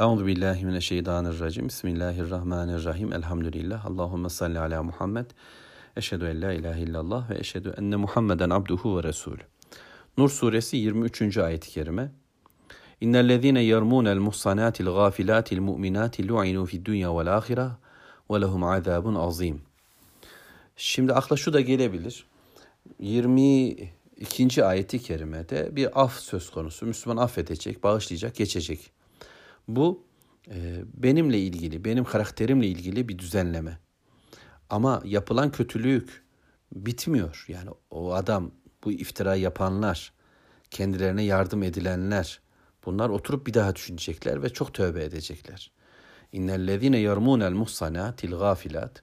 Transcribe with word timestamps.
Euzu 0.00 0.26
billahi 0.26 0.66
mineşşeytanirracim. 0.66 1.68
Bismillahirrahmanirrahim. 1.68 3.12
Elhamdülillah. 3.12 3.86
Allahumme 3.86 4.28
salli 4.28 4.58
ala 4.58 4.82
Muhammed. 4.82 5.26
Eşhedü 5.96 6.24
en 6.24 6.42
la 6.42 6.52
ilahe 6.52 6.80
illallah 6.80 7.30
ve 7.30 7.38
eşhedü 7.38 7.74
enne 7.78 7.96
Muhammeden 7.96 8.50
abduhu 8.50 8.98
ve 8.98 9.02
resulü. 9.02 9.40
Nur 10.18 10.30
suresi 10.30 10.76
23. 10.76 11.38
ayet-i 11.38 11.70
kerime. 11.70 12.12
İnnellezîne 13.00 13.60
yermûnel 13.62 14.18
muhsanatil 14.18 14.84
gâfilâtil 14.84 15.60
mu'minâti 15.60 16.28
lu'inû 16.28 16.66
fid 16.66 16.86
dünya 16.86 17.18
vel 17.18 17.36
âhire 17.36 17.68
ve 18.30 18.40
lehum 18.40 18.64
azâbun 18.64 19.14
azîm. 19.14 19.62
Şimdi 20.76 21.12
akla 21.12 21.36
şu 21.36 21.52
da 21.52 21.60
gelebilir. 21.60 22.26
22. 22.98 24.64
ayeti 24.64 24.98
kerimede 24.98 25.76
bir 25.76 26.02
af 26.02 26.20
söz 26.20 26.50
konusu. 26.50 26.86
Müslüman 26.86 27.22
affedecek, 27.22 27.82
bağışlayacak, 27.82 28.34
geçecek. 28.34 28.93
Bu 29.68 30.04
e, 30.50 30.82
benimle 30.94 31.38
ilgili, 31.38 31.84
benim 31.84 32.04
karakterimle 32.04 32.66
ilgili 32.66 33.08
bir 33.08 33.18
düzenleme. 33.18 33.78
Ama 34.70 35.02
yapılan 35.04 35.52
kötülük 35.52 36.24
bitmiyor. 36.72 37.44
Yani 37.48 37.70
o 37.90 38.12
adam, 38.12 38.50
bu 38.84 38.92
iftira 38.92 39.36
yapanlar, 39.36 40.12
kendilerine 40.70 41.22
yardım 41.22 41.62
edilenler, 41.62 42.40
bunlar 42.86 43.08
oturup 43.08 43.46
bir 43.46 43.54
daha 43.54 43.76
düşünecekler 43.76 44.42
ve 44.42 44.48
çok 44.48 44.74
tövbe 44.74 45.04
edecekler. 45.04 45.70
İnnellezine 46.32 46.98
yermunel 46.98 47.52
muhsanatil 47.52 48.30
gafilat 48.30 49.02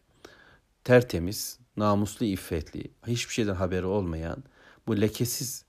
tertemiz, 0.84 1.60
namuslu, 1.78 2.26
iffetli, 2.26 2.92
hiçbir 3.08 3.34
şeyden 3.34 3.56
haberi 3.56 3.86
olmayan 3.86 4.44
bu 4.88 5.02
lekesiz 5.02 5.66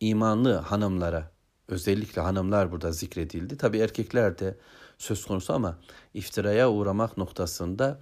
imanlı 0.00 0.54
hanımlara 0.54 1.32
özellikle 1.68 2.22
hanımlar 2.22 2.72
burada 2.72 2.92
zikredildi. 2.92 3.56
Tabi 3.56 3.78
erkekler 3.78 4.38
de 4.38 4.56
söz 4.98 5.26
konusu 5.26 5.52
ama 5.52 5.78
iftiraya 6.14 6.70
uğramak 6.70 7.16
noktasında 7.16 8.00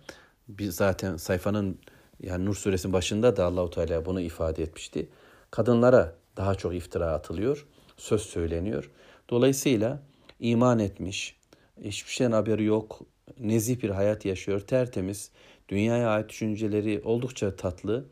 bir 0.48 0.70
zaten 0.70 1.16
sayfanın 1.16 1.78
yani 2.22 2.44
Nur 2.44 2.54
suresinin 2.54 2.92
başında 2.92 3.36
da 3.36 3.44
Allahu 3.44 3.70
Teala 3.70 4.04
bunu 4.04 4.20
ifade 4.20 4.62
etmişti. 4.62 5.08
Kadınlara 5.50 6.14
daha 6.36 6.54
çok 6.54 6.74
iftira 6.74 7.06
atılıyor, 7.12 7.66
söz 7.96 8.22
söyleniyor. 8.22 8.90
Dolayısıyla 9.30 10.02
iman 10.40 10.78
etmiş, 10.78 11.36
hiçbir 11.82 12.10
şeyden 12.10 12.32
haberi 12.32 12.64
yok, 12.64 13.00
nezih 13.38 13.82
bir 13.82 13.90
hayat 13.90 14.24
yaşıyor, 14.24 14.60
tertemiz, 14.60 15.30
dünyaya 15.68 16.08
ait 16.08 16.28
düşünceleri 16.28 17.00
oldukça 17.04 17.56
tatlı 17.56 18.04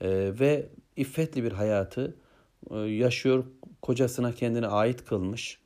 e, 0.00 0.08
ve 0.40 0.68
iffetli 0.96 1.44
bir 1.44 1.52
hayatı 1.52 2.14
e, 2.70 2.76
yaşıyor, 2.78 3.44
kocasına 3.82 4.32
kendine 4.32 4.66
ait 4.66 5.04
kılmış. 5.04 5.58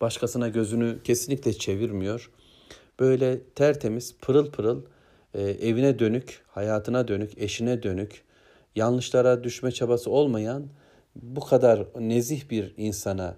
Başkasına 0.00 0.48
gözünü 0.48 1.02
kesinlikle 1.04 1.52
çevirmiyor. 1.52 2.30
Böyle 3.00 3.40
tertemiz, 3.44 4.16
pırıl 4.22 4.50
pırıl 4.50 4.82
e, 5.34 5.42
evine 5.42 5.98
dönük, 5.98 6.44
hayatına 6.48 7.08
dönük, 7.08 7.38
eşine 7.38 7.82
dönük, 7.82 8.24
yanlışlara 8.76 9.44
düşme 9.44 9.72
çabası 9.72 10.10
olmayan 10.10 10.68
bu 11.16 11.40
kadar 11.40 11.86
nezih 11.98 12.50
bir 12.50 12.74
insana 12.76 13.36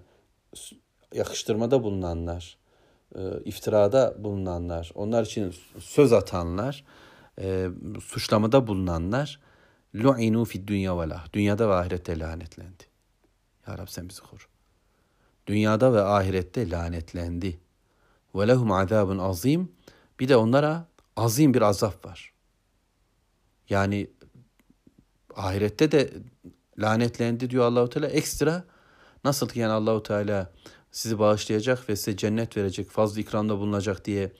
yakıştırmada 1.13 1.83
bulunanlar, 1.83 2.57
e, 3.15 3.21
iftirada 3.45 4.15
bulunanlar, 4.17 4.91
onlar 4.95 5.25
için 5.25 5.55
söz 5.79 6.13
atanlar, 6.13 6.85
e, 7.41 7.67
suçlamada 8.03 8.67
bulunanlar 8.67 9.39
lu'inu 9.95 10.45
fid 10.45 10.67
dünya 10.67 10.99
ve 10.99 11.13
Dünyada 11.33 11.69
ve 11.69 11.73
ahirette 11.73 12.19
lanetlendi. 12.19 12.96
Ya 13.67 13.77
Rab 13.77 13.87
sen 13.87 14.09
bizi 14.09 14.21
koru. 14.21 14.41
Dünyada 15.47 15.93
ve 15.93 16.01
ahirette 16.01 16.69
lanetlendi. 16.69 17.59
Ve 18.35 18.47
lehum 18.47 18.71
azabun 18.71 19.17
azim. 19.17 19.71
Bir 20.19 20.29
de 20.29 20.35
onlara 20.35 20.87
azim 21.15 21.53
bir 21.53 21.61
azap 21.61 22.05
var. 22.05 22.33
Yani 23.69 24.09
ahirette 25.35 25.91
de 25.91 26.13
lanetlendi 26.77 27.49
diyor 27.49 27.65
Allahu 27.65 27.89
Teala 27.89 28.07
ekstra 28.07 28.63
nasıl 29.23 29.49
ki 29.49 29.59
yani 29.59 29.71
Allahu 29.71 30.03
Teala 30.03 30.51
sizi 30.91 31.19
bağışlayacak 31.19 31.89
ve 31.89 31.95
size 31.95 32.17
cennet 32.17 32.57
verecek, 32.57 32.89
fazla 32.89 33.21
ikramda 33.21 33.57
bulunacak 33.57 34.05
diye 34.05 34.31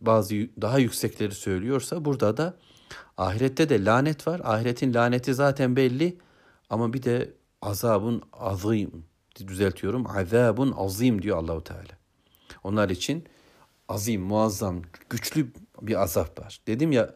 bazı 0.00 0.34
daha 0.34 0.78
yüksekleri 0.78 1.34
söylüyorsa 1.34 2.04
burada 2.04 2.36
da 2.36 2.56
ahirette 3.16 3.68
de 3.68 3.84
lanet 3.84 4.26
var. 4.26 4.40
Ahiretin 4.44 4.94
laneti 4.94 5.34
zaten 5.34 5.76
belli 5.76 6.18
ama 6.70 6.92
bir 6.92 7.02
de 7.02 7.34
azabun 7.66 8.22
azim 8.32 9.04
düzeltiyorum. 9.46 10.06
Azabun 10.06 10.74
azim 10.76 11.22
diyor 11.22 11.36
Allahu 11.36 11.64
Teala. 11.64 11.98
Onlar 12.64 12.90
için 12.90 13.24
azim, 13.88 14.22
muazzam, 14.22 14.82
güçlü 15.10 15.52
bir 15.82 16.02
azap 16.02 16.40
var. 16.40 16.60
Dedim 16.66 16.92
ya 16.92 17.14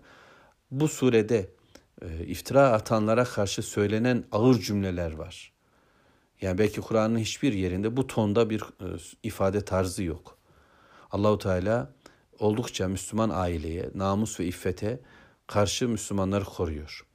bu 0.70 0.88
surede 0.88 1.50
e, 2.02 2.26
iftira 2.26 2.72
atanlara 2.72 3.24
karşı 3.24 3.62
söylenen 3.62 4.24
ağır 4.32 4.60
cümleler 4.60 5.12
var. 5.12 5.52
Yani 6.40 6.58
belki 6.58 6.80
Kur'an'ın 6.80 7.18
hiçbir 7.18 7.52
yerinde 7.52 7.96
bu 7.96 8.06
tonda 8.06 8.50
bir 8.50 8.60
e, 8.60 8.86
ifade 9.22 9.64
tarzı 9.64 10.02
yok. 10.02 10.38
Allahu 11.10 11.38
Teala 11.38 11.92
oldukça 12.38 12.88
Müslüman 12.88 13.30
aileye, 13.30 13.90
namus 13.94 14.40
ve 14.40 14.46
iffete 14.46 15.00
karşı 15.46 15.88
Müslümanları 15.88 16.44
koruyor. 16.44 17.09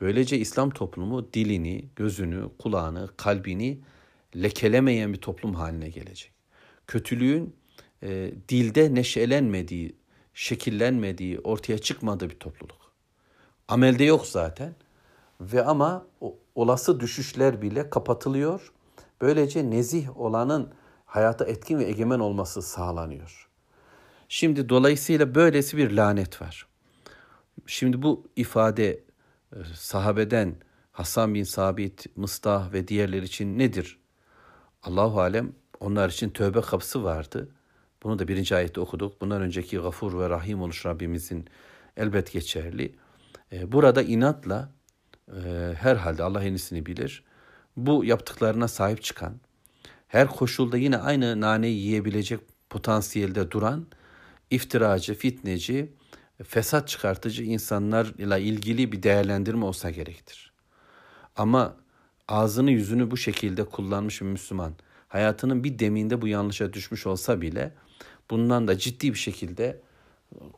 Böylece 0.00 0.38
İslam 0.38 0.70
toplumu 0.70 1.32
dilini, 1.32 1.84
gözünü, 1.96 2.48
kulağını, 2.58 3.10
kalbini 3.16 3.80
lekelemeyen 4.36 5.12
bir 5.12 5.20
toplum 5.20 5.54
haline 5.54 5.88
gelecek. 5.88 6.32
Kötülüğün 6.86 7.56
e, 8.02 8.32
dilde 8.48 8.94
neşelenmediği, 8.94 9.96
şekillenmediği, 10.34 11.40
ortaya 11.40 11.78
çıkmadığı 11.78 12.30
bir 12.30 12.38
topluluk. 12.38 12.92
Amelde 13.68 14.04
yok 14.04 14.26
zaten 14.26 14.74
ve 15.40 15.64
ama 15.64 16.06
o, 16.20 16.36
olası 16.54 17.00
düşüşler 17.00 17.62
bile 17.62 17.90
kapatılıyor. 17.90 18.72
Böylece 19.20 19.70
nezih 19.70 20.20
olanın 20.20 20.72
hayata 21.06 21.44
etkin 21.44 21.78
ve 21.78 21.84
egemen 21.84 22.18
olması 22.18 22.62
sağlanıyor. 22.62 23.48
Şimdi 24.28 24.68
dolayısıyla 24.68 25.34
böylesi 25.34 25.76
bir 25.76 25.90
lanet 25.90 26.42
var. 26.42 26.66
Şimdi 27.66 28.02
bu 28.02 28.26
ifade 28.36 29.00
sahabeden 29.74 30.56
Hasan 30.92 31.34
bin 31.34 31.42
Sabit, 31.42 32.16
Mıstah 32.16 32.72
ve 32.72 32.88
diğerler 32.88 33.22
için 33.22 33.58
nedir? 33.58 33.98
Allahu 34.82 35.20
alem 35.20 35.52
onlar 35.80 36.08
için 36.08 36.30
tövbe 36.30 36.60
kapısı 36.60 37.04
vardı. 37.04 37.48
Bunu 38.02 38.18
da 38.18 38.28
birinci 38.28 38.56
ayette 38.56 38.80
okuduk. 38.80 39.20
Bundan 39.20 39.42
önceki 39.42 39.78
gafur 39.78 40.18
ve 40.18 40.30
rahim 40.30 40.62
oluş 40.62 40.86
Rabbimizin 40.86 41.48
elbet 41.96 42.32
geçerli. 42.32 42.94
E, 43.52 43.72
burada 43.72 44.02
inatla 44.02 44.72
e, 45.28 45.74
herhalde 45.78 46.22
Allah 46.22 46.42
en 46.42 46.52
iyisini 46.52 46.86
bilir. 46.86 47.24
Bu 47.76 48.04
yaptıklarına 48.04 48.68
sahip 48.68 49.02
çıkan, 49.02 49.40
her 50.08 50.28
koşulda 50.28 50.76
yine 50.76 50.96
aynı 50.96 51.40
naneyi 51.40 51.78
yiyebilecek 51.78 52.40
potansiyelde 52.70 53.50
duran 53.50 53.86
iftiracı, 54.50 55.14
fitneci, 55.14 55.92
fesat 56.42 56.88
çıkartıcı 56.88 57.42
insanlarla 57.42 58.38
ilgili 58.38 58.92
bir 58.92 59.02
değerlendirme 59.02 59.64
olsa 59.64 59.90
gerektir. 59.90 60.52
Ama 61.36 61.76
ağzını 62.28 62.70
yüzünü 62.70 63.10
bu 63.10 63.16
şekilde 63.16 63.64
kullanmış 63.64 64.20
bir 64.20 64.26
Müslüman 64.26 64.74
hayatının 65.08 65.64
bir 65.64 65.78
deminde 65.78 66.22
bu 66.22 66.28
yanlışa 66.28 66.72
düşmüş 66.72 67.06
olsa 67.06 67.40
bile 67.40 67.74
bundan 68.30 68.68
da 68.68 68.78
ciddi 68.78 69.12
bir 69.12 69.18
şekilde 69.18 69.80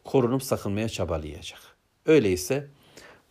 korunup 0.04 0.42
sakınmaya 0.42 0.88
çabalayacak. 0.88 1.60
Öyleyse 2.06 2.70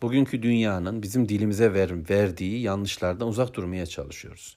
bugünkü 0.02 0.42
dünyanın 0.42 1.02
bizim 1.02 1.28
dilimize 1.28 1.74
ver, 1.74 2.10
verdiği 2.10 2.60
yanlışlardan 2.60 3.28
uzak 3.28 3.54
durmaya 3.54 3.86
çalışıyoruz. 3.86 4.56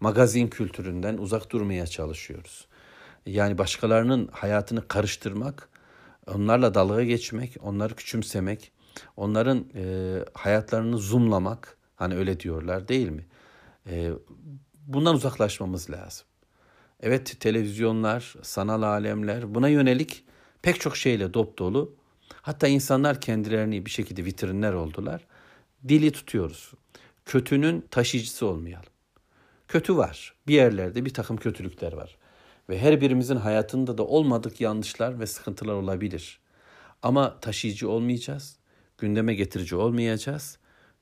Magazin 0.00 0.48
kültüründen 0.48 1.18
uzak 1.18 1.50
durmaya 1.50 1.86
çalışıyoruz. 1.86 2.66
Yani 3.26 3.58
başkalarının 3.58 4.28
hayatını 4.32 4.88
karıştırmak 4.88 5.68
onlarla 6.34 6.74
dalga 6.74 7.04
geçmek, 7.04 7.56
onları 7.60 7.94
küçümsemek, 7.94 8.72
onların 9.16 9.64
e, 9.74 10.16
hayatlarını 10.34 10.98
zoomlamak, 10.98 11.76
hani 11.96 12.16
öyle 12.16 12.40
diyorlar 12.40 12.88
değil 12.88 13.08
mi? 13.08 13.26
E, 13.86 14.10
bundan 14.86 15.14
uzaklaşmamız 15.14 15.90
lazım. 15.90 16.26
Evet 17.00 17.36
televizyonlar, 17.40 18.34
sanal 18.42 18.82
alemler 18.82 19.54
buna 19.54 19.68
yönelik 19.68 20.24
pek 20.62 20.80
çok 20.80 20.96
şeyle 20.96 21.34
dop 21.34 21.58
dolu. 21.58 21.94
Hatta 22.42 22.68
insanlar 22.68 23.20
kendilerini 23.20 23.86
bir 23.86 23.90
şekilde 23.90 24.24
vitrinler 24.24 24.72
oldular. 24.72 25.26
Dili 25.88 26.12
tutuyoruz. 26.12 26.72
Kötünün 27.24 27.84
taşıyıcısı 27.90 28.46
olmayalım. 28.46 28.88
Kötü 29.68 29.96
var. 29.96 30.34
Bir 30.46 30.54
yerlerde 30.54 31.04
bir 31.04 31.14
takım 31.14 31.36
kötülükler 31.36 31.92
var 31.92 32.16
ve 32.70 32.78
her 32.78 33.00
birimizin 33.00 33.36
hayatında 33.36 33.98
da 33.98 34.06
olmadık 34.06 34.60
yanlışlar 34.60 35.20
ve 35.20 35.26
sıkıntılar 35.26 35.74
olabilir. 35.74 36.40
Ama 37.02 37.40
taşıyıcı 37.40 37.90
olmayacağız, 37.90 38.56
gündeme 38.98 39.34
getirici 39.34 39.76
olmayacağız. 39.76 40.58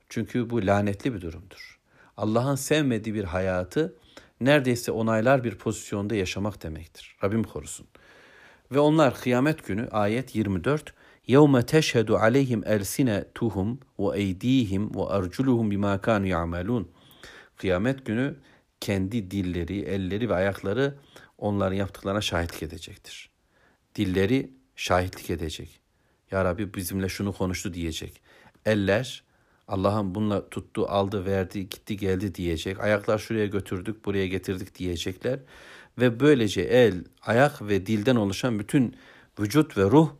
Çünkü 0.08 0.50
bu 0.50 0.66
lanetli 0.66 1.14
bir 1.14 1.20
durumdur. 1.20 1.78
Allah'ın 2.16 2.54
sevmediği 2.54 3.14
bir 3.14 3.24
hayatı 3.24 3.96
neredeyse 4.40 4.92
onaylar 4.92 5.44
bir 5.44 5.54
pozisyonda 5.54 6.14
yaşamak 6.14 6.62
demektir. 6.62 7.16
Rabbim 7.24 7.44
korusun. 7.44 7.86
Ve 8.72 8.78
onlar 8.78 9.14
kıyamet 9.14 9.66
günü 9.66 9.88
ayet 9.88 10.36
24 10.36 10.94
يَوْمَ 11.28 11.62
تَشْهَدُ 11.62 12.10
عَلَيْهِمْ 12.10 12.64
أَلْسِنَتُهُمْ 12.64 13.76
وَاَيْد۪يهِمْ 13.98 14.92
وَاَرْجُلُهُمْ 14.92 15.66
بِمَا 15.74 15.98
كَانُوا 15.98 16.28
يَعْمَلُونَ 16.28 16.84
Kıyamet 17.56 18.06
günü 18.06 18.36
kendi 18.80 19.30
dilleri, 19.30 19.80
elleri 19.80 20.28
ve 20.28 20.34
ayakları 20.34 20.94
onların 21.38 21.76
yaptıklarına 21.76 22.20
şahitlik 22.20 22.62
edecektir. 22.62 23.30
Dilleri 23.94 24.50
şahitlik 24.76 25.30
edecek. 25.30 25.80
Ya 26.30 26.44
Rabbi 26.44 26.74
bizimle 26.74 27.08
şunu 27.08 27.32
konuştu 27.32 27.74
diyecek. 27.74 28.20
Eller 28.66 29.22
Allah'ın 29.68 30.14
bununla 30.14 30.48
tuttu, 30.48 30.86
aldı, 30.88 31.26
verdi, 31.26 31.68
gitti, 31.68 31.96
geldi 31.96 32.34
diyecek. 32.34 32.80
Ayaklar 32.80 33.18
şuraya 33.18 33.46
götürdük, 33.46 34.04
buraya 34.04 34.26
getirdik 34.26 34.78
diyecekler. 34.78 35.40
Ve 35.98 36.20
böylece 36.20 36.60
el, 36.60 37.04
ayak 37.22 37.62
ve 37.62 37.86
dilden 37.86 38.16
oluşan 38.16 38.58
bütün 38.58 38.96
vücut 39.40 39.78
ve 39.78 39.82
ruh 39.82 40.10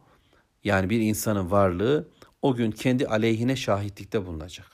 yani 0.64 0.90
bir 0.90 1.00
insanın 1.00 1.50
varlığı 1.50 2.08
o 2.42 2.54
gün 2.54 2.70
kendi 2.70 3.06
aleyhine 3.06 3.56
şahitlikte 3.56 4.26
bulunacak. 4.26 4.66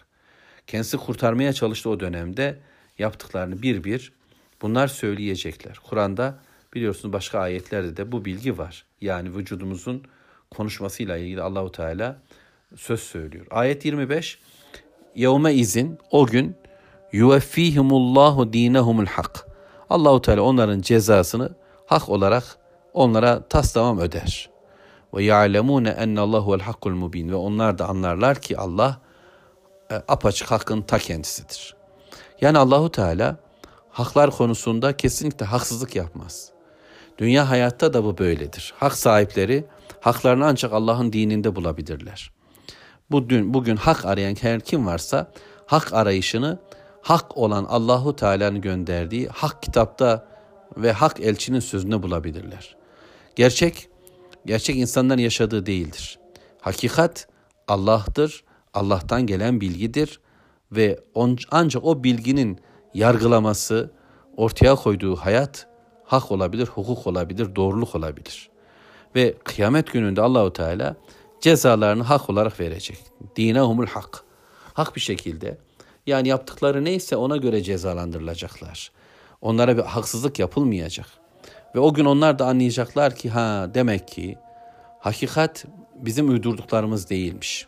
Kendisi 0.66 0.96
kurtarmaya 0.96 1.52
çalıştı 1.52 1.90
o 1.90 2.00
dönemde 2.00 2.60
yaptıklarını 2.98 3.62
bir 3.62 3.84
bir 3.84 4.12
bunlar 4.64 4.88
söyleyecekler. 4.88 5.80
Kur'an'da 5.88 6.38
biliyorsunuz 6.74 7.12
başka 7.12 7.38
ayetlerde 7.38 7.96
de 7.96 8.12
bu 8.12 8.24
bilgi 8.24 8.58
var. 8.58 8.84
Yani 9.00 9.36
vücudumuzun 9.36 10.02
konuşmasıyla 10.50 11.16
ilgili 11.16 11.42
Allahu 11.42 11.72
Teala 11.72 12.18
söz 12.76 13.00
söylüyor. 13.00 13.46
Ayet 13.50 13.84
25 13.84 14.38
Yevme 15.14 15.54
izin 15.54 15.98
o 16.10 16.26
gün 16.26 16.56
yuveffihimullahu 17.12 18.52
dinehumul 18.52 19.06
hak. 19.06 19.46
Allahu 19.90 20.22
Teala 20.22 20.42
onların 20.42 20.80
cezasını 20.80 21.54
hak 21.86 22.08
olarak 22.08 22.44
onlara 22.92 23.48
tas 23.48 23.72
tamam 23.72 23.98
öder. 23.98 24.50
Ve 25.14 25.24
ya'lemune 25.24 25.88
ennallahu 25.88 26.54
el 26.54 26.60
hakkul 26.60 26.94
mubin 26.94 27.28
ve 27.28 27.34
onlar 27.34 27.78
da 27.78 27.88
anlarlar 27.88 28.40
ki 28.40 28.58
Allah 28.58 29.00
e, 29.90 29.94
apaçık 29.94 30.50
hakkın 30.50 30.82
ta 30.82 30.98
kendisidir. 30.98 31.76
Yani 32.40 32.58
Allahu 32.58 32.90
Teala 32.90 33.43
haklar 33.94 34.30
konusunda 34.30 34.96
kesinlikle 34.96 35.46
haksızlık 35.46 35.96
yapmaz. 35.96 36.50
Dünya 37.18 37.50
hayatta 37.50 37.92
da 37.92 38.04
bu 38.04 38.18
böyledir. 38.18 38.74
Hak 38.76 38.94
sahipleri 38.94 39.64
haklarını 40.00 40.46
ancak 40.46 40.72
Allah'ın 40.72 41.12
dininde 41.12 41.56
bulabilirler. 41.56 42.30
Bu 43.10 43.30
dün 43.30 43.54
bugün 43.54 43.76
hak 43.76 44.04
arayan 44.04 44.34
her 44.40 44.60
kim 44.60 44.86
varsa 44.86 45.32
hak 45.66 45.92
arayışını 45.92 46.58
hak 47.02 47.36
olan 47.36 47.64
Allahu 47.64 48.16
Teala'nın 48.16 48.60
gönderdiği 48.60 49.28
hak 49.28 49.62
kitapta 49.62 50.28
ve 50.76 50.92
hak 50.92 51.20
elçinin 51.20 51.60
sözünde 51.60 52.02
bulabilirler. 52.02 52.76
Gerçek 53.36 53.88
gerçek 54.46 54.76
insanların 54.76 55.20
yaşadığı 55.20 55.66
değildir. 55.66 56.18
Hakikat 56.60 57.28
Allah'tır, 57.68 58.44
Allah'tan 58.74 59.26
gelen 59.26 59.60
bilgidir 59.60 60.20
ve 60.72 61.00
ancak 61.50 61.84
o 61.84 62.04
bilginin 62.04 62.60
yargılaması, 62.94 63.90
ortaya 64.36 64.74
koyduğu 64.74 65.16
hayat 65.16 65.66
hak 66.04 66.32
olabilir, 66.32 66.66
hukuk 66.66 67.06
olabilir, 67.06 67.56
doğruluk 67.56 67.94
olabilir. 67.94 68.50
Ve 69.14 69.34
kıyamet 69.44 69.92
gününde 69.92 70.20
Allahu 70.20 70.52
Teala 70.52 70.96
cezalarını 71.40 72.02
hak 72.02 72.30
olarak 72.30 72.60
verecek. 72.60 72.98
Dinehumul 73.36 73.86
hak. 73.86 74.24
Hak 74.74 74.96
bir 74.96 75.00
şekilde 75.00 75.58
yani 76.06 76.28
yaptıkları 76.28 76.84
neyse 76.84 77.16
ona 77.16 77.36
göre 77.36 77.62
cezalandırılacaklar. 77.62 78.90
Onlara 79.40 79.76
bir 79.76 79.82
haksızlık 79.82 80.38
yapılmayacak. 80.38 81.06
Ve 81.74 81.78
o 81.80 81.94
gün 81.94 82.04
onlar 82.04 82.38
da 82.38 82.46
anlayacaklar 82.46 83.14
ki 83.14 83.30
ha 83.30 83.70
demek 83.74 84.08
ki 84.08 84.38
hakikat 85.00 85.64
bizim 85.94 86.28
uydurduklarımız 86.30 87.10
değilmiş. 87.10 87.66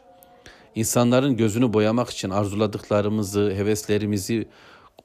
İnsanların 0.74 1.36
gözünü 1.36 1.72
boyamak 1.72 2.10
için 2.10 2.30
arzuladıklarımızı, 2.30 3.52
heveslerimizi 3.56 4.48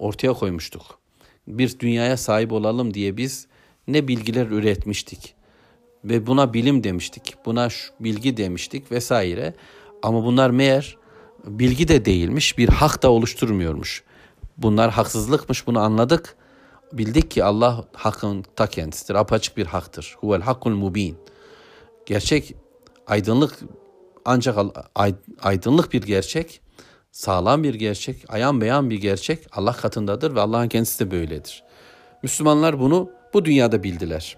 ortaya 0.01 0.33
koymuştuk. 0.33 1.00
Bir 1.48 1.80
dünyaya 1.80 2.18
sahip 2.18 2.51
olalım 2.51 2.94
diye 2.94 3.18
biz 3.18 3.48
ne 3.88 4.07
bilgiler 4.07 4.45
üretmiştik 4.45 5.36
ve 6.06 6.27
buna 6.27 6.53
bilim 6.53 6.83
demiştik, 6.83 7.36
buna 7.45 7.68
bilgi 8.00 8.38
demiştik 8.38 8.92
vesaire. 8.92 9.53
Ama 10.03 10.25
bunlar 10.25 10.50
meğer 10.50 10.98
bilgi 11.45 11.88
de 11.88 12.06
değilmiş, 12.06 12.57
bir 12.57 12.69
hak 12.69 13.03
da 13.03 13.12
oluşturmuyormuş. 13.12 14.03
Bunlar 14.57 14.92
haksızlıkmış, 14.92 15.68
bunu 15.68 15.80
anladık. 15.80 16.36
Bildik 16.94 17.31
ki 17.31 17.44
Allah 17.44 17.86
hakkın 17.94 18.45
ta 18.56 18.68
kendisidir, 18.68 19.15
apaçık 19.15 19.57
bir 19.57 19.65
haktır. 19.65 20.15
Huvel 20.19 20.42
hakkul 20.42 20.71
mubin. 20.71 21.18
Gerçek 22.06 22.56
aydınlık 23.07 23.59
ancak 24.25 24.57
aydınlık 25.42 25.94
bir 25.94 26.01
gerçek, 26.01 26.62
sağlam 27.12 27.63
bir 27.63 27.74
gerçek, 27.74 28.25
ayan 28.30 28.62
beyan 28.62 28.90
bir 28.90 29.02
gerçek 29.02 29.48
Allah 29.52 29.74
katındadır 29.74 30.36
ve 30.36 30.42
Allah'ın 30.42 30.68
kendisi 30.68 31.06
de 31.06 31.12
böyledir. 31.12 31.63
Müslümanlar 32.24 32.80
bunu 32.80 33.10
bu 33.34 33.46
dünyada 33.46 33.84
bildiler. 33.84 34.38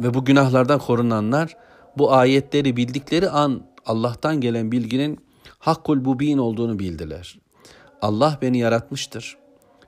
Ve 0.00 0.14
bu 0.14 0.24
günahlardan 0.24 0.78
korunanlar 0.78 1.56
bu 1.98 2.12
ayetleri 2.12 2.76
bildikleri 2.76 3.30
an 3.30 3.62
Allah'tan 3.86 4.40
gelen 4.40 4.72
bilginin 4.72 5.18
hakkul 5.58 5.96
mubin 5.96 6.38
olduğunu 6.38 6.78
bildiler. 6.78 7.38
Allah 8.02 8.38
beni 8.42 8.58
yaratmıştır. 8.58 9.36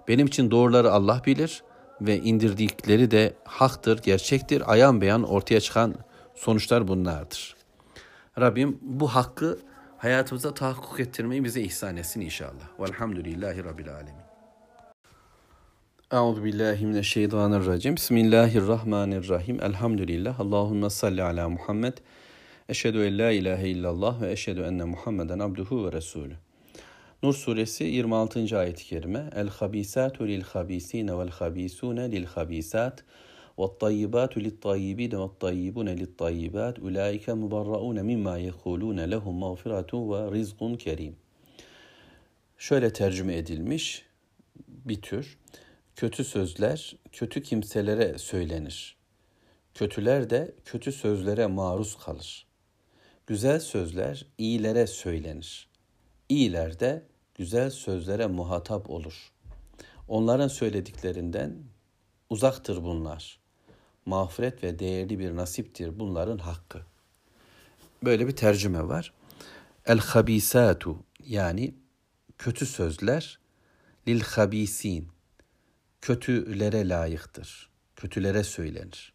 Benim 0.09 0.27
için 0.27 0.51
doğruları 0.51 0.93
Allah 0.93 1.23
bilir 1.27 1.63
ve 2.01 2.19
indirdikleri 2.19 3.11
de 3.11 3.35
haktır, 3.45 4.03
gerçektir. 4.03 4.73
Ayan 4.73 5.01
beyan 5.01 5.23
ortaya 5.23 5.61
çıkan 5.61 5.95
sonuçlar 6.35 6.89
bunlardır. 6.89 7.57
Rabbim 8.41 8.79
bu 8.83 9.09
hakkı 9.09 9.59
hayatımıza 10.07 10.55
tahakkuk 10.55 11.01
ettirmeyi 11.01 11.45
bize 11.45 11.63
ihsan 11.63 11.97
etsin 11.97 12.21
inşallah. 12.21 12.81
Velhamdülillahi 12.81 13.65
Rabbil 13.65 13.95
Alemin. 13.95 14.27
Euzu 16.13 16.45
billahi 16.45 16.87
mineşşeytanirracim. 16.87 17.97
Bismillahirrahmanirrahim. 17.97 19.63
Elhamdülillah. 19.63 20.41
Allahumme 20.41 20.91
salli 20.91 21.23
ala 21.23 21.49
Muhammed. 21.49 21.93
Eşhedü 22.69 23.07
en 23.07 23.19
la 23.19 23.31
ilahe 23.31 23.69
illallah 23.69 24.21
ve 24.21 24.33
eşhedü 24.33 24.61
enne 24.61 24.85
Muhammeden 24.85 25.39
abduhu 25.39 25.87
ve 25.87 25.93
resulü. 25.93 26.35
Nur 27.23 27.35
suresi 27.35 27.85
26. 27.85 28.59
ayet-i 28.59 28.85
kerime. 28.85 29.31
El 29.35 29.49
habisatu 29.49 30.29
lil 30.29 30.43
habisine 30.43 31.19
vel 31.19 31.31
habisune 31.31 32.13
lil 32.13 32.25
habisat 32.25 33.05
والطيبات 33.58 34.38
للطيبين 34.38 35.14
والطيبون 35.16 35.90
للطيبات 35.90 36.76
أولئك 36.80 37.30
مبرؤون 37.30 37.98
مما 38.10 38.36
يقولون 38.50 39.00
لهم 39.14 39.40
مغفرة 39.40 39.92
ورزق 40.12 40.60
كريم. 40.86 41.16
Şöyle 42.58 42.94
tercüme 42.94 43.38
edilmiş 43.38 44.06
bir 44.68 45.02
tür. 45.02 45.38
Kötü 45.96 46.24
sözler 46.24 46.96
kötü 47.12 47.44
kimselere 47.44 48.18
söylenir. 48.18 48.98
Kötüler 49.74 50.30
de 50.30 50.56
kötü 50.66 50.92
sözlere 50.92 51.48
maruz 51.48 51.98
kalır. 51.98 52.46
Güzel 53.28 53.60
sözler 53.60 54.26
iyilere 54.38 54.88
söylenir. 54.88 55.68
İyiler 56.30 56.80
de 56.80 57.04
güzel 57.36 57.70
sözlere 57.70 58.28
muhatap 58.28 58.90
olur. 58.90 59.32
Onların 60.08 60.48
söylediklerinden 60.48 61.56
uzaktır 62.30 62.84
bunlar. 62.84 63.40
Mağfiret 64.07 64.63
ve 64.65 64.79
değerli 64.79 65.19
bir 65.19 65.37
nasiptir 65.37 65.99
bunların 65.99 66.39
hakkı. 66.39 66.81
Böyle 68.05 68.27
bir 68.27 68.37
tercüme 68.37 68.89
var. 68.89 69.13
El 69.87 69.99
habisatu 69.99 70.99
yani 71.25 71.75
kötü 72.39 72.67
sözler 72.67 73.39
lil 74.09 74.21
habisin 74.21 75.09
kötülere 76.01 76.89
layıktır. 76.89 77.71
Kötülere 77.97 78.45
söylenir. 78.45 79.13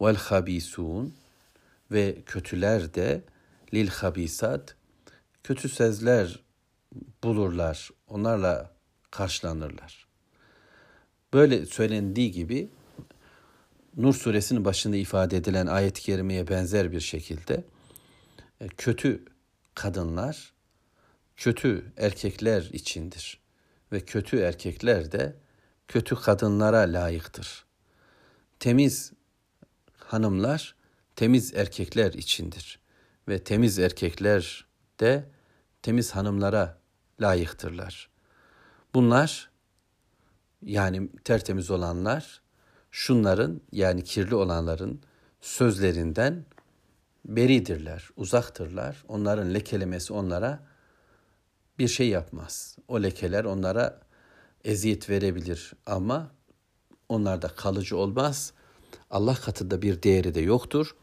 Vel 0.00 0.16
habisun 0.16 1.14
ve 1.90 2.22
kötüler 2.26 2.94
de 2.94 3.22
lil 3.74 3.88
habisat 3.88 4.76
kötü 5.44 5.68
sözler 5.68 6.40
bulurlar. 7.24 7.90
Onlarla 8.08 8.72
karşılanırlar. 9.10 10.06
Böyle 11.32 11.66
söylendiği 11.66 12.30
gibi 12.30 12.68
Nur 13.96 14.14
suresinin 14.14 14.64
başında 14.64 14.96
ifade 14.96 15.36
edilen 15.36 15.66
ayet-i 15.66 16.02
kerimeye 16.02 16.48
benzer 16.48 16.92
bir 16.92 17.00
şekilde 17.00 17.64
e, 18.60 18.68
kötü 18.68 19.24
kadınlar 19.74 20.52
kötü 21.36 21.92
erkekler 21.96 22.62
içindir 22.72 23.40
ve 23.92 24.00
kötü 24.00 24.38
erkekler 24.38 25.12
de 25.12 25.36
kötü 25.88 26.14
kadınlara 26.14 26.78
layıktır. 26.78 27.64
Temiz 28.60 29.12
hanımlar 29.98 30.74
temiz 31.16 31.54
erkekler 31.54 32.12
içindir 32.12 32.78
ve 33.28 33.44
temiz 33.44 33.78
erkekler 33.78 34.66
de 35.00 35.30
temiz 35.82 36.10
hanımlara 36.10 36.78
layıktırlar. 37.20 38.10
Bunlar 38.94 39.50
yani 40.62 41.08
tertemiz 41.24 41.70
olanlar 41.70 42.42
şunların 42.96 43.60
yani 43.72 44.04
kirli 44.04 44.34
olanların 44.34 45.00
sözlerinden 45.40 46.44
beridirler, 47.24 48.08
uzaktırlar. 48.16 49.04
Onların 49.08 49.54
lekelemesi 49.54 50.12
onlara 50.12 50.60
bir 51.78 51.88
şey 51.88 52.08
yapmaz. 52.08 52.76
O 52.88 53.02
lekeler 53.02 53.44
onlara 53.44 54.00
eziyet 54.64 55.10
verebilir 55.10 55.72
ama 55.86 56.30
onlarda 57.08 57.48
kalıcı 57.48 57.96
olmaz. 57.96 58.52
Allah 59.10 59.34
katında 59.34 59.82
bir 59.82 60.02
değeri 60.02 60.34
de 60.34 60.40
yoktur. 60.40 60.96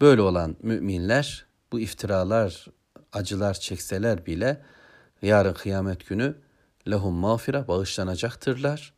Böyle 0.00 0.22
olan 0.22 0.56
müminler 0.62 1.46
bu 1.72 1.80
iftiralar, 1.80 2.66
acılar 3.12 3.54
çekseler 3.54 4.26
bile 4.26 4.62
yarın 5.22 5.54
kıyamet 5.54 6.06
günü 6.06 6.36
lehum 6.90 7.14
mağfira 7.14 7.68
bağışlanacaktırlar. 7.68 8.94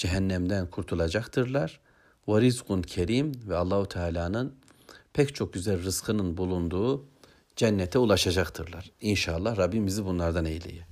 Cehennemden 0.00 0.66
kurtulacaktırlar. 0.66 1.80
Ve 2.28 2.40
rizkun 2.40 2.82
kerim 2.82 3.32
ve 3.48 3.56
Allahu 3.56 3.88
Teala'nın 3.88 4.54
pek 5.12 5.34
çok 5.34 5.52
güzel 5.52 5.82
rızkının 5.84 6.36
bulunduğu 6.36 7.04
cennete 7.56 7.98
ulaşacaktırlar. 7.98 8.90
İnşallah 9.00 9.56
Rabbim 9.56 9.86
bizi 9.86 10.04
bunlardan 10.04 10.44
eyleye. 10.44 10.86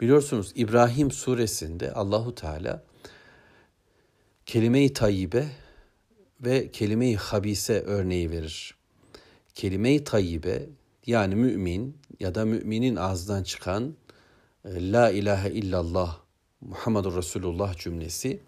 Biliyorsunuz 0.00 0.52
İbrahim 0.54 1.10
suresinde 1.10 1.92
Allahu 1.92 2.34
Teala 2.34 2.82
kelime-i 4.46 4.92
tayyibe 4.92 5.46
ve 6.40 6.70
kelime-i 6.70 7.16
habise 7.16 7.80
örneği 7.80 8.30
verir. 8.30 8.74
Kelime-i 9.54 10.04
tayyibe 10.04 10.68
yani 11.06 11.34
mümin 11.34 11.96
ya 12.20 12.34
da 12.34 12.44
müminin 12.44 12.96
ağzından 12.96 13.42
çıkan 13.42 13.96
e, 14.64 14.92
La 14.92 15.10
ilahe 15.10 15.50
illallah 15.50 16.27
Muhammedur 16.60 17.16
Resulullah 17.16 17.76
cümlesi 17.76 18.40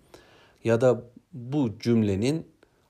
ya 0.65 0.81
da 0.81 1.03
bu 1.33 1.79
cümlenin 1.79 2.47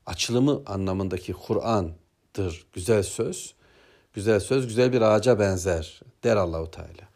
açılımı 0.07 0.63
anlamındaki 0.67 1.33
Kur'an'dır 1.33 2.67
güzel 2.73 3.03
söz. 3.03 3.55
Güzel 4.13 4.41
söz 4.41 4.67
güzel 4.67 4.93
bir 4.93 5.01
ağaca 5.01 5.39
benzer 5.39 6.01
der 6.25 6.37
Allahu 6.37 6.71
Teala. 6.71 7.09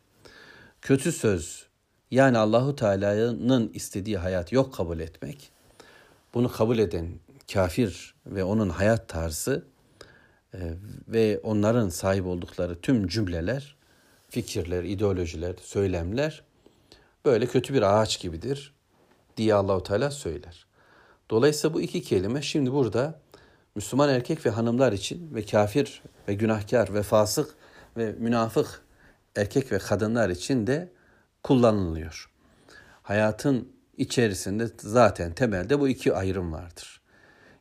Kötü 0.82 1.12
söz 1.12 1.66
yani 2.10 2.38
Allahu 2.38 2.76
Teala'nın 2.76 3.70
istediği 3.74 4.18
hayat 4.18 4.52
yok 4.52 4.74
kabul 4.74 5.00
etmek. 5.00 5.50
Bunu 6.34 6.52
kabul 6.52 6.78
eden 6.78 7.08
kafir 7.52 8.14
ve 8.26 8.44
onun 8.44 8.68
hayat 8.68 9.08
tarzı 9.08 9.64
e, 10.54 10.58
ve 11.08 11.40
onların 11.42 11.88
sahip 11.88 12.26
oldukları 12.26 12.80
tüm 12.80 13.08
cümleler, 13.08 13.76
fikirler, 14.28 14.84
ideolojiler, 14.84 15.54
söylemler 15.62 16.44
böyle 17.24 17.46
kötü 17.46 17.74
bir 17.74 17.82
ağaç 17.82 18.20
gibidir 18.20 18.74
diye 19.36 19.54
Allahu 19.54 19.82
Teala 19.82 20.10
söyler. 20.10 20.66
Dolayısıyla 21.30 21.74
bu 21.74 21.80
iki 21.80 22.02
kelime 22.02 22.42
şimdi 22.42 22.72
burada 22.72 23.20
Müslüman 23.74 24.08
erkek 24.08 24.46
ve 24.46 24.50
hanımlar 24.50 24.92
için 24.92 25.34
ve 25.34 25.44
kafir 25.44 26.02
ve 26.28 26.34
günahkar 26.34 26.94
ve 26.94 27.02
fasık 27.02 27.54
ve 27.96 28.12
münafık 28.18 28.82
erkek 29.36 29.72
ve 29.72 29.78
kadınlar 29.78 30.30
için 30.30 30.66
de 30.66 30.92
kullanılıyor. 31.42 32.30
Hayatın 33.02 33.72
içerisinde 33.96 34.68
zaten 34.78 35.34
temelde 35.34 35.80
bu 35.80 35.88
iki 35.88 36.14
ayrım 36.14 36.52
vardır. 36.52 37.00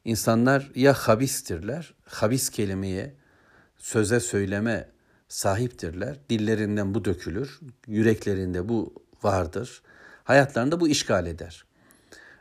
İnsanlar 0.05 0.72
ya 0.75 0.93
habistirler, 0.93 1.93
habis 2.05 2.50
kelimeye, 2.50 3.13
söze 3.77 4.20
söyleme 4.20 4.89
sahiptirler. 5.27 6.17
Dillerinden 6.29 6.96
bu 6.96 7.05
dökülür, 7.05 7.60
yüreklerinde 7.88 8.70
bu 8.70 9.03
vardır. 9.25 9.82
Hayatlarında 10.24 10.80
bu 10.80 10.88
işgal 10.88 11.25
eder. 11.27 11.65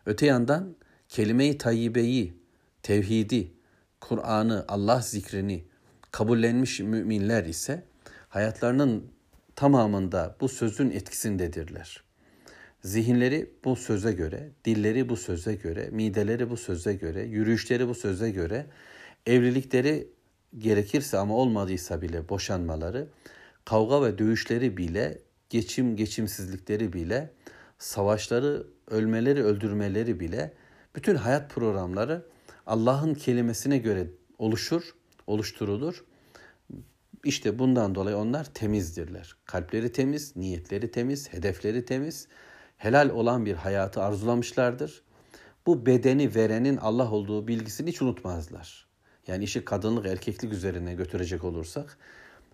Öte 0.06 0.26
yandan 0.26 0.76
kelime-i 1.08 1.58
tayyibeyi, 1.58 2.36
tevhidi, 2.82 3.52
Kur'an'ı, 4.00 4.64
Allah 4.68 5.00
zikrini 5.00 5.64
kabullenmiş 6.10 6.80
müminler 6.80 7.44
ise 7.44 7.84
hayatlarının 8.28 9.12
tamamında 9.56 10.36
bu 10.40 10.48
sözün 10.48 10.90
etkisindedirler. 10.90 12.02
Zihinleri 12.84 13.50
bu 13.64 13.76
söze 13.76 14.12
göre, 14.12 14.50
dilleri 14.64 15.08
bu 15.08 15.16
söze 15.16 15.54
göre, 15.54 15.88
mideleri 15.92 16.50
bu 16.50 16.56
söze 16.56 16.94
göre, 16.94 17.22
yürüyüşleri 17.22 17.88
bu 17.88 17.94
söze 17.94 18.30
göre, 18.30 18.66
evlilikleri 19.26 20.08
gerekirse 20.58 21.18
ama 21.18 21.36
olmadıysa 21.36 22.02
bile 22.02 22.28
boşanmaları, 22.28 23.08
kavga 23.64 24.02
ve 24.02 24.18
dövüşleri 24.18 24.76
bile, 24.76 25.18
geçim 25.52 25.96
geçimsizlikleri 25.96 26.92
bile, 26.92 27.30
savaşları, 27.78 28.66
ölmeleri, 28.90 29.44
öldürmeleri 29.44 30.20
bile 30.20 30.52
bütün 30.96 31.14
hayat 31.14 31.50
programları 31.50 32.26
Allah'ın 32.66 33.14
kelimesine 33.14 33.78
göre 33.78 34.06
oluşur, 34.38 34.94
oluşturulur. 35.26 36.04
İşte 37.24 37.58
bundan 37.58 37.94
dolayı 37.94 38.16
onlar 38.16 38.44
temizdirler. 38.44 39.36
Kalpleri 39.44 39.92
temiz, 39.92 40.36
niyetleri 40.36 40.90
temiz, 40.90 41.32
hedefleri 41.32 41.84
temiz, 41.84 42.28
helal 42.76 43.10
olan 43.10 43.46
bir 43.46 43.54
hayatı 43.54 44.02
arzulamışlardır. 44.02 45.02
Bu 45.66 45.86
bedeni 45.86 46.34
verenin 46.34 46.76
Allah 46.76 47.10
olduğu 47.10 47.48
bilgisini 47.48 47.88
hiç 47.88 48.02
unutmazlar. 48.02 48.86
Yani 49.26 49.44
işi 49.44 49.64
kadınlık 49.64 50.06
erkeklik 50.06 50.52
üzerine 50.52 50.94
götürecek 50.94 51.44
olursak 51.44 51.98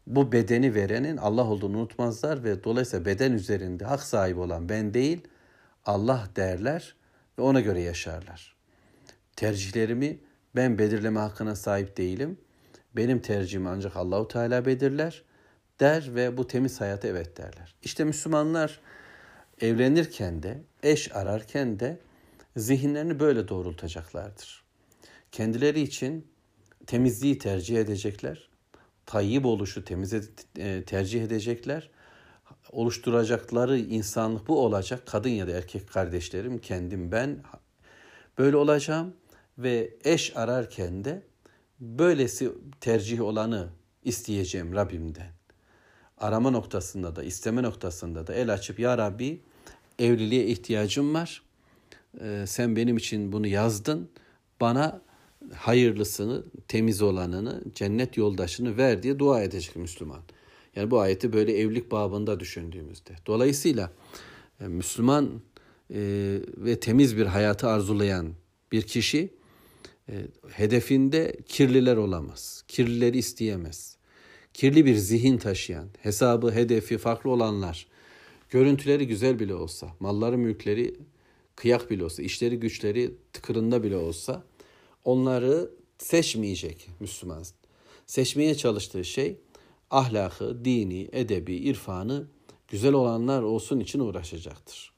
bu 0.09 0.33
bedeni 0.33 0.75
verenin 0.75 1.17
Allah 1.17 1.45
olduğunu 1.45 1.79
unutmazlar 1.79 2.45
ve 2.45 2.65
dolayısıyla 2.65 3.05
beden 3.05 3.33
üzerinde 3.33 3.85
hak 3.85 4.03
sahibi 4.03 4.41
olan 4.41 4.69
ben 4.69 4.95
değil 4.95 5.29
Allah 5.87 6.29
derler 6.37 6.95
ve 7.38 7.43
ona 7.43 7.61
göre 7.61 7.81
yaşarlar. 7.81 8.57
Tercihlerimi 9.37 10.19
ben 10.57 10.79
belirleme 10.79 11.21
hakkına 11.21 11.57
sahip 11.57 11.97
değilim. 11.97 12.38
Benim 12.97 13.19
tercihimi 13.19 13.69
ancak 13.69 13.97
Allahu 13.97 14.29
Teala 14.29 14.65
belirler 14.65 15.23
der 15.81 16.15
ve 16.15 16.37
bu 16.37 16.47
temiz 16.47 16.81
hayata 16.81 17.09
evet 17.09 17.37
derler. 17.37 17.75
İşte 17.83 18.05
Müslümanlar 18.05 18.81
evlenirken 19.61 20.43
de, 20.43 20.62
eş 20.83 21.17
ararken 21.17 21.81
de 21.81 21.99
zihinlerini 22.57 23.21
böyle 23.21 23.49
doğrultacaklardır. 23.49 24.65
Kendileri 25.33 25.81
için 25.81 26.27
temizliği 26.87 27.38
tercih 27.38 27.77
edecekler. 27.77 28.49
Tayyip 29.09 29.47
oluşu 29.47 29.85
temiz 29.85 30.15
e, 30.59 30.83
tercih 30.87 31.23
edecekler. 31.23 31.91
Oluşturacakları 32.73 33.79
insanlık 33.79 34.49
bu 34.49 34.65
olacak. 34.65 35.07
Kadın 35.07 35.29
ya 35.29 35.47
da 35.47 35.50
erkek 35.50 35.88
kardeşlerim, 35.88 36.59
kendim 36.59 37.12
ben 37.12 37.38
böyle 38.38 38.57
olacağım 38.57 39.15
ve 39.59 39.95
eş 40.05 40.37
ararken 40.37 41.05
de 41.05 41.23
böylesi 41.81 42.53
tercih 42.81 43.21
olanı 43.21 43.69
isteyeceğim 44.05 44.75
Rabbimden. 44.75 45.33
Arama 46.19 46.50
noktasında 46.50 47.17
da 47.17 47.23
isteme 47.23 47.62
noktasında 47.62 48.27
da 48.27 48.35
el 48.35 48.53
açıp 48.53 48.79
ya 48.79 48.99
Rabbi 48.99 49.43
evliliğe 49.99 50.47
ihtiyacım 50.47 51.15
var. 51.15 51.43
Ee, 52.21 52.45
sen 52.47 52.77
benim 52.77 52.97
için 52.97 53.33
bunu 53.33 53.47
yazdın. 53.47 54.11
Bana 54.61 55.00
hayırlısını, 55.55 56.45
temiz 56.69 57.02
olanını, 57.02 57.62
cennet 57.75 58.17
yoldaşını 58.17 58.76
ver 58.76 59.02
diye 59.02 59.19
dua 59.19 59.43
edecek 59.43 59.76
Müslüman. 59.76 60.21
Yani 60.76 60.90
bu 60.90 61.00
ayeti 61.00 61.33
böyle 61.33 61.59
evlilik 61.59 61.90
babında 61.90 62.40
düşündüğümüzde. 62.40 63.12
Dolayısıyla 63.26 63.93
e, 64.61 64.69
Müslüman 64.69 65.40
e, 65.95 66.00
ve 66.57 66.81
temiz 66.81 67.17
bir 67.17 67.26
hayatı 67.26 67.69
arzulayan 67.69 68.33
bir 68.73 68.83
kişi 68.83 69.31
e, 70.09 70.14
hedefinde 70.50 71.37
kirliler 71.47 71.97
olamaz. 71.97 72.64
Kirlileri 72.69 73.19
isteyemez. 73.19 73.97
Kirli 74.55 74.87
bir 74.87 74.95
zihin 74.95 75.38
taşıyan, 75.38 75.88
hesabı, 76.02 76.52
hedefi 76.52 76.99
farklı 76.99 77.31
olanlar, 77.31 77.87
görüntüleri 78.50 79.07
güzel 79.07 79.38
bile 79.38 79.55
olsa, 79.55 79.88
malları, 80.00 80.38
mülkleri 80.38 80.95
kıyak 81.57 81.90
bile 81.90 82.05
olsa, 82.05 82.23
işleri, 82.23 82.61
güçleri 82.61 83.14
tıkırında 83.33 83.83
bile 83.83 83.97
olsa 83.97 84.45
onları 85.09 85.71
seçmeyecek 85.99 86.91
Müslüman. 87.00 87.45
Seçmeye 88.07 88.55
çalıştığı 88.55 89.05
şey 89.05 89.37
ahlakı, 89.91 90.65
dini, 90.65 91.09
edebi, 91.12 91.55
irfanı 91.55 92.29
güzel 92.69 92.93
olanlar 92.93 93.43
olsun 93.43 93.81
için 93.81 94.00
uğraşacaktır. 94.00 94.93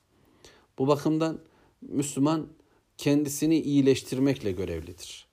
Bu 0.78 0.86
bakımdan 0.86 1.40
Müslüman 1.82 2.48
kendisini 2.96 3.60
iyileştirmekle 3.60 4.52
görevlidir. 4.52 5.26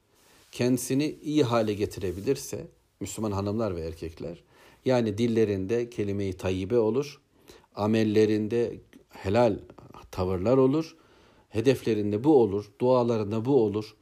Kendisini 0.52 1.18
iyi 1.22 1.44
hale 1.44 1.74
getirebilirse 1.74 2.68
Müslüman 3.00 3.32
hanımlar 3.32 3.76
ve 3.76 3.82
erkekler 3.82 4.44
yani 4.86 5.18
dillerinde 5.18 5.90
kelime-i 5.90 6.34
tayyibe 6.34 6.78
olur, 6.78 7.22
amellerinde 7.76 8.80
helal 9.10 9.60
tavırlar 10.12 10.58
olur, 10.58 10.96
hedeflerinde 11.50 12.24
bu 12.24 12.42
olur, 12.42 12.72
dualarında 12.82 13.46
bu 13.46 13.64
olur 13.64 13.97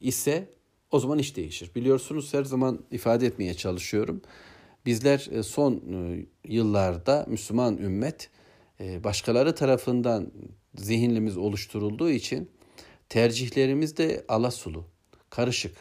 ise 0.00 0.48
o 0.90 1.00
zaman 1.00 1.18
iş 1.18 1.36
değişir. 1.36 1.70
Biliyorsunuz 1.74 2.34
her 2.34 2.44
zaman 2.44 2.84
ifade 2.90 3.26
etmeye 3.26 3.54
çalışıyorum. 3.54 4.22
Bizler 4.86 5.28
e, 5.32 5.42
son 5.42 5.74
e, 5.74 6.26
yıllarda 6.44 7.26
Müslüman 7.28 7.78
ümmet 7.78 8.30
e, 8.80 9.04
başkaları 9.04 9.54
tarafından 9.54 10.32
zihinlimiz 10.74 11.36
oluşturulduğu 11.36 12.10
için 12.10 12.50
tercihlerimiz 13.08 13.96
de 13.96 14.24
alasulu, 14.28 14.84
karışık. 15.30 15.76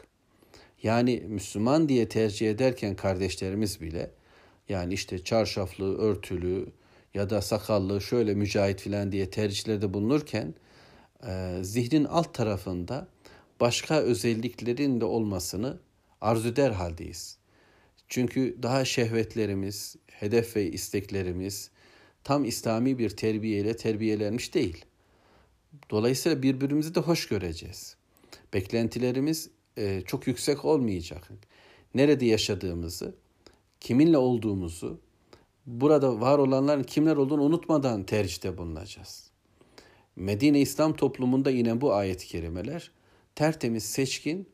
Yani 0.83 1.23
Müslüman 1.27 1.89
diye 1.89 2.09
tercih 2.09 2.49
ederken 2.49 2.95
kardeşlerimiz 2.95 3.81
bile 3.81 4.11
yani 4.69 4.93
işte 4.93 5.23
çarşaflı, 5.23 5.97
örtülü 5.97 6.65
ya 7.13 7.29
da 7.29 7.41
sakallı 7.41 8.01
şöyle 8.01 8.33
mücahit 8.33 8.81
filan 8.81 9.11
diye 9.11 9.29
tercihlerde 9.29 9.93
bulunurken 9.93 10.53
zihnin 11.61 12.05
alt 12.05 12.33
tarafında 12.33 13.07
başka 13.59 13.99
özelliklerin 13.99 15.01
de 15.01 15.05
olmasını 15.05 15.79
arzu 16.21 16.49
eder 16.49 16.71
haldeyiz. 16.71 17.37
Çünkü 18.07 18.57
daha 18.63 18.85
şehvetlerimiz, 18.85 19.95
hedef 20.07 20.55
ve 20.55 20.71
isteklerimiz 20.71 21.71
tam 22.23 22.45
İslami 22.45 22.97
bir 22.97 23.09
terbiyeyle 23.09 23.75
terbiyelenmiş 23.77 24.53
değil. 24.53 24.85
Dolayısıyla 25.89 26.43
birbirimizi 26.43 26.95
de 26.95 26.99
hoş 26.99 27.27
göreceğiz. 27.27 27.95
Beklentilerimiz 28.53 29.49
e, 29.77 30.01
çok 30.01 30.27
yüksek 30.27 30.65
olmayacak. 30.65 31.29
Nerede 31.95 32.25
yaşadığımızı, 32.25 33.15
kiminle 33.79 34.17
olduğumuzu, 34.17 34.99
burada 35.65 36.21
var 36.21 36.39
olanların 36.39 36.83
kimler 36.83 37.15
olduğunu 37.15 37.41
unutmadan 37.41 38.03
tercihte 38.03 38.57
bulunacağız. 38.57 39.29
Medine 40.15 40.61
İslam 40.61 40.95
toplumunda 40.95 41.49
yine 41.49 41.81
bu 41.81 41.93
ayet-i 41.93 42.27
kerimeler 42.27 42.91
tertemiz, 43.39 43.83
seçkin, 43.83 44.49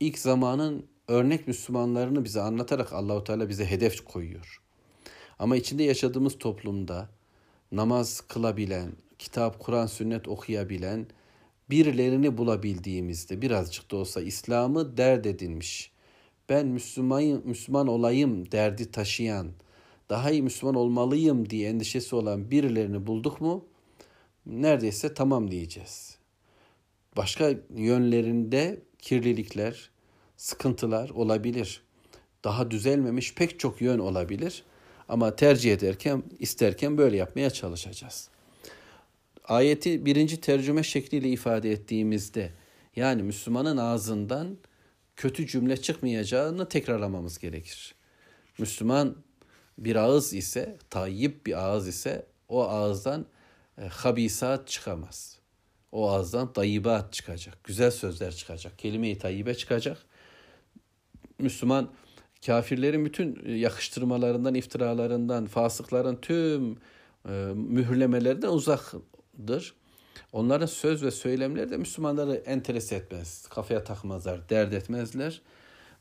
ilk 0.00 0.18
zamanın 0.18 0.86
örnek 1.08 1.48
Müslümanlarını 1.48 2.24
bize 2.24 2.40
anlatarak 2.40 2.92
Allahu 2.92 3.24
Teala 3.24 3.48
bize 3.48 3.66
hedef 3.66 4.04
koyuyor. 4.04 4.62
Ama 5.38 5.56
içinde 5.56 5.82
yaşadığımız 5.82 6.38
toplumda 6.38 7.08
namaz 7.72 8.20
kılabilen, 8.20 8.92
kitap, 9.18 9.58
Kur'an, 9.58 9.86
sünnet 9.86 10.28
okuyabilen 10.28 11.06
birilerini 11.70 12.38
bulabildiğimizde 12.38 13.42
birazcık 13.42 13.90
da 13.90 13.96
olsa 13.96 14.20
İslam'ı 14.20 14.96
dert 14.96 15.26
edinmiş, 15.26 15.92
ben 16.48 16.66
Müslüman, 16.66 17.42
Müslüman 17.44 17.86
olayım 17.86 18.52
derdi 18.52 18.90
taşıyan, 18.90 19.48
daha 20.10 20.30
iyi 20.30 20.42
Müslüman 20.42 20.74
olmalıyım 20.74 21.50
diye 21.50 21.68
endişesi 21.68 22.16
olan 22.16 22.50
birilerini 22.50 23.06
bulduk 23.06 23.40
mu 23.40 23.64
neredeyse 24.46 25.14
tamam 25.14 25.50
diyeceğiz. 25.50 26.19
Başka 27.16 27.54
yönlerinde 27.76 28.82
kirlilikler, 28.98 29.90
sıkıntılar 30.36 31.10
olabilir. 31.10 31.82
Daha 32.44 32.70
düzelmemiş 32.70 33.34
pek 33.34 33.60
çok 33.60 33.80
yön 33.80 33.98
olabilir. 33.98 34.64
Ama 35.08 35.36
tercih 35.36 35.72
ederken, 35.72 36.22
isterken 36.38 36.98
böyle 36.98 37.16
yapmaya 37.16 37.50
çalışacağız. 37.50 38.28
Ayeti 39.44 40.06
birinci 40.06 40.40
tercüme 40.40 40.82
şekliyle 40.82 41.28
ifade 41.28 41.72
ettiğimizde, 41.72 42.52
yani 42.96 43.22
Müslümanın 43.22 43.76
ağzından 43.76 44.58
kötü 45.16 45.46
cümle 45.46 45.76
çıkmayacağını 45.76 46.68
tekrarlamamız 46.68 47.38
gerekir. 47.38 47.94
Müslüman 48.58 49.16
bir 49.78 49.96
ağız 49.96 50.34
ise, 50.34 50.78
tayyip 50.90 51.46
bir 51.46 51.64
ağız 51.64 51.88
ise 51.88 52.26
o 52.48 52.62
ağızdan 52.62 53.26
e, 53.78 53.82
habisat 53.82 54.68
çıkamaz. 54.68 55.39
O 55.92 56.10
ağızdan 56.10 56.52
tayyibat 56.52 57.12
çıkacak. 57.12 57.64
Güzel 57.64 57.90
sözler 57.90 58.32
çıkacak. 58.34 58.78
Kelime-i 58.78 59.18
tayyibe 59.18 59.54
çıkacak. 59.54 59.98
Müslüman 61.38 61.90
kafirlerin 62.46 63.04
bütün 63.04 63.56
yakıştırmalarından, 63.56 64.54
iftiralarından, 64.54 65.46
fasıkların 65.46 66.16
tüm 66.16 66.78
e, 67.28 67.32
mühürlemelerinden 67.54 68.48
uzaktır. 68.48 69.74
Onların 70.32 70.66
söz 70.66 71.02
ve 71.02 71.10
söylemleri 71.10 71.70
de 71.70 71.76
Müslümanları 71.76 72.34
enteres 72.34 72.92
etmez. 72.92 73.46
Kafaya 73.48 73.84
takmazlar, 73.84 74.48
dert 74.48 74.72
etmezler. 74.72 75.42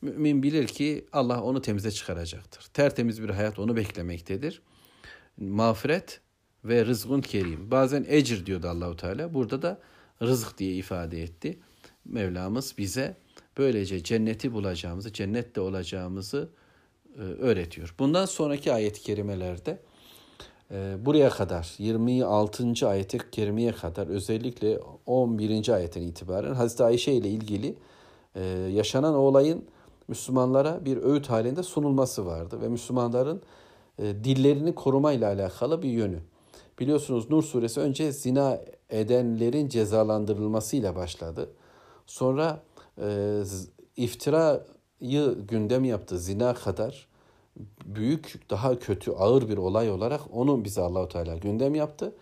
Mümin 0.02 0.44
bilir 0.44 0.68
ki 0.68 1.06
Allah 1.12 1.44
onu 1.44 1.62
temize 1.62 1.92
çıkaracaktır. 1.92 2.64
Tertemiz 2.74 3.24
bir 3.24 3.30
hayat 3.30 3.60
onu 3.60 3.76
beklemektedir. 3.76 4.62
Mağfiret 5.38 6.22
ve 6.66 6.86
rızkun 6.86 7.22
kerim. 7.22 7.72
Bazen 7.72 8.06
ecir 8.08 8.46
diyordu 8.46 8.68
Allahu 8.68 8.96
Teala. 8.96 9.34
Burada 9.34 9.62
da 9.62 9.80
rızık 10.22 10.58
diye 10.58 10.76
ifade 10.76 11.24
etti. 11.24 11.60
Mevlamız 12.06 12.76
bize 12.78 13.18
böylece 13.58 14.04
cenneti 14.04 14.54
bulacağımızı, 14.54 15.14
cennette 15.14 15.62
olacağımızı 15.62 16.50
e, 17.16 17.22
öğretiyor. 17.22 17.96
Bundan 18.00 18.26
sonraki 18.26 18.74
ayet-i 18.74 19.02
kerimelerde 19.02 19.80
e, 20.72 20.96
buraya 21.06 21.30
kadar 21.30 21.74
26. 21.78 22.88
ayet-i 22.88 23.32
kerimeye 23.32 23.72
kadar 23.72 24.08
özellikle 24.08 24.80
11. 25.06 25.70
ayetten 25.70 26.02
itibaren 26.02 26.54
Hazreti 26.54 26.84
Ayşe 26.84 27.14
ile 27.14 27.30
ilgili 27.30 27.76
e, 28.36 28.44
yaşanan 28.74 29.16
olayın 29.16 29.66
Müslümanlara 30.08 30.86
bir 30.86 30.98
öğüt 30.98 31.30
halinde 31.30 31.64
sunulması 31.64 32.26
vardı 32.26 32.62
ve 32.62 32.68
Müslümanların 32.68 33.42
dillerini 34.00 34.76
korumayla 34.76 35.28
alakalı 35.28 35.82
bir 35.82 35.90
yönü. 35.90 36.20
Biliyorsunuz 36.80 37.30
Nur 37.30 37.44
suresi 37.44 37.80
önce 37.80 38.12
zina 38.12 38.62
edenlerin 38.90 39.70
cezalandırılmasıyla 39.70 40.96
başladı. 40.96 41.50
Sonra 42.06 42.64
e, 43.02 43.42
iftirayı 43.98 45.38
gündem 45.48 45.84
yaptı 45.84 46.20
zina 46.20 46.54
kadar 46.54 47.08
büyük 47.86 48.50
daha 48.50 48.80
kötü 48.80 49.12
ağır 49.12 49.50
bir 49.50 49.58
olay 49.58 49.92
olarak 49.92 50.22
onu 50.32 50.66
bize 50.66 50.82
Allahu 50.82 51.08
Teala 51.08 51.38
gündem 51.38 51.76
yaptı. 51.76 52.16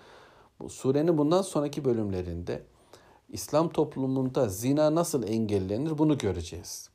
Bu 0.59 0.69
surenin 0.69 1.17
bundan 1.17 1.41
sonraki 1.41 1.85
bölümlerinde 1.85 2.63
İslam 3.29 3.69
toplumunda 3.69 4.49
zina 4.49 4.95
nasıl 4.95 5.27
engellenir 5.27 5.97
bunu 5.97 6.17
göreceğiz. 6.17 6.89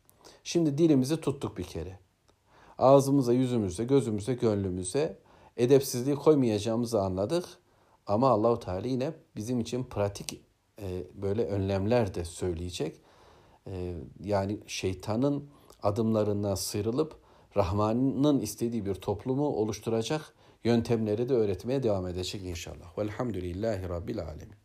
Şimdi 0.45 0.79
dilimizi 0.79 1.21
tuttuk 1.21 1.59
bir 1.59 1.65
kere. 1.65 1.99
Ağzımıza, 2.79 3.33
yüzümüze, 3.33 3.85
gözümüze, 3.85 4.35
gönlümüze 4.35 5.17
edepsizliği 5.57 6.17
koymayacağımızı 6.17 7.01
anladık. 7.01 7.45
Ama 8.07 8.29
Allahu 8.31 8.61
Teala 8.61 8.87
yine 8.87 9.13
bizim 9.37 9.61
için 9.61 9.85
pratik 9.85 10.41
e, 10.81 11.05
böyle 11.15 11.45
önlemler 11.45 12.15
de 12.15 12.25
söyleyecek. 12.25 13.01
E, 13.67 13.95
yani 14.21 14.61
şeytanın 14.67 15.49
adımlarından 15.83 16.55
sıyrılıp 16.55 17.17
Rahman'ın 17.57 18.41
istediği 18.41 18.87
bir 18.87 18.95
toplumu 18.95 19.47
oluşturacak 19.47 20.35
yöntemleri 20.65 21.29
de 21.29 21.35
öğretmeye 21.35 21.83
devam 21.83 22.07
edecek 22.07 22.43
inşallah. 22.43 22.99
Velhamdülillahi 22.99 23.89
Rabbil 23.89 24.21
Alemin. 24.21 24.57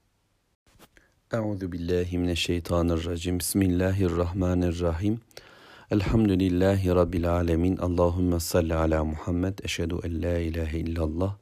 Euzu 1.34 1.72
billahi 1.72 2.18
mineşşeytanirracim. 2.18 3.40
Bismillahirrahmanirrahim. 3.40 5.22
Elhamdülillahi 5.92 6.90
Rabbil 6.90 7.32
alemin. 7.32 7.78
Allahümme 7.78 8.40
salli 8.40 8.76
ala 8.76 9.04
Muhammed. 9.04 9.60
Eşhedü 9.64 9.96
en 10.04 10.22
la 10.22 10.38
ilahe 10.38 10.80
illallah 10.80 11.38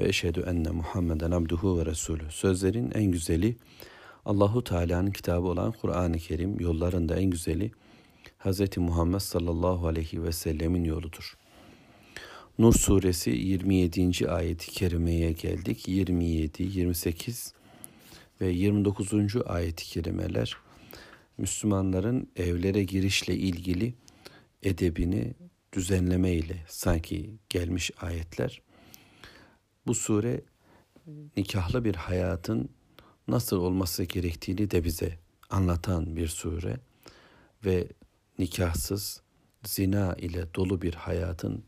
ve 0.00 0.08
eşhedü 0.08 0.40
enne 0.40 0.70
Muhammeden 0.70 1.30
abduhu 1.30 1.78
ve 1.78 1.86
resulü. 1.86 2.22
Sözlerin 2.30 2.90
en 2.94 3.04
güzeli 3.04 3.56
Allahu 4.24 4.64
Teala'nın 4.64 5.10
kitabı 5.10 5.46
olan 5.46 5.72
Kur'an-ı 5.72 6.18
Kerim, 6.18 6.60
yollarında 6.60 7.16
en 7.16 7.30
güzeli 7.30 7.70
Hz. 8.38 8.76
Muhammed 8.76 9.18
sallallahu 9.18 9.86
aleyhi 9.86 10.22
ve 10.22 10.32
sellemin 10.32 10.84
yoludur. 10.84 11.36
Nur 12.58 12.72
suresi 12.72 13.30
27. 13.30 14.30
ayeti 14.30 14.70
kerimeye 14.70 15.32
geldik. 15.32 15.88
27, 15.88 16.62
28 16.62 17.54
ve 18.40 18.48
29. 18.48 19.12
ayeti 19.46 19.84
kerimeler 19.84 20.56
Müslümanların 21.40 22.30
evlere 22.36 22.84
girişle 22.84 23.36
ilgili 23.36 23.94
edebini 24.62 25.34
düzenleme 25.72 26.32
ile 26.32 26.64
sanki 26.68 27.38
gelmiş 27.48 27.90
ayetler. 28.00 28.62
Bu 29.86 29.94
sure 29.94 30.40
nikahlı 31.36 31.84
bir 31.84 31.94
hayatın 31.94 32.70
nasıl 33.28 33.56
olması 33.56 34.04
gerektiğini 34.04 34.70
de 34.70 34.84
bize 34.84 35.18
anlatan 35.50 36.16
bir 36.16 36.28
sure 36.28 36.76
ve 37.64 37.88
nikahsız 38.38 39.22
zina 39.64 40.14
ile 40.14 40.54
dolu 40.54 40.82
bir 40.82 40.94
hayatın 40.94 41.64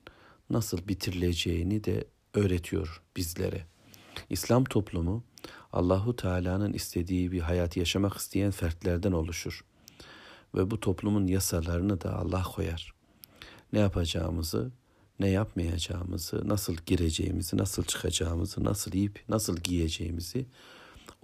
nasıl 0.50 0.88
bitirileceğini 0.88 1.84
de 1.84 2.04
öğretiyor 2.34 3.02
bizlere. 3.16 3.66
İslam 4.30 4.64
toplumu 4.64 5.24
Allahu 5.72 6.16
Teala'nın 6.16 6.72
istediği 6.72 7.32
bir 7.32 7.40
hayat 7.40 7.76
yaşamak 7.76 8.16
isteyen 8.16 8.50
fertlerden 8.50 9.12
oluşur. 9.12 9.64
Ve 10.54 10.70
bu 10.70 10.80
toplumun 10.80 11.26
yasalarını 11.26 12.00
da 12.00 12.18
Allah 12.18 12.42
koyar. 12.42 12.94
Ne 13.72 13.78
yapacağımızı, 13.78 14.72
ne 15.20 15.28
yapmayacağımızı, 15.28 16.48
nasıl 16.48 16.76
gireceğimizi, 16.86 17.56
nasıl 17.56 17.84
çıkacağımızı, 17.84 18.64
nasıl 18.64 18.92
yiyip 18.94 19.24
nasıl 19.28 19.56
giyeceğimizi 19.56 20.46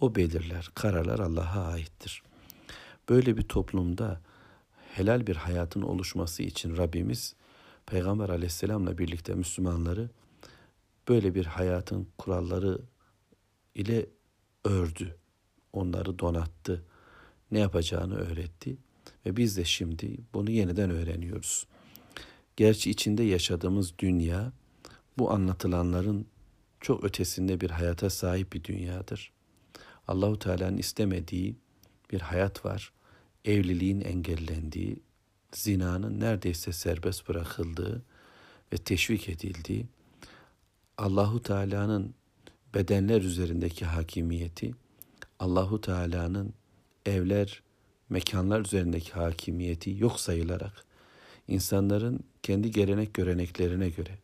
o 0.01 0.15
belirler. 0.15 0.71
Kararlar 0.75 1.19
Allah'a 1.19 1.67
aittir. 1.67 2.23
Böyle 3.09 3.37
bir 3.37 3.43
toplumda 3.43 4.21
helal 4.95 5.27
bir 5.27 5.37
hayatın 5.37 5.83
oluşması 5.83 6.43
için 6.43 6.77
Rabbimiz 6.77 7.35
Peygamber 7.87 8.29
aleyhisselamla 8.29 8.99
birlikte 8.99 9.35
Müslümanları 9.35 10.11
böyle 11.09 11.35
bir 11.35 11.47
hayatın 11.47 12.09
kuralları 12.19 12.81
ile 13.75 14.07
ördü. 14.69 15.17
Onları 15.73 16.19
donattı. 16.19 16.85
Ne 17.51 17.59
yapacağını 17.59 18.17
öğretti. 18.17 18.77
Ve 19.27 19.37
biz 19.37 19.57
de 19.57 19.65
şimdi 19.65 20.17
bunu 20.35 20.51
yeniden 20.51 20.91
öğreniyoruz. 20.91 21.67
Gerçi 22.57 22.91
içinde 22.91 23.23
yaşadığımız 23.23 23.99
dünya 23.99 24.53
bu 25.19 25.31
anlatılanların 25.31 26.27
çok 26.81 27.05
ötesinde 27.05 27.61
bir 27.61 27.71
hayata 27.71 28.11
sahip 28.11 28.53
bir 28.53 28.65
dünyadır. 28.65 29.33
Allahu 30.09 30.39
Teala'nın 30.39 30.77
istemediği 30.77 31.57
bir 32.13 32.21
hayat 32.21 32.65
var. 32.65 32.93
Evliliğin 33.45 34.01
engellendiği, 34.01 35.03
zinanın 35.55 36.21
neredeyse 36.21 36.73
serbest 36.73 37.29
bırakıldığı 37.29 38.03
ve 38.73 38.77
teşvik 38.77 39.29
edildiği, 39.29 39.87
Allahu 40.99 41.43
Teala'nın 41.43 42.15
bedenler 42.75 43.23
üzerindeki 43.23 43.85
hakimiyeti, 43.85 44.75
Allahu 45.39 45.81
Teala'nın 45.81 46.55
evler, 47.07 47.63
mekanlar 48.09 48.61
üzerindeki 48.61 49.13
hakimiyeti 49.13 49.97
yok 49.99 50.21
sayılarak 50.21 50.85
insanların 51.49 52.21
kendi 52.43 52.71
gelenek 52.71 53.15
göreneklerine 53.15 53.89
göre 53.89 54.19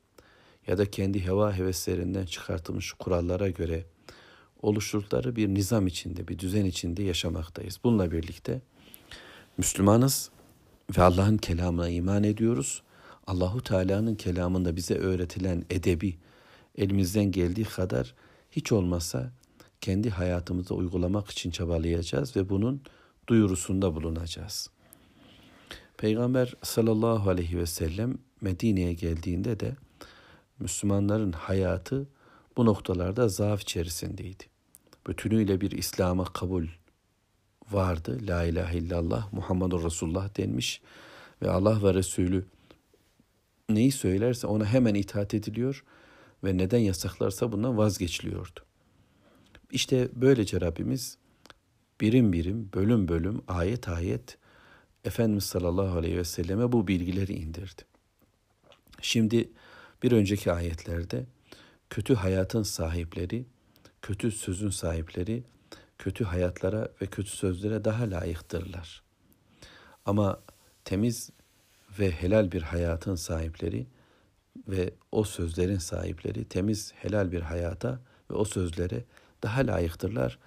ya 0.67 0.79
da 0.79 0.91
kendi 0.91 1.25
heva 1.25 1.57
heveslerinden 1.57 2.27
çıkartılmış 2.27 2.93
kurallara 2.93 3.49
göre 3.49 3.85
oluşturdukları 4.63 5.37
bir 5.37 5.49
nizam 5.49 5.87
içinde, 5.87 6.29
bir 6.29 6.39
düzen 6.39 6.65
içinde 6.65 7.03
yaşamaktayız. 7.03 7.81
Bununla 7.85 8.11
birlikte 8.13 8.61
Müslümanız 9.59 10.31
ve 10.99 11.03
Allah'ın 11.03 11.37
kelamına 11.37 11.89
iman 11.89 12.25
ediyoruz. 12.25 12.83
Allahu 13.27 13.63
Teala'nın 13.63 14.15
kelamında 14.15 14.77
bize 14.77 14.95
öğretilen 14.95 15.65
edebi 15.71 16.17
elimizden 16.79 17.33
geldiği 17.33 17.65
kadar 17.65 18.15
hiç 18.57 18.73
olmazsa 18.73 19.33
kendi 19.81 20.11
hayatımızda 20.11 20.75
uygulamak 20.75 21.31
için 21.31 21.51
çabalayacağız 21.51 22.37
ve 22.37 22.49
bunun 22.49 22.83
duyurusunda 23.27 23.95
bulunacağız. 23.95 24.71
Peygamber 25.97 26.55
sallallahu 26.63 27.31
aleyhi 27.31 27.59
ve 27.59 27.67
sellem 27.67 28.19
Medine'ye 28.41 28.93
geldiğinde 28.93 29.61
de 29.61 29.77
Müslümanların 30.59 31.33
hayatı 31.33 32.09
bu 32.57 32.67
noktalarda 32.67 33.29
zaaf 33.29 33.63
içerisindeydi. 33.63 34.45
Bütünüyle 35.07 35.61
bir 35.61 35.71
İslam'a 35.71 36.25
kabul 36.25 36.67
vardı. 37.71 38.19
La 38.23 38.45
ilahe 38.45 38.79
illallah 38.79 39.33
Muhammedur 39.33 39.85
Resulullah 39.85 40.37
denmiş 40.37 40.81
ve 41.43 41.51
Allah 41.51 41.83
ve 41.83 41.95
Resulü 41.95 42.47
neyi 43.69 43.93
söylerse 43.93 44.47
ona 44.47 44.67
hemen 44.67 44.95
itaat 44.95 45.35
ediliyor 45.35 45.85
ve 46.45 46.59
neden 46.59 46.79
yasaklarsa 46.79 47.53
bundan 47.53 47.79
vazgeçiliyordu. 47.79 48.61
İşte 49.71 50.09
böylece 50.13 50.61
Rabbimiz 50.61 51.19
birim 52.01 52.33
birim, 52.33 52.71
bölüm 52.75 53.09
bölüm, 53.09 53.43
ayet 53.49 53.89
ayet 53.89 54.39
Efendimiz 55.05 55.45
sallallahu 55.45 55.99
aleyhi 55.99 56.17
ve 56.17 56.25
selleme 56.25 56.73
bu 56.73 56.89
bilgileri 56.89 57.33
indirdi. 57.33 57.83
Şimdi 59.01 59.51
bir 60.03 60.13
önceki 60.13 60.53
ayetlerde 60.53 61.27
kötü 61.91 62.15
hayatın 62.15 62.63
sahipleri, 62.63 63.47
kötü 64.03 64.31
sözün 64.31 64.71
sahipleri, 64.71 65.45
kötü 65.99 66.25
hayatlara 66.25 66.89
ve 67.03 67.07
kötü 67.07 67.31
sözlere 67.31 67.85
daha 67.85 68.11
layıktırlar. 68.11 69.03
Ama 70.07 70.41
temiz 70.85 71.31
ve 71.99 72.11
helal 72.11 72.53
bir 72.53 72.63
hayatın 72.63 73.15
sahipleri 73.15 73.87
ve 74.69 74.91
o 75.13 75.25
sözlerin 75.25 75.79
sahipleri 75.79 76.45
temiz 76.45 76.93
helal 76.97 77.33
bir 77.33 77.41
hayata 77.41 78.01
ve 78.31 78.35
o 78.35 78.45
sözlere 78.45 79.05
daha 79.43 79.67
layıktırlar 79.67 80.39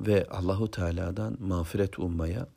ve 0.00 0.26
Allahu 0.30 0.70
Teala'dan 0.70 1.36
mağfiret 1.40 1.98
ummaya, 1.98 2.48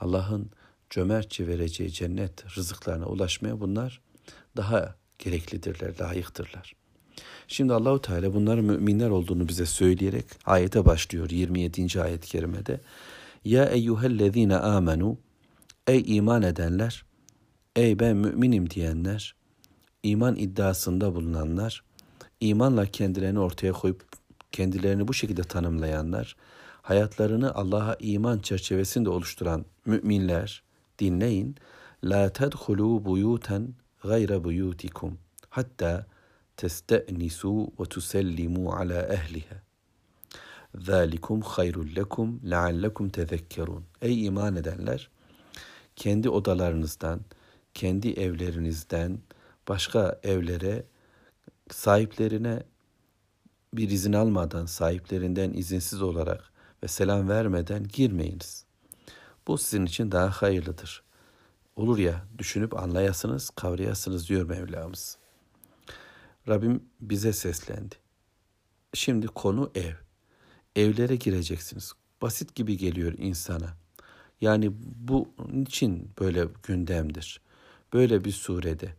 Allah'ın 0.00 0.50
cömertçe 0.90 1.46
vereceği 1.46 1.92
cennet 1.92 2.56
rızıklarına 2.56 3.06
ulaşmaya 3.06 3.60
bunlar 3.60 4.00
daha 4.56 4.94
gereklidirler, 5.18 6.00
layıktırlar. 6.00 6.72
Şimdi 7.48 7.72
Allahu 7.72 8.02
Teala 8.02 8.34
bunların 8.34 8.64
müminler 8.64 9.10
olduğunu 9.10 9.48
bize 9.48 9.66
söyleyerek 9.66 10.26
ayete 10.44 10.84
başlıyor 10.84 11.30
27. 11.30 12.02
ayet-i 12.02 12.28
kerimede. 12.28 12.80
Ya 13.44 13.64
eyyühellezine 13.64 14.56
amenu 14.56 15.18
Ey 15.86 16.16
iman 16.16 16.42
edenler, 16.42 17.04
ey 17.76 17.98
ben 17.98 18.16
müminim 18.16 18.70
diyenler, 18.70 19.34
iman 20.02 20.36
iddiasında 20.36 21.14
bulunanlar, 21.14 21.84
imanla 22.40 22.86
kendilerini 22.86 23.38
ortaya 23.38 23.72
koyup 23.72 24.04
kendilerini 24.52 25.08
bu 25.08 25.14
şekilde 25.14 25.42
tanımlayanlar, 25.42 26.36
hayatlarını 26.82 27.54
Allah'a 27.54 27.96
iman 28.00 28.38
çerçevesinde 28.38 29.10
oluşturan 29.10 29.64
müminler 29.86 30.62
dinleyin. 30.98 31.56
La 32.04 32.32
tedhulu 32.32 33.04
buyuten 33.04 33.74
gayre 34.02 34.44
buyutikum 34.44 35.18
hatta 35.50 36.06
teste'nisu 36.56 37.72
ve 37.80 37.84
tusellimu 37.84 38.72
ala 38.72 39.02
ehliha. 39.02 39.56
Zalikum 40.74 41.40
hayrul 41.40 41.96
lekum 41.96 42.40
leallekum 42.50 43.08
tezekkerun. 43.08 43.84
Ey 44.02 44.26
iman 44.26 44.56
edenler! 44.56 45.10
Kendi 45.96 46.28
odalarınızdan, 46.28 47.20
kendi 47.74 48.10
evlerinizden 48.10 49.18
başka 49.68 50.20
evlere 50.22 50.84
sahiplerine 51.70 52.62
bir 53.74 53.90
izin 53.90 54.12
almadan, 54.12 54.66
sahiplerinden 54.66 55.52
izinsiz 55.52 56.02
olarak 56.02 56.52
ve 56.82 56.88
selam 56.88 57.28
vermeden 57.28 57.88
girmeyiniz. 57.88 58.64
Bu 59.46 59.58
sizin 59.58 59.86
için 59.86 60.12
daha 60.12 60.30
hayırlıdır. 60.30 61.02
Olur 61.76 61.98
ya 61.98 62.24
düşünüp 62.38 62.78
anlayasınız, 62.78 63.50
kavrayasınız 63.50 64.28
diyor 64.28 64.48
Mevlamız. 64.48 65.18
Rabbim 66.48 66.84
bize 67.00 67.32
seslendi. 67.32 67.94
Şimdi 68.94 69.26
konu 69.26 69.70
ev. 69.74 69.92
Evlere 70.76 71.16
gireceksiniz. 71.16 71.92
Basit 72.22 72.54
gibi 72.54 72.76
geliyor 72.76 73.14
insana. 73.18 73.76
Yani 74.40 74.72
bu 75.08 75.28
için 75.66 76.10
böyle 76.20 76.48
gündemdir. 76.62 77.40
Böyle 77.92 78.24
bir 78.24 78.32
surede 78.32 78.94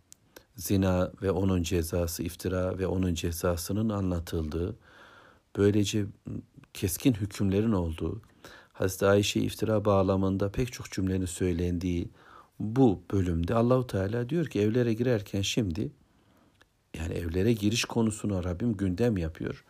zina 0.58 1.12
ve 1.22 1.32
onun 1.32 1.63
cezası, 1.63 2.24
iftira 2.24 2.80
ve 2.80 2.88
onun 2.88 3.13
cezasının 3.13 3.89
anlatıldığı, 3.89 4.76
böylece 5.58 6.06
keskin 6.74 7.13
hükümlerin 7.13 7.72
olduğu, 7.72 8.22
Hazreti 8.74 9.06
Ayşe 9.06 9.39
iftira 9.39 9.86
bağlamında 9.86 10.52
pek 10.52 10.74
çok 10.74 10.91
cümlenin 10.91 11.26
söylendiği 11.26 12.10
bu 12.60 13.02
bölümde 13.12 13.56
Allahu 13.56 13.88
Teala 13.88 14.30
diyor 14.30 14.46
ki 14.46 14.62
evlere 14.62 14.93
girerken 14.93 15.41
şimdi 15.41 15.91
yani 16.98 17.13
evlere 17.13 17.54
giriş 17.54 17.86
konusunu 17.86 18.43
Rabbim 18.43 18.78
gündem 18.78 19.17
yapıyor. 19.17 19.65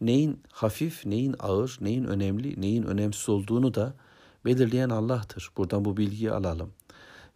Neyin 0.00 0.40
hafif, 0.52 1.06
neyin 1.06 1.36
ağır, 1.38 1.78
neyin 1.80 2.04
önemli, 2.04 2.60
neyin 2.60 2.82
önemsiz 2.82 3.28
olduğunu 3.28 3.74
da 3.74 3.94
belirleyen 4.44 4.90
Allah'tır. 4.90 5.50
Buradan 5.56 5.84
bu 5.84 5.96
bilgiyi 5.96 6.32
alalım. 6.32 6.72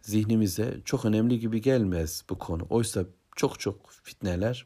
Zihnimize 0.07 0.77
çok 0.85 1.05
önemli 1.05 1.39
gibi 1.39 1.61
gelmez 1.61 2.23
bu 2.29 2.37
konu. 2.37 2.67
Oysa 2.69 3.05
çok 3.35 3.59
çok 3.59 3.91
fitneler, 3.91 4.65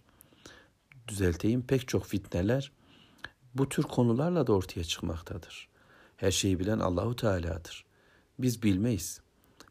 düzelteyim 1.08 1.62
pek 1.62 1.88
çok 1.88 2.06
fitneler 2.06 2.72
bu 3.54 3.70
tür 3.70 3.84
konularla 3.84 4.48
da 4.48 4.54
ortaya 4.54 4.84
çıkmaktadır. 4.84 5.70
Her 6.18 6.32
şeyi 6.32 6.60
bilen 6.60 6.80
Allahu 6.80 7.16
Teala'dır. 7.16 7.86
Biz 8.40 8.64
bilmeyiz. 8.64 9.22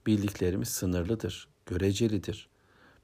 Bildiklerimiz 0.06 0.68
sınırlıdır, 0.68 1.48
görecelidir. 1.66 2.48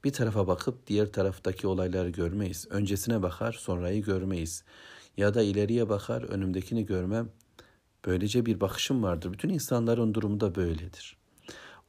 Bir 0.03 0.13
tarafa 0.13 0.47
bakıp 0.47 0.87
diğer 0.87 1.11
taraftaki 1.11 1.67
olayları 1.67 2.09
görmeyiz. 2.09 2.67
Öncesine 2.69 3.21
bakar, 3.21 3.53
sonrayı 3.53 4.03
görmeyiz. 4.03 4.63
Ya 5.17 5.33
da 5.33 5.41
ileriye 5.41 5.89
bakar, 5.89 6.23
önümdekini 6.23 6.85
görmem. 6.85 7.29
Böylece 8.05 8.45
bir 8.45 8.61
bakışım 8.61 9.03
vardır. 9.03 9.33
Bütün 9.33 9.49
insanların 9.49 10.13
durumu 10.13 10.39
da 10.39 10.55
böyledir. 10.55 11.16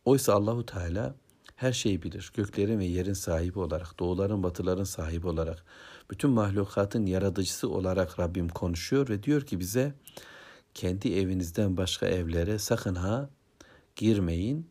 Oysa 0.04 0.34
Allahu 0.34 0.66
Teala 0.66 1.14
her 1.56 1.72
şeyi 1.72 2.02
bilir. 2.02 2.32
Göklerin 2.34 2.78
ve 2.78 2.84
yerin 2.84 3.12
sahibi 3.12 3.58
olarak, 3.58 3.98
doğuların, 3.98 4.42
batıların 4.42 4.84
sahibi 4.84 5.26
olarak, 5.26 5.64
bütün 6.10 6.30
mahlukatın 6.30 7.06
yaratıcısı 7.06 7.68
olarak 7.70 8.18
Rabbim 8.18 8.48
konuşuyor 8.48 9.08
ve 9.08 9.22
diyor 9.22 9.42
ki 9.42 9.60
bize 9.60 9.94
kendi 10.74 11.14
evinizden 11.14 11.76
başka 11.76 12.06
evlere 12.06 12.58
sakın 12.58 12.94
ha 12.94 13.30
girmeyin. 13.96 14.70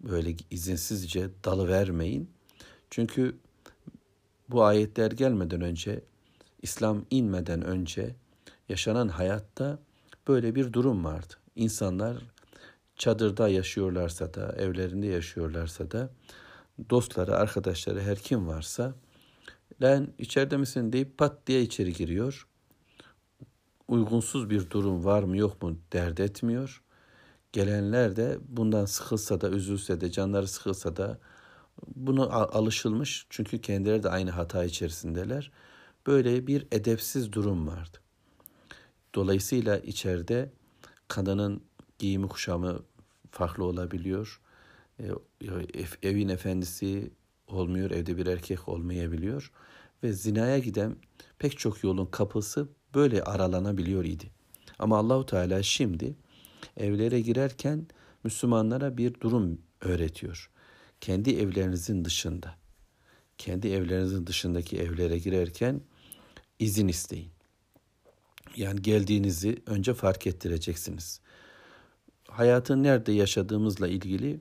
Böyle 0.00 0.34
izinsizce 0.50 1.30
dalı 1.44 1.68
vermeyin. 1.68 2.30
Çünkü 2.90 3.36
bu 4.48 4.64
ayetler 4.64 5.10
gelmeden 5.10 5.60
önce, 5.60 6.04
İslam 6.62 7.04
inmeden 7.10 7.62
önce 7.64 8.14
yaşanan 8.68 9.08
hayatta 9.08 9.78
böyle 10.28 10.54
bir 10.54 10.72
durum 10.72 11.04
vardı. 11.04 11.34
İnsanlar 11.56 12.16
çadırda 12.98 13.48
yaşıyorlarsa 13.48 14.34
da, 14.34 14.54
evlerinde 14.58 15.06
yaşıyorlarsa 15.06 15.90
da 15.90 16.10
dostları, 16.90 17.36
arkadaşları 17.36 18.00
her 18.00 18.18
kim 18.18 18.48
varsa 18.48 18.94
lan 19.82 20.08
içeride 20.18 20.56
misin 20.56 20.92
deyip 20.92 21.18
pat 21.18 21.46
diye 21.46 21.62
içeri 21.62 21.92
giriyor. 21.92 22.46
Uygunsuz 23.88 24.50
bir 24.50 24.70
durum 24.70 25.04
var 25.04 25.22
mı 25.22 25.36
yok 25.36 25.62
mu 25.62 25.78
dert 25.92 26.20
etmiyor. 26.20 26.82
gelenler 27.52 28.16
de 28.16 28.38
bundan 28.48 28.84
sıkılsa 28.84 29.40
da 29.40 29.50
üzülse 29.50 30.00
de 30.00 30.10
canları 30.10 30.48
sıkılsa 30.48 30.96
da 30.96 31.18
bunu 31.96 32.32
alışılmış 32.32 33.26
çünkü 33.30 33.60
kendileri 33.60 34.02
de 34.02 34.10
aynı 34.10 34.30
hata 34.30 34.64
içerisindeler. 34.64 35.52
Böyle 36.06 36.46
bir 36.46 36.66
edepsiz 36.72 37.32
durum 37.32 37.68
vardı. 37.68 37.98
Dolayısıyla 39.14 39.78
içeride 39.78 40.52
kadının 41.08 41.62
giyimi 41.98 42.28
kuşamı 42.28 42.82
farklı 43.30 43.64
olabiliyor. 43.64 44.40
E, 45.00 45.04
evin 46.02 46.28
efendisi 46.28 47.10
olmuyor, 47.48 47.90
evde 47.90 48.16
bir 48.16 48.26
erkek 48.26 48.68
olmayabiliyor 48.68 49.52
ve 50.02 50.12
zinaya 50.12 50.58
giden 50.58 50.96
pek 51.38 51.58
çok 51.58 51.84
yolun 51.84 52.06
kapısı 52.06 52.68
böyle 52.94 53.22
aralanabiliyor 53.22 54.04
idi. 54.04 54.30
Ama 54.78 54.98
Allahu 54.98 55.26
Teala 55.26 55.62
şimdi 55.62 56.14
evlere 56.76 57.20
girerken 57.20 57.86
Müslümanlara 58.24 58.96
bir 58.96 59.20
durum 59.20 59.60
öğretiyor. 59.80 60.50
Kendi 61.00 61.30
evlerinizin 61.30 62.04
dışında, 62.04 62.54
kendi 63.38 63.68
evlerinizin 63.68 64.26
dışındaki 64.26 64.78
evlere 64.78 65.18
girerken 65.18 65.80
izin 66.58 66.88
isteyin. 66.88 67.30
Yani 68.56 68.82
geldiğinizi 68.82 69.62
önce 69.66 69.94
fark 69.94 70.26
ettireceksiniz. 70.26 71.20
Hayatın 72.38 72.82
nerede 72.82 73.12
yaşadığımızla 73.12 73.88
ilgili 73.88 74.40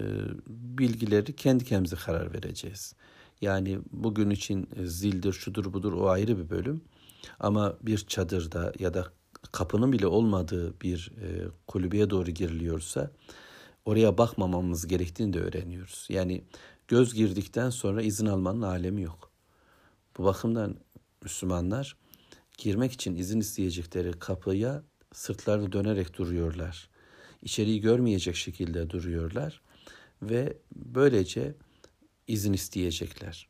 e, 0.00 0.04
bilgileri 0.46 1.36
kendi 1.36 1.64
kendimize 1.64 1.96
karar 1.96 2.34
vereceğiz. 2.34 2.94
Yani 3.40 3.78
bugün 3.92 4.30
için 4.30 4.68
zildir, 4.84 5.32
şudur 5.32 5.72
budur 5.72 5.92
o 5.92 6.08
ayrı 6.08 6.38
bir 6.38 6.50
bölüm. 6.50 6.80
Ama 7.40 7.76
bir 7.82 7.98
çadırda 7.98 8.72
ya 8.78 8.94
da 8.94 9.06
kapının 9.52 9.92
bile 9.92 10.06
olmadığı 10.06 10.80
bir 10.80 11.12
e, 11.22 11.48
kulübeye 11.66 12.10
doğru 12.10 12.30
giriliyorsa 12.30 13.10
oraya 13.84 14.18
bakmamamız 14.18 14.86
gerektiğini 14.86 15.32
de 15.32 15.40
öğreniyoruz. 15.40 16.06
Yani 16.10 16.44
göz 16.88 17.14
girdikten 17.14 17.70
sonra 17.70 18.02
izin 18.02 18.26
almanın 18.26 18.62
alemi 18.62 19.02
yok. 19.02 19.30
Bu 20.18 20.24
bakımdan 20.24 20.76
Müslümanlar 21.22 21.96
girmek 22.58 22.92
için 22.92 23.16
izin 23.16 23.40
isteyecekleri 23.40 24.12
kapıya 24.12 24.82
sırtlarını 25.12 25.72
dönerek 25.72 26.18
duruyorlar. 26.18 26.93
İçeriği 27.44 27.80
görmeyecek 27.80 28.36
şekilde 28.36 28.90
duruyorlar 28.90 29.60
ve 30.22 30.56
böylece 30.74 31.54
izin 32.26 32.52
isteyecekler. 32.52 33.48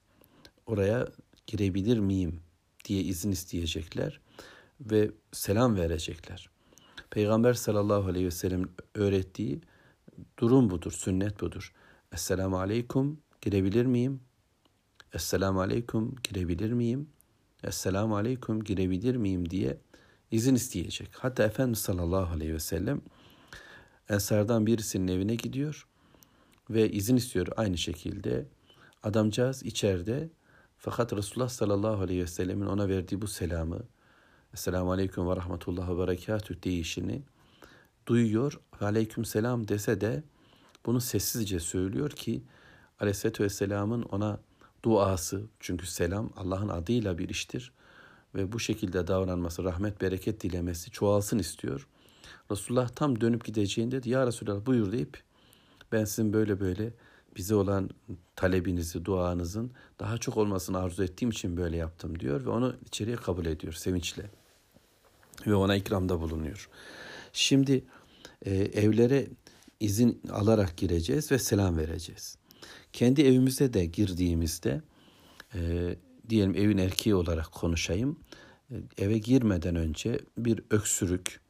Oraya 0.67 1.09
girebilir 1.47 1.99
miyim 1.99 2.41
diye 2.85 3.03
izin 3.03 3.31
isteyecekler 3.31 4.21
ve 4.81 5.11
selam 5.33 5.77
verecekler. 5.77 6.51
Peygamber 7.11 7.55
sallallahu 7.55 8.09
aleyhi 8.09 8.27
ve 8.27 8.31
sellem 8.31 8.63
öğrettiği 8.95 9.61
durum 10.39 10.71
budur, 10.71 10.93
sünnet 10.93 11.41
budur. 11.41 11.73
Esselamu 12.13 12.59
aleyküm, 12.59 13.19
girebilir 13.41 13.87
miyim? 13.87 14.21
Esselamu 15.13 15.61
aleyküm, 15.61 16.15
girebilir 16.25 16.73
miyim? 16.73 17.09
Esselamu 17.65 18.17
aleyküm, 18.17 18.65
girebilir 18.65 19.17
miyim 19.17 19.51
diye 19.51 19.79
izin 20.31 20.55
isteyecek. 20.55 21.09
Hatta 21.19 21.45
Efendimiz 21.45 21.79
sallallahu 21.79 22.35
aleyhi 22.35 22.55
ve 22.55 22.61
sellem 22.61 23.01
Ensardan 24.09 24.67
birisinin 24.67 25.09
evine 25.09 25.35
gidiyor 25.35 25.87
ve 26.71 26.91
izin 26.91 27.17
istiyor 27.17 27.47
aynı 27.57 27.79
şekilde. 27.79 28.47
Adamcağız 29.03 29.63
içeride 29.63 30.31
fakat 30.79 31.13
Resulullah 31.13 31.49
sallallahu 31.49 32.03
aleyhi 32.03 32.23
ve 32.23 32.27
sellemin 32.27 32.67
ona 32.67 32.89
verdiği 32.89 33.23
bu 33.23 33.27
selamı 33.27 33.81
Esselamu 34.55 34.93
Aleyküm 34.93 35.29
ve 35.29 35.37
Rahmetullah 35.37 35.91
ve 35.91 35.99
Berekatüh 35.99 36.65
deyişini 36.65 37.23
duyuyor 38.07 38.61
Aleyküm 38.81 39.25
Selam 39.25 39.69
dese 39.69 40.01
de 40.01 40.23
bunu 40.87 41.01
sessizce 41.01 41.61
söylüyor 41.61 42.11
ki 42.11 42.43
Aleyhisselatü 43.01 43.45
Vesselam'ın 43.45 44.03
ona 44.03 44.41
duası 44.85 45.43
çünkü 45.61 45.87
selam 45.87 46.31
Allah'ın 46.37 46.69
adıyla 46.69 47.19
bir 47.19 47.29
iştir 47.29 47.73
ve 48.35 48.53
bu 48.53 48.61
şekilde 48.61 49.07
davranması, 49.07 49.65
rahmet, 49.65 50.01
bereket 50.01 50.41
dilemesi 50.43 50.91
çoğalsın 50.91 51.39
istiyor. 51.39 51.87
Resulullah 52.51 52.89
tam 52.89 53.21
dönüp 53.21 53.45
gideceğinde 53.45 54.01
ya 54.05 54.27
Resulallah 54.27 54.67
buyur 54.67 54.93
deyip 54.93 55.23
ben 55.93 56.05
sizin 56.05 56.33
böyle 56.33 56.61
böyle 56.61 56.93
bize 57.37 57.55
olan 57.55 57.91
talebinizi, 58.37 59.05
duanızın 59.05 59.73
daha 60.01 60.19
çok 60.19 60.37
olmasını 60.37 60.79
arzu 60.79 61.05
ettiğim 61.05 61.31
için 61.31 61.57
böyle 61.57 61.77
yaptım 61.77 62.21
diyor 62.21 62.45
ve 62.45 62.51
onu 62.51 62.77
içeriye 62.87 63.17
kabul 63.17 63.47
ediyor 63.47 63.73
sevinçle 63.73 64.31
ve 65.47 65.55
ona 65.55 65.77
ikramda 65.77 66.21
bulunuyor. 66.21 66.69
Şimdi 67.33 67.85
e, 68.43 68.55
evlere 68.55 69.27
izin 69.81 70.23
alarak 70.31 70.77
gireceğiz 70.77 71.33
ve 71.33 71.39
selam 71.39 71.77
vereceğiz. 71.77 72.37
Kendi 72.93 73.23
evimize 73.23 73.73
de 73.73 73.87
girdiğimizde 73.87 74.83
e, 75.55 75.61
diyelim 76.29 76.55
evin 76.55 76.79
erkeği 76.79 77.15
olarak 77.15 77.53
konuşayım. 77.53 78.21
E, 78.71 78.75
eve 78.99 79.19
girmeden 79.19 79.77
önce 79.77 80.19
bir 80.39 80.61
öksürük 80.71 81.41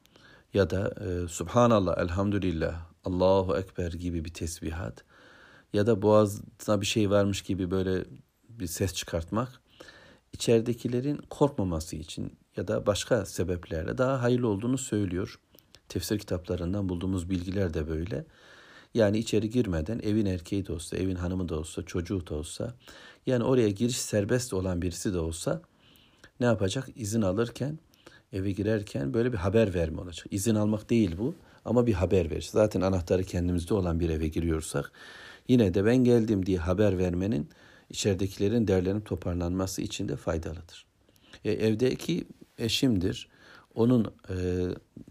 ya 0.55 0.69
da 0.69 0.93
e, 1.05 1.27
Subhanallah, 1.27 1.97
Elhamdülillah, 1.97 2.85
Allahu 3.03 3.57
Ekber 3.57 3.91
gibi 3.91 4.25
bir 4.25 4.33
tesbihat 4.33 5.03
ya 5.73 5.87
da 5.87 6.01
boğazına 6.01 6.81
bir 6.81 6.85
şey 6.85 7.09
varmış 7.09 7.41
gibi 7.41 7.71
böyle 7.71 8.05
bir 8.49 8.67
ses 8.67 8.93
çıkartmak 8.93 9.61
içeridekilerin 10.33 11.17
korkmaması 11.29 11.95
için 11.95 12.37
ya 12.57 12.67
da 12.67 12.85
başka 12.85 13.25
sebeplerle 13.25 13.97
daha 13.97 14.21
hayırlı 14.21 14.47
olduğunu 14.47 14.77
söylüyor. 14.77 15.39
Tefsir 15.89 16.19
kitaplarından 16.19 16.89
bulduğumuz 16.89 17.29
bilgiler 17.29 17.73
de 17.73 17.87
böyle. 17.87 18.25
Yani 18.93 19.17
içeri 19.17 19.49
girmeden 19.49 19.99
evin 19.99 20.25
erkeği 20.25 20.67
de 20.67 20.73
olsa, 20.73 20.97
evin 20.97 21.15
hanımı 21.15 21.49
da 21.49 21.59
olsa, 21.59 21.83
çocuğu 21.83 22.27
da 22.27 22.35
olsa, 22.35 22.73
yani 23.25 23.43
oraya 23.43 23.69
giriş 23.69 23.97
serbest 23.97 24.53
olan 24.53 24.81
birisi 24.81 25.13
de 25.13 25.19
olsa 25.19 25.61
ne 26.39 26.45
yapacak? 26.45 26.89
İzin 26.95 27.21
alırken, 27.21 27.79
eve 28.35 28.51
girerken 28.51 29.13
böyle 29.13 29.33
bir 29.33 29.37
haber 29.37 29.73
verme 29.73 30.01
olacak. 30.01 30.27
İzin 30.31 30.55
almak 30.55 30.89
değil 30.89 31.15
bu 31.17 31.35
ama 31.65 31.87
bir 31.87 31.93
haber 31.93 32.31
ver. 32.31 32.49
Zaten 32.51 32.81
anahtarı 32.81 33.23
kendimizde 33.23 33.73
olan 33.73 33.99
bir 33.99 34.09
eve 34.09 34.27
giriyorsak 34.27 34.91
yine 35.47 35.73
de 35.73 35.85
ben 35.85 35.97
geldim 35.97 36.45
diye 36.45 36.57
haber 36.57 36.97
vermenin 36.97 37.49
içeridekilerin 37.89 38.67
derlerin 38.67 39.01
toparlanması 39.01 39.81
için 39.81 40.09
de 40.09 40.15
faydalıdır. 40.15 40.85
E, 41.45 41.51
evdeki 41.51 42.27
eşimdir. 42.57 43.27
Onun 43.75 44.13
e, 44.29 44.35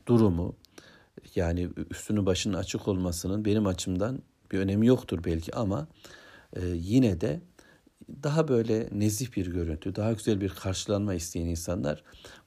durumu 0.07 0.57
yani 1.35 1.69
üstünü 1.91 2.27
başının 2.27 2.59
açık 2.59 2.89
olmasının 2.89 3.45
benim 3.45 3.67
açımdan 3.67 4.23
bir 4.53 4.59
önemi 4.59 4.87
yoktur 4.87 5.25
belki 5.25 5.55
ama 5.55 5.87
e, 6.57 6.67
yine 6.67 7.21
de 7.21 7.41
daha 8.23 8.49
böyle 8.49 8.89
nezih 8.93 9.37
bir 9.37 9.47
görüntü, 9.47 9.97
daha 9.97 10.13
güzel 10.13 10.41
bir 10.41 10.49
karşılanma 10.49 11.15
isteyen 11.15 11.47
insanlar 11.47 12.03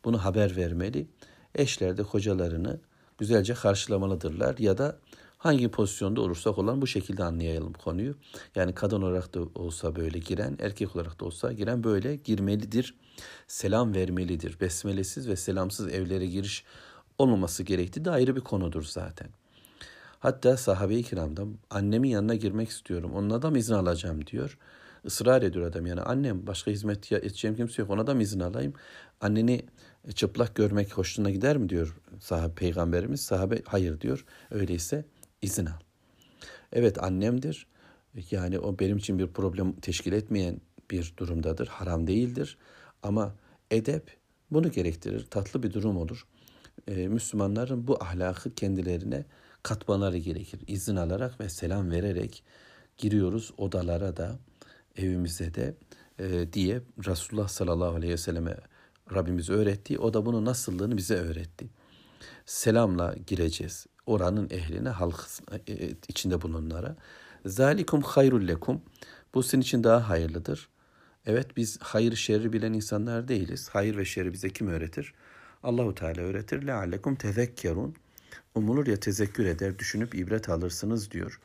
bunu 0.06 0.26
haber 0.26 0.56
vermeli. 0.56 1.08
Eşler 1.56 1.98
de 1.98 2.04
kocalarını 2.04 2.80
güzelce 3.18 3.54
karşılamalıdırlar 3.54 4.58
ya 4.58 4.78
da 4.78 5.00
hangi 5.38 5.72
pozisyonda 5.72 6.22
olursak 6.22 6.58
olan 6.58 6.82
bu 6.82 6.88
şekilde 6.88 7.24
anlayalım 7.24 7.74
konuyu. 7.74 8.16
Yani 8.56 8.74
kadın 8.74 9.02
olarak 9.02 9.34
da 9.34 9.40
olsa 9.56 9.96
böyle 9.96 10.20
giren, 10.20 10.58
erkek 10.60 10.96
olarak 10.96 11.20
da 11.20 11.26
olsa 11.26 11.54
giren 11.54 11.84
böyle 11.84 12.16
girmelidir. 12.16 12.96
Selam 13.48 13.96
vermelidir. 13.96 14.60
Besmelesiz 14.62 15.28
ve 15.28 15.36
selamsız 15.36 15.88
evlere 15.88 16.26
giriş 16.26 16.64
olmaması 17.18 17.64
gerektiği 17.64 18.06
de 18.06 18.12
ayrı 18.12 18.36
bir 18.36 18.42
konudur 18.42 18.84
zaten. 18.84 19.28
Hatta 20.20 20.58
sahabe-i 20.58 21.04
kiramdan 21.04 21.56
annemin 21.70 22.10
yanına 22.10 22.36
girmek 22.36 22.70
istiyorum. 22.70 23.12
Onunla 23.14 23.42
da 23.42 23.58
izin 23.58 23.74
alacağım 23.74 24.28
diyor. 24.28 24.58
Israr 25.04 25.42
ediyor 25.42 25.66
adam 25.66 25.86
yani 25.86 26.02
annem 26.02 26.48
başka 26.48 26.72
hizmet 26.72 27.12
edeceğim 27.12 27.56
kimse 27.56 27.82
yok 27.82 27.92
ona 27.92 28.08
da 28.08 28.14
mı 28.14 28.24
izin 28.24 28.40
alayım? 28.40 28.74
Anneni 29.22 29.66
çıplak 30.16 30.56
görmek 30.56 30.98
hoşuna 30.98 31.30
gider 31.30 31.58
mi 31.58 31.70
diyor 31.70 31.98
sahabe 32.20 32.54
peygamberimiz. 32.54 33.22
Sahabe 33.22 33.62
hayır 33.66 34.02
diyor. 34.02 34.26
Öyleyse 34.52 35.06
izin 35.42 35.66
al. 35.66 35.80
Evet 36.74 37.04
annemdir. 37.04 37.68
Yani 38.32 38.60
o 38.60 38.80
benim 38.80 38.98
için 38.98 39.20
bir 39.20 39.28
problem 39.28 39.74
teşkil 39.74 40.14
etmeyen 40.14 40.62
bir 40.92 41.14
durumdadır. 41.18 41.68
Haram 41.68 42.08
değildir. 42.08 42.58
Ama 43.04 43.36
edep 43.72 44.18
bunu 44.52 44.72
gerektirir. 44.72 45.26
Tatlı 45.26 45.64
bir 45.64 45.74
durum 45.74 45.98
olur. 45.98 46.28
Ee, 46.88 47.08
Müslümanların 47.08 47.88
bu 47.88 48.04
ahlakı 48.04 48.56
kendilerine 48.56 49.26
katmaları 49.64 50.18
gerekir. 50.18 50.62
İzin 50.68 50.96
alarak 50.96 51.40
ve 51.40 51.50
selam 51.50 51.92
vererek 51.92 52.44
giriyoruz 52.98 53.52
odalara 53.58 54.18
da 54.18 54.40
evimize 54.98 55.54
de 55.54 55.76
e, 56.20 56.54
diye 56.54 56.82
Resulullah 57.08 57.48
sallallahu 57.48 57.96
aleyhi 57.96 58.14
ve 58.14 58.18
selleme 58.18 58.58
Rabbimiz 59.14 59.50
öğretti. 59.50 60.00
O 60.00 60.14
da 60.14 60.26
bunun 60.26 60.46
nasıllığını 60.46 60.98
bize 60.98 61.16
öğretti. 61.16 61.68
Selamla 62.46 63.16
gireceğiz 63.28 63.88
oranın 64.06 64.50
ehline, 64.50 64.90
halk 64.90 65.28
e, 65.68 65.74
e, 65.74 65.94
içinde 66.08 66.42
bulunanlara. 66.42 66.96
Zalikum 67.46 68.02
hayrul 68.02 68.48
lekum. 68.48 68.82
Bu 69.34 69.44
sizin 69.44 69.62
için 69.62 69.84
daha 69.84 70.10
hayırlıdır. 70.10 70.70
Evet 71.26 71.58
biz 71.58 71.78
hayır 71.82 72.16
şerri 72.16 72.54
bilen 72.54 72.74
insanlar 72.74 73.28
değiliz. 73.28 73.70
Hayır 73.72 73.98
ve 73.98 74.06
şerri 74.06 74.34
bize 74.34 74.50
kim 74.50 74.68
öğretir? 74.68 75.14
Allahu 75.64 75.96
Teala 75.96 76.22
öğretir. 76.22 76.68
Leallekum 76.68 77.16
tezekkerun. 77.16 77.96
umulur 78.56 78.88
ya 78.88 79.00
tezekkür 79.00 79.46
eder, 79.46 79.80
düşünüp 79.80 80.16
ibret 80.16 80.50
alırsınız 80.50 81.12
diyor. 81.12 81.40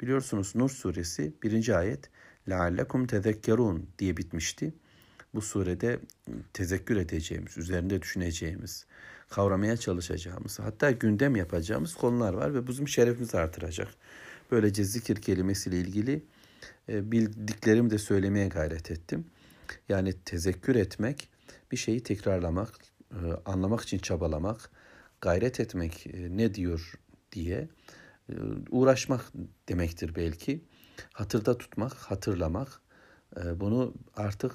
Biliyorsunuz 0.00 0.54
Nur 0.54 0.70
suresi 0.70 1.32
birinci 1.42 1.76
ayet 1.76 2.10
لَعَلَّكُمْ 2.47 3.07
تَذَكَّرُونَ 3.07 3.81
diye 3.99 4.17
bitmişti. 4.17 4.73
Bu 5.33 5.41
surede 5.41 5.99
tezekkür 6.53 6.97
edeceğimiz, 6.97 7.57
üzerinde 7.57 8.01
düşüneceğimiz, 8.01 8.85
kavramaya 9.29 9.77
çalışacağımız, 9.77 10.59
hatta 10.59 10.91
gündem 10.91 11.35
yapacağımız 11.35 11.95
konular 11.95 12.33
var 12.33 12.53
ve 12.53 12.67
bizim 12.67 12.87
şerefimizi 12.87 13.37
artıracak. 13.37 13.87
Böylece 14.51 14.83
zikir 14.83 15.15
kelimesiyle 15.15 15.79
ilgili 15.79 16.23
e, 16.89 17.11
bildiklerimi 17.11 17.89
de 17.89 17.97
söylemeye 17.97 18.47
gayret 18.47 18.91
ettim. 18.91 19.25
Yani 19.89 20.13
tezekkür 20.25 20.75
etmek, 20.75 21.29
bir 21.71 21.77
şeyi 21.77 22.03
tekrarlamak, 22.03 22.73
e, 23.11 23.17
anlamak 23.45 23.81
için 23.81 23.97
çabalamak, 23.97 24.69
gayret 25.21 25.59
etmek 25.59 26.07
e, 26.07 26.37
ne 26.37 26.53
diyor 26.53 26.93
diye 27.31 27.67
uğraşmak 28.69 29.31
demektir 29.69 30.15
belki. 30.15 30.61
Hatırda 31.12 31.58
tutmak, 31.58 31.92
hatırlamak, 31.92 32.80
bunu 33.56 33.94
artık 34.16 34.52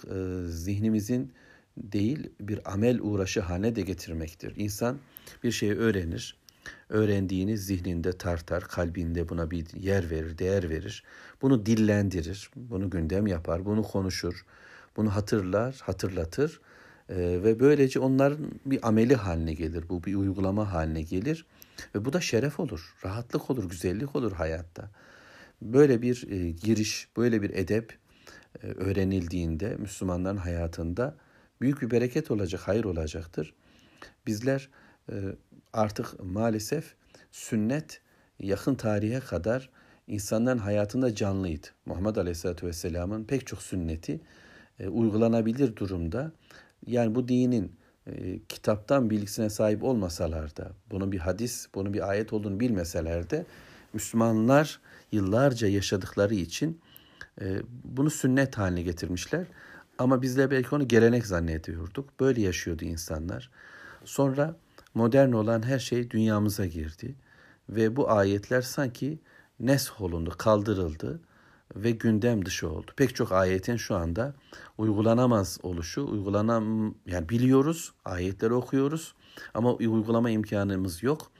zihnimizin 0.47 1.33
değil 1.77 2.29
bir 2.39 2.73
amel 2.73 2.99
uğraşı 3.01 3.41
haline 3.41 3.75
de 3.75 3.81
getirmektir. 3.81 4.53
İnsan 4.55 4.97
bir 5.43 5.51
şeyi 5.51 5.75
öğrenir, 5.75 6.37
öğrendiğini 6.89 7.57
zihninde 7.57 8.17
tartar, 8.17 8.63
kalbinde 8.63 9.29
buna 9.29 9.51
bir 9.51 9.73
yer 9.73 10.09
verir, 10.09 10.37
değer 10.37 10.69
verir. 10.69 11.03
Bunu 11.41 11.65
dillendirir, 11.65 12.49
bunu 12.55 12.89
gündem 12.89 13.27
yapar, 13.27 13.65
bunu 13.65 13.83
konuşur, 13.83 14.45
bunu 14.97 15.15
hatırlar, 15.15 15.79
hatırlatır 15.83 16.61
ee, 17.09 17.15
ve 17.17 17.59
böylece 17.59 17.99
onların 17.99 18.51
bir 18.65 18.87
ameli 18.87 19.15
haline 19.15 19.53
gelir, 19.53 19.89
bu 19.89 20.03
bir 20.03 20.15
uygulama 20.15 20.73
haline 20.73 21.01
gelir 21.01 21.45
ve 21.95 22.05
bu 22.05 22.13
da 22.13 22.21
şeref 22.21 22.59
olur, 22.59 22.95
rahatlık 23.05 23.49
olur, 23.49 23.69
güzellik 23.69 24.15
olur 24.15 24.31
hayatta. 24.31 24.89
Böyle 25.61 26.01
bir 26.01 26.31
e, 26.31 26.51
giriş, 26.51 27.07
böyle 27.17 27.41
bir 27.41 27.49
edep 27.49 27.97
e, 28.63 28.67
öğrenildiğinde 28.67 29.75
Müslümanların 29.75 30.37
hayatında 30.37 31.15
büyük 31.61 31.81
bir 31.81 31.91
bereket 31.91 32.31
olacak, 32.31 32.61
hayır 32.65 32.83
olacaktır. 32.83 33.53
Bizler 34.27 34.69
e, 35.11 35.15
artık 35.73 36.23
maalesef 36.23 36.95
sünnet 37.31 38.01
yakın 38.39 38.75
tarihe 38.75 39.19
kadar 39.19 39.69
insanların 40.07 40.57
hayatında 40.57 41.15
canlıydı. 41.15 41.67
Muhammed 41.85 42.15
Aleyhisselatü 42.15 42.67
Vesselam'ın 42.67 43.23
pek 43.23 43.47
çok 43.47 43.61
sünneti 43.61 44.21
e, 44.79 44.87
uygulanabilir 44.87 45.75
durumda. 45.75 46.31
Yani 46.87 47.15
bu 47.15 47.27
dinin 47.27 47.75
e, 48.07 48.39
kitaptan 48.49 49.09
bilgisine 49.09 49.49
sahip 49.49 49.83
olmasalar 49.83 50.57
da, 50.57 50.71
bunun 50.91 51.11
bir 51.11 51.19
hadis, 51.19 51.67
bunun 51.75 51.93
bir 51.93 52.09
ayet 52.09 52.33
olduğunu 52.33 52.59
bilmeseler 52.59 53.29
de 53.29 53.45
Müslümanlar 53.93 54.79
yıllarca 55.11 55.67
yaşadıkları 55.67 56.35
için 56.35 56.81
e, 57.41 57.61
bunu 57.83 58.09
sünnet 58.09 58.57
haline 58.57 58.81
getirmişler. 58.81 59.47
Ama 59.97 60.21
bizler 60.21 60.51
belki 60.51 60.75
onu 60.75 60.87
gelenek 60.87 61.25
zannediyorduk. 61.25 62.19
Böyle 62.19 62.41
yaşıyordu 62.41 62.85
insanlar. 62.85 63.51
Sonra 64.05 64.55
modern 64.93 65.31
olan 65.31 65.65
her 65.65 65.79
şey 65.79 66.09
dünyamıza 66.11 66.65
girdi 66.65 67.15
ve 67.69 67.95
bu 67.95 68.11
ayetler 68.11 68.61
sanki 68.61 69.19
nesh 69.59 69.91
olundu, 69.99 70.35
kaldırıldı 70.37 71.21
ve 71.75 71.91
gündem 71.91 72.45
dışı 72.45 72.69
oldu. 72.69 72.91
Pek 72.95 73.15
çok 73.15 73.31
ayetin 73.31 73.75
şu 73.75 73.95
anda 73.95 74.33
uygulanamaz 74.77 75.59
oluşu, 75.63 76.07
uygulanam 76.07 76.95
yani 77.05 77.29
biliyoruz, 77.29 77.93
ayetleri 78.05 78.53
okuyoruz 78.53 79.13
ama 79.53 79.73
uygulama 79.73 80.29
imkanımız 80.29 81.03
yok. 81.03 81.31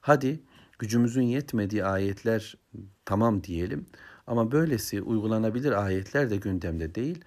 Hadi 0.00 0.40
gücümüzün 0.84 1.22
yetmediği 1.22 1.84
ayetler 1.84 2.56
tamam 3.04 3.44
diyelim 3.44 3.86
ama 4.26 4.52
böylesi 4.52 5.02
uygulanabilir 5.02 5.72
ayetler 5.72 6.30
de 6.30 6.36
gündemde 6.36 6.94
değil. 6.94 7.24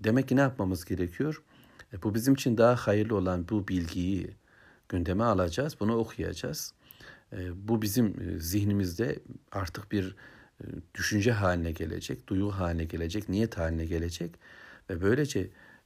Demek 0.00 0.28
ki 0.28 0.36
ne 0.36 0.40
yapmamız 0.40 0.84
gerekiyor? 0.84 1.42
E, 1.92 2.02
bu 2.02 2.14
bizim 2.14 2.34
için 2.34 2.58
daha 2.58 2.76
hayırlı 2.76 3.16
olan 3.16 3.48
bu 3.48 3.68
bilgiyi 3.68 4.36
gündeme 4.88 5.24
alacağız, 5.24 5.76
bunu 5.80 5.96
okuyacağız. 5.96 6.74
E, 7.32 7.68
bu 7.68 7.82
bizim 7.82 8.06
e, 8.06 8.38
zihnimizde 8.38 9.18
artık 9.52 9.92
bir 9.92 10.16
e, 10.60 10.64
düşünce 10.94 11.32
haline 11.32 11.72
gelecek, 11.72 12.26
duygu 12.26 12.50
haline 12.50 12.84
gelecek, 12.84 13.28
niyet 13.28 13.58
haline 13.58 13.84
gelecek 13.84 14.34
ve 14.90 15.00
böylece 15.00 15.40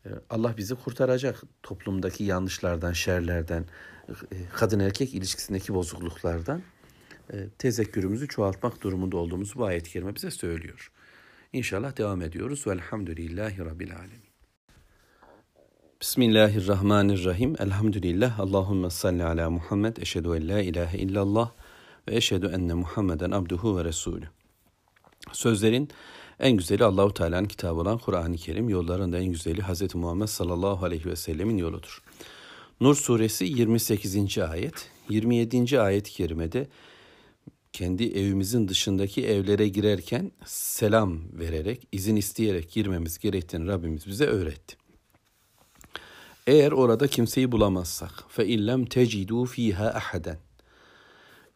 e, 0.07 0.09
Allah 0.31 0.57
bizi 0.57 0.75
kurtaracak 0.75 1.43
toplumdaki 1.63 2.25
yanlışlardan, 2.25 2.93
şerlerden, 2.93 3.65
kadın 4.53 4.81
erkek 4.81 5.15
ilişkisindeki 5.15 5.75
bozukluklardan 5.75 6.63
tezekkürümüzü 7.59 8.29
çoğaltmak 8.29 8.83
durumunda 8.83 9.17
olduğumuzu 9.17 9.59
bu 9.59 9.65
ayet-i 9.65 9.91
kerime 9.91 10.15
bize 10.15 10.31
söylüyor. 10.31 10.93
İnşallah 11.53 11.97
devam 11.97 12.23
ediyoruz. 12.23 12.67
Velhamdülillahi 12.67 13.59
Rabbil 13.59 13.97
Alemin. 13.97 14.33
Bismillahirrahmanirrahim. 16.01 17.57
Elhamdülillah. 17.59 18.41
Allahümme 18.41 18.91
salli 18.91 19.25
ala 19.25 19.51
Muhammed. 19.51 19.97
Eşhedü 19.97 20.29
en 20.29 20.49
la 20.49 20.61
ilahe 20.61 20.99
illallah 20.99 21.53
ve 22.09 22.17
eşhedü 22.17 22.47
enne 22.47 22.75
Muhammeden 22.75 23.31
abduhu 23.31 23.79
ve 23.79 23.85
resulü. 23.85 24.29
Sözlerin 25.33 25.89
en 26.41 26.57
güzeli 26.57 26.85
Allahu 26.85 27.15
Teala'nın 27.15 27.49
kitabı 27.49 27.81
olan 27.81 27.99
Kur'an-ı 27.99 28.37
Kerim, 28.37 28.69
yolların 28.69 29.13
da 29.13 29.19
en 29.19 29.27
güzeli 29.27 29.63
Hz. 29.63 29.95
Muhammed 29.95 30.27
sallallahu 30.27 30.85
aleyhi 30.85 31.07
ve 31.07 31.17
sellemin 31.17 31.57
yoludur. 31.57 32.03
Nur 32.81 32.95
suresi 32.95 33.45
28. 33.45 34.39
ayet, 34.39 34.91
27. 35.09 35.81
ayet-i 35.81 36.13
kerimede 36.13 36.69
kendi 37.73 38.05
evimizin 38.05 38.69
dışındaki 38.69 39.27
evlere 39.27 39.69
girerken 39.69 40.33
selam 40.45 41.39
vererek, 41.39 41.89
izin 41.93 42.17
isteyerek 42.17 42.71
girmemiz 42.71 43.19
gerektiğini 43.19 43.67
Rabbimiz 43.67 44.07
bize 44.07 44.27
öğretti. 44.27 44.77
Eğer 46.47 46.73
orada 46.73 47.07
kimseyi 47.07 47.53
bulamazsak 47.53 48.25
fe 48.29 48.47
illem 48.47 48.85
tecidu 48.85 49.45
fiha 49.45 49.87
ahaden. 49.87 50.39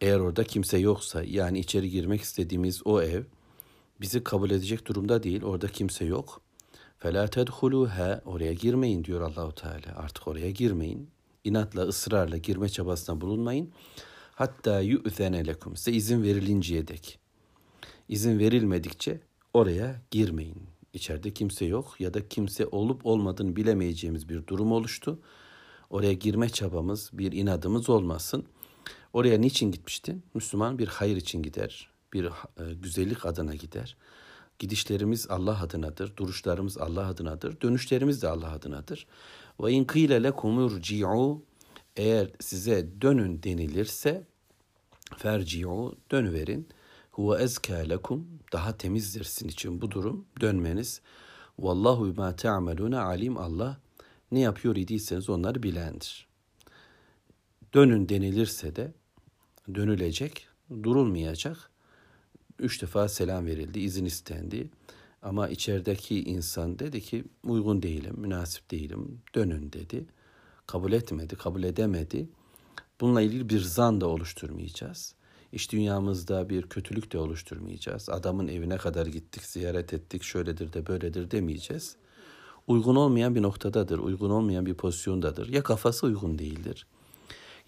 Eğer 0.00 0.18
orada 0.18 0.44
kimse 0.44 0.78
yoksa 0.78 1.22
yani 1.24 1.58
içeri 1.58 1.90
girmek 1.90 2.20
istediğimiz 2.20 2.86
o 2.86 3.02
ev 3.02 3.22
bizi 4.00 4.24
kabul 4.24 4.50
edecek 4.50 4.86
durumda 4.86 5.22
değil. 5.22 5.42
Orada 5.42 5.68
kimse 5.68 6.04
yok. 6.04 6.40
Fela 6.98 7.28
tedhuluha 7.28 8.20
oraya 8.24 8.52
girmeyin 8.52 9.04
diyor 9.04 9.20
Allahu 9.20 9.54
Teala. 9.54 9.96
Artık 9.96 10.28
oraya 10.28 10.50
girmeyin. 10.50 11.10
İnatla, 11.44 11.82
ısrarla 11.82 12.36
girme 12.36 12.68
çabasına 12.68 13.20
bulunmayın. 13.20 13.72
Hatta 14.36 14.80
yu'zene 14.80 15.46
lekum. 15.46 15.76
Size 15.76 15.92
izin 15.92 16.22
verilinceye 16.22 16.88
dek. 16.88 17.18
İzin 18.08 18.38
verilmedikçe 18.38 19.20
oraya 19.54 20.02
girmeyin. 20.10 20.62
İçeride 20.92 21.34
kimse 21.34 21.64
yok 21.64 21.94
ya 21.98 22.14
da 22.14 22.28
kimse 22.28 22.66
olup 22.66 23.06
olmadığını 23.06 23.56
bilemeyeceğimiz 23.56 24.28
bir 24.28 24.46
durum 24.46 24.72
oluştu. 24.72 25.18
Oraya 25.90 26.12
girme 26.12 26.48
çabamız, 26.48 27.10
bir 27.12 27.32
inadımız 27.32 27.88
olmasın. 27.90 28.44
Oraya 29.12 29.38
niçin 29.38 29.70
gitmiştin? 29.70 30.22
Müslüman 30.34 30.78
bir 30.78 30.88
hayır 30.88 31.16
için 31.16 31.42
gider, 31.42 31.90
bir 32.12 32.24
e, 32.24 32.74
güzellik 32.74 33.26
adına 33.26 33.54
gider. 33.54 33.96
Gidişlerimiz 34.58 35.30
Allah 35.30 35.62
adınadır, 35.62 36.16
duruşlarımız 36.16 36.78
Allah 36.78 37.06
adınadır, 37.06 37.60
dönüşlerimiz 37.60 38.22
de 38.22 38.28
Allah 38.28 38.52
adınadır. 38.52 39.06
Ve 39.60 39.72
in 39.72 39.84
kıyle 39.84 40.22
lekum 40.22 40.66
irci'u 40.66 41.42
eğer 41.96 42.30
size 42.40 42.88
dönün 43.00 43.42
denilirse 43.42 44.26
ferci'u 45.16 45.98
dönüverin. 46.10 46.68
Huve 47.10 47.42
ezkâ 47.42 47.76
lekum 47.76 48.28
daha 48.52 48.76
temizdir 48.76 49.24
sizin 49.24 49.48
için 49.48 49.80
bu 49.80 49.90
durum 49.90 50.26
dönmeniz. 50.40 51.00
Vallahu 51.58 52.06
bima 52.06 52.36
ta'maluna 52.36 53.02
alim 53.02 53.36
Allah 53.36 53.80
ne 54.32 54.40
yapıyor 54.40 54.76
idiyseniz 54.76 55.30
onları 55.30 55.62
bilendir. 55.62 56.26
Dönün 57.74 58.08
denilirse 58.08 58.76
de 58.76 58.92
dönülecek, 59.74 60.48
durulmayacak. 60.82 61.70
Üç 62.58 62.82
defa 62.82 63.08
selam 63.08 63.46
verildi, 63.46 63.80
izin 63.80 64.04
istendi. 64.04 64.70
Ama 65.22 65.48
içerideki 65.48 66.24
insan 66.24 66.78
dedi 66.78 67.00
ki 67.00 67.24
uygun 67.44 67.82
değilim, 67.82 68.14
münasip 68.18 68.70
değilim, 68.70 69.22
dönün 69.34 69.72
dedi. 69.72 70.06
Kabul 70.66 70.92
etmedi, 70.92 71.36
kabul 71.36 71.62
edemedi. 71.62 72.28
Bununla 73.00 73.20
ilgili 73.20 73.48
bir 73.48 73.60
zan 73.60 74.00
da 74.00 74.06
oluşturmayacağız. 74.06 75.14
İş 75.52 75.72
dünyamızda 75.72 76.48
bir 76.48 76.62
kötülük 76.62 77.12
de 77.12 77.18
oluşturmayacağız. 77.18 78.08
Adamın 78.08 78.48
evine 78.48 78.76
kadar 78.76 79.06
gittik, 79.06 79.44
ziyaret 79.44 79.94
ettik, 79.94 80.22
şöyledir 80.22 80.72
de 80.72 80.86
böyledir 80.86 81.30
demeyeceğiz. 81.30 81.96
Uygun 82.66 82.96
olmayan 82.96 83.34
bir 83.34 83.42
noktadadır, 83.42 83.98
uygun 83.98 84.30
olmayan 84.30 84.66
bir 84.66 84.74
pozisyondadır. 84.74 85.48
Ya 85.48 85.62
kafası 85.62 86.06
uygun 86.06 86.38
değildir, 86.38 86.86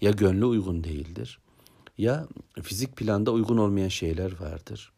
ya 0.01 0.11
gönlü 0.11 0.45
uygun 0.45 0.83
değildir, 0.83 1.39
ya 1.97 2.27
fizik 2.61 2.97
planda 2.97 3.31
uygun 3.31 3.57
olmayan 3.57 3.87
şeyler 3.87 4.41
vardır. 4.41 4.91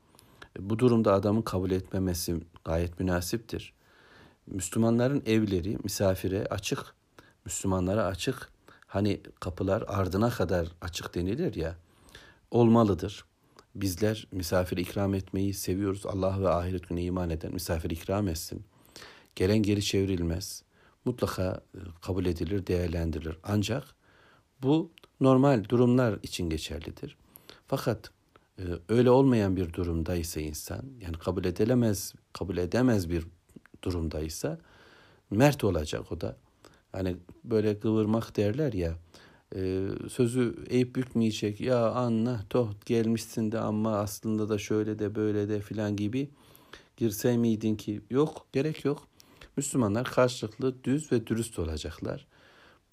Bu 0.59 0.79
durumda 0.79 1.13
adamın 1.13 1.41
kabul 1.41 1.71
etmemesi 1.71 2.37
gayet 2.65 2.99
münasiptir. 2.99 3.73
Müslümanların 4.47 5.23
evleri 5.25 5.77
misafire 5.83 6.45
açık, 6.45 6.95
Müslümanlara 7.45 8.05
açık. 8.05 8.49
Hani 8.87 9.21
kapılar 9.39 9.83
ardına 9.87 10.29
kadar 10.29 10.67
açık 10.81 11.15
denilir 11.15 11.55
ya. 11.55 11.75
olmalıdır. 12.51 13.25
Bizler 13.75 14.27
misafir 14.31 14.77
ikram 14.77 15.13
etmeyi 15.13 15.53
seviyoruz. 15.53 16.05
Allah 16.05 16.41
ve 16.41 16.49
ahiret 16.49 16.89
gününe 16.89 17.03
iman 17.03 17.29
eden 17.29 17.53
misafir 17.53 17.89
ikram 17.89 18.27
etsin. 18.27 18.65
Gelen 19.35 19.57
geri 19.57 19.83
çevrilmez. 19.83 20.63
Mutlaka 21.05 21.61
e, 21.75 21.79
kabul 22.01 22.25
edilir, 22.25 22.67
değerlendirilir. 22.67 23.37
Ancak 23.43 23.83
bu 24.63 24.91
normal 25.19 25.63
durumlar 25.69 26.19
için 26.23 26.49
geçerlidir. 26.49 27.17
Fakat 27.67 28.11
e, 28.59 28.63
öyle 28.89 29.09
olmayan 29.11 29.55
bir 29.55 29.73
durumdaysa 29.73 30.41
insan, 30.41 30.85
yani 30.99 31.17
kabul 31.17 31.45
edilemez, 31.45 32.13
kabul 32.33 32.57
edemez 32.57 33.09
bir 33.09 33.27
durumdaysa 33.83 34.59
mert 35.29 35.63
olacak 35.63 36.11
o 36.11 36.21
da. 36.21 36.37
Hani 36.91 37.15
böyle 37.43 37.79
kıvırmak 37.79 38.37
derler 38.37 38.73
ya, 38.73 38.95
e, 39.55 39.87
sözü 40.09 40.55
eğip 40.69 40.95
bükmeyecek 40.95 41.61
ya 41.61 41.91
anla 41.91 42.45
toh 42.49 42.71
gelmişsin 42.85 43.51
de 43.51 43.59
ama 43.59 43.97
aslında 43.97 44.49
da 44.49 44.57
şöyle 44.57 44.99
de 44.99 45.15
böyle 45.15 45.49
de 45.49 45.61
filan 45.61 45.95
gibi 45.95 46.29
girse 46.97 47.37
miydin 47.37 47.75
ki 47.75 48.01
yok 48.09 48.45
gerek 48.51 48.85
yok. 48.85 49.07
Müslümanlar 49.57 50.05
karşılıklı 50.05 50.83
düz 50.83 51.11
ve 51.11 51.27
dürüst 51.27 51.59
olacaklar. 51.59 52.27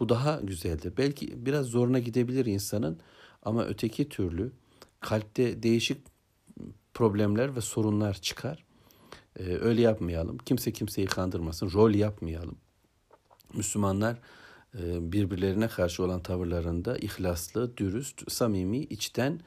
Bu 0.00 0.08
daha 0.08 0.40
güzeldir. 0.40 0.92
Belki 0.96 1.46
biraz 1.46 1.66
zoruna 1.66 1.98
gidebilir 1.98 2.46
insanın 2.46 3.00
ama 3.42 3.64
öteki 3.64 4.08
türlü 4.08 4.52
kalpte 5.00 5.62
değişik 5.62 5.98
problemler 6.94 7.56
ve 7.56 7.60
sorunlar 7.60 8.14
çıkar. 8.14 8.64
Ee, 9.38 9.42
öyle 9.42 9.82
yapmayalım. 9.82 10.38
Kimse 10.38 10.72
kimseyi 10.72 11.06
kandırmasın. 11.06 11.72
Rol 11.72 11.94
yapmayalım. 11.94 12.56
Müslümanlar 13.54 14.18
e, 14.78 15.12
birbirlerine 15.12 15.68
karşı 15.68 16.04
olan 16.04 16.22
tavırlarında 16.22 16.98
ihlaslı, 16.98 17.76
dürüst, 17.76 18.32
samimi, 18.32 18.78
içten 18.78 19.40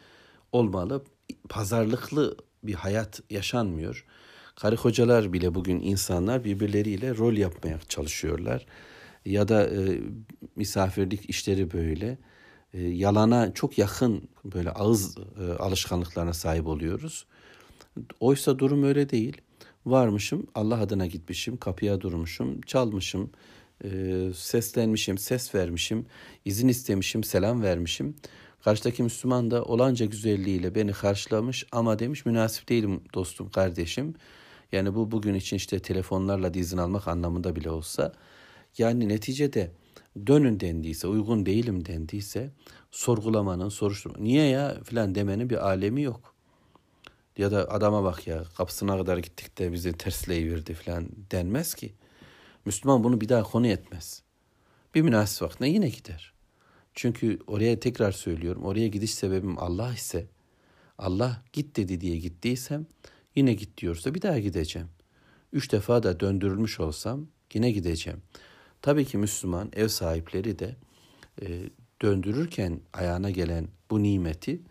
olmalı. 0.51 1.03
Pazarlıklı 1.49 2.37
bir 2.63 2.73
hayat 2.73 3.21
yaşanmıyor. 3.29 4.05
Karı 4.55 4.75
kocalar 4.75 5.33
bile 5.33 5.55
bugün 5.55 5.79
insanlar 5.79 6.43
birbirleriyle 6.43 7.17
rol 7.17 7.33
yapmaya 7.33 7.79
çalışıyorlar. 7.89 8.65
Ya 9.25 9.47
da 9.47 9.67
e, 9.67 10.01
misafirlik 10.55 11.29
işleri 11.29 11.73
böyle. 11.73 12.17
E, 12.73 12.81
yalana 12.81 13.53
çok 13.53 13.77
yakın 13.77 14.29
böyle 14.45 14.71
ağız 14.71 15.17
e, 15.17 15.51
alışkanlıklarına 15.51 16.33
sahip 16.33 16.67
oluyoruz. 16.67 17.25
Oysa 18.19 18.59
durum 18.59 18.83
öyle 18.83 19.09
değil. 19.09 19.41
Varmışım, 19.85 20.47
Allah 20.55 20.81
adına 20.81 21.05
gitmişim, 21.05 21.57
kapıya 21.57 22.01
durmuşum, 22.01 22.61
çalmışım, 22.61 23.31
e, 23.83 24.31
seslenmişim, 24.35 25.17
ses 25.17 25.55
vermişim, 25.55 26.05
izin 26.45 26.67
istemişim, 26.67 27.23
selam 27.23 27.61
vermişim. 27.61 28.15
Karşıdaki 28.63 29.03
Müslüman 29.03 29.51
da 29.51 29.63
olanca 29.63 30.05
güzelliğiyle 30.05 30.75
beni 30.75 30.91
karşılamış 30.91 31.65
ama 31.71 31.99
demiş 31.99 32.25
münasip 32.25 32.69
değilim 32.69 33.03
dostum, 33.13 33.49
kardeşim. 33.49 34.15
Yani 34.71 34.95
bu 34.95 35.11
bugün 35.11 35.33
için 35.33 35.57
işte 35.57 35.79
telefonlarla 35.79 36.49
izin 36.49 36.77
almak 36.77 37.07
anlamında 37.07 37.55
bile 37.55 37.69
olsa. 37.69 38.13
Yani 38.77 39.09
neticede 39.09 39.71
dönün 40.27 40.59
dendiyse, 40.59 41.07
uygun 41.07 41.45
değilim 41.45 41.85
dendiyse 41.85 42.51
sorgulamanın, 42.91 43.69
soruşturma. 43.69 44.17
Niye 44.19 44.45
ya 44.45 44.83
filan 44.83 45.15
demenin 45.15 45.49
bir 45.49 45.67
alemi 45.67 46.01
yok. 46.01 46.35
Ya 47.37 47.51
da 47.51 47.71
adama 47.71 48.03
bak 48.03 48.27
ya 48.27 48.43
kapısına 48.57 48.97
kadar 48.97 49.17
gittik 49.17 49.57
de 49.57 49.71
bizi 49.71 49.93
tersleyiverdi 49.93 50.73
filan 50.73 51.09
denmez 51.31 51.73
ki. 51.73 51.93
Müslüman 52.65 53.03
bunu 53.03 53.21
bir 53.21 53.29
daha 53.29 53.43
konu 53.43 53.67
etmez. 53.67 54.23
Bir 54.95 55.01
münasip 55.01 55.41
vaktine 55.41 55.69
yine 55.69 55.89
gider. 55.89 56.33
Çünkü 56.93 57.39
oraya 57.47 57.79
tekrar 57.79 58.11
söylüyorum. 58.11 58.63
Oraya 58.63 58.87
gidiş 58.87 59.13
sebebim 59.13 59.59
Allah 59.59 59.93
ise 59.93 60.27
Allah 60.97 61.43
git 61.53 61.77
dedi 61.77 62.01
diye 62.01 62.17
gittiysem 62.17 62.85
yine 63.35 63.53
git 63.53 63.77
diyorsa 63.77 64.15
bir 64.15 64.21
daha 64.21 64.39
gideceğim. 64.39 64.87
Üç 65.53 65.71
defa 65.71 66.03
da 66.03 66.19
döndürülmüş 66.19 66.79
olsam 66.79 67.27
yine 67.53 67.71
gideceğim. 67.71 68.21
Tabii 68.81 69.05
ki 69.05 69.17
Müslüman 69.17 69.71
ev 69.75 69.87
sahipleri 69.87 70.59
de 70.59 70.75
e, 71.41 71.69
döndürürken 72.01 72.79
ayağına 72.93 73.31
gelen 73.31 73.67
bu 73.91 74.03
nimeti 74.03 74.61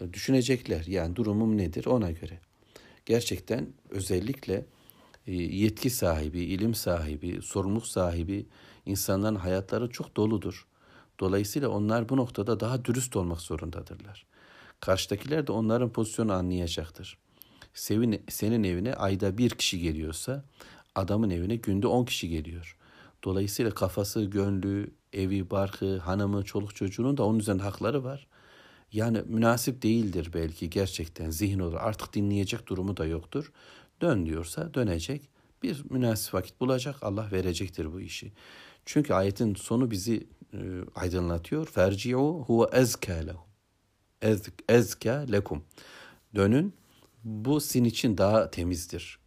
e, 0.00 0.12
düşünecekler. 0.12 0.84
Yani 0.86 1.16
durumum 1.16 1.56
nedir 1.56 1.86
ona 1.86 2.10
göre. 2.10 2.40
Gerçekten 3.06 3.68
özellikle 3.90 4.64
yetki 5.32 5.90
sahibi, 5.90 6.40
ilim 6.40 6.74
sahibi, 6.74 7.42
sorumluluk 7.42 7.86
sahibi 7.86 8.46
insanların 8.86 9.36
hayatları 9.36 9.90
çok 9.90 10.16
doludur. 10.16 10.66
Dolayısıyla 11.20 11.68
onlar 11.68 12.08
bu 12.08 12.16
noktada 12.16 12.60
daha 12.60 12.84
dürüst 12.84 13.16
olmak 13.16 13.40
zorundadırlar. 13.40 14.26
Karşıdakiler 14.80 15.46
de 15.46 15.52
onların 15.52 15.92
pozisyonu 15.92 16.32
anlayacaktır. 16.32 17.18
Sevin, 17.74 18.22
senin 18.28 18.64
evine 18.64 18.94
ayda 18.94 19.38
bir 19.38 19.50
kişi 19.50 19.80
geliyorsa 19.80 20.44
adamın 20.94 21.30
evine 21.30 21.56
günde 21.56 21.86
on 21.86 22.04
kişi 22.04 22.28
geliyor. 22.28 22.76
Dolayısıyla 23.24 23.70
kafası, 23.70 24.24
gönlü, 24.24 24.90
evi, 25.12 25.50
barkı, 25.50 25.98
hanımı, 25.98 26.44
çoluk 26.44 26.76
çocuğunun 26.76 27.16
da 27.16 27.24
onun 27.24 27.38
üzerinde 27.38 27.62
hakları 27.62 28.04
var. 28.04 28.26
Yani 28.92 29.22
münasip 29.26 29.82
değildir 29.82 30.30
belki 30.34 30.70
gerçekten 30.70 31.30
zihin 31.30 31.58
olur. 31.58 31.76
Artık 31.80 32.14
dinleyecek 32.14 32.66
durumu 32.66 32.96
da 32.96 33.06
yoktur. 33.06 33.52
Dön 34.00 34.26
diyorsa 34.26 34.74
dönecek. 34.74 35.30
Bir 35.62 35.84
münasip 35.90 36.34
vakit 36.34 36.60
bulacak. 36.60 37.02
Allah 37.02 37.28
verecektir 37.32 37.92
bu 37.92 38.00
işi. 38.00 38.32
Çünkü 38.84 39.14
ayetin 39.14 39.54
sonu 39.54 39.90
bizi 39.90 40.26
e, 40.54 40.58
aydınlatıyor. 40.94 41.66
Ferci'u 41.66 42.44
huve 42.46 42.66
ezke 42.72 43.26
lehum. 43.26 43.48
Ez, 44.22 44.42
ezke 44.68 45.32
lekum. 45.32 45.64
Dönün. 46.34 46.74
Bu 47.24 47.60
sin 47.60 47.84
için 47.84 48.18
daha 48.18 48.50
temizdir. 48.50 49.18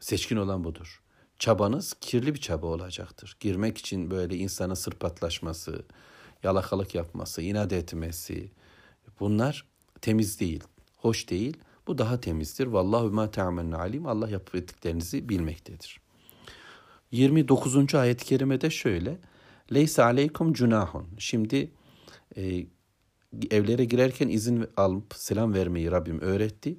Seçkin 0.00 0.36
olan 0.36 0.64
budur. 0.64 1.02
Çabanız 1.38 1.94
kirli 2.00 2.34
bir 2.34 2.40
çaba 2.40 2.66
olacaktır. 2.66 3.36
Girmek 3.40 3.78
için 3.78 4.10
böyle 4.10 4.36
insana 4.36 4.76
sırpatlaşması, 4.76 5.84
yalakalık 6.42 6.94
yapması, 6.94 7.42
inat 7.42 7.72
etmesi 7.72 8.50
bunlar 9.20 9.66
temiz 10.00 10.40
değil, 10.40 10.64
hoş 10.96 11.30
değil. 11.30 11.56
Bu 11.86 11.98
daha 11.98 12.20
temizdir. 12.20 12.66
Vallahu 12.66 13.10
ma 13.10 13.30
ta'melun 13.30 13.72
alim. 13.72 14.06
Allah 14.06 14.28
yapıp 14.28 14.54
ettiklerinizi 14.54 15.28
bilmektedir. 15.28 16.00
29. 17.12 17.94
ayet-i 17.94 18.24
kerimede 18.24 18.70
şöyle. 18.70 19.18
Leysa 19.74 20.04
aleykum 20.04 20.52
cunahun. 20.52 21.06
Şimdi 21.18 21.70
e, 22.36 22.66
evlere 23.50 23.84
girerken 23.84 24.28
izin 24.28 24.66
alıp 24.76 25.14
selam 25.14 25.54
vermeyi 25.54 25.90
Rabbim 25.90 26.20
öğretti. 26.20 26.78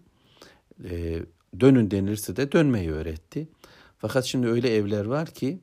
E, 0.89 1.20
dönün 1.60 1.91
denirse 1.91 2.36
de 2.36 2.52
dönmeyi 2.52 2.91
öğretti. 2.91 3.49
Fakat 3.97 4.26
şimdi 4.26 4.47
öyle 4.47 4.76
evler 4.76 5.06
var 5.06 5.28
ki 5.28 5.60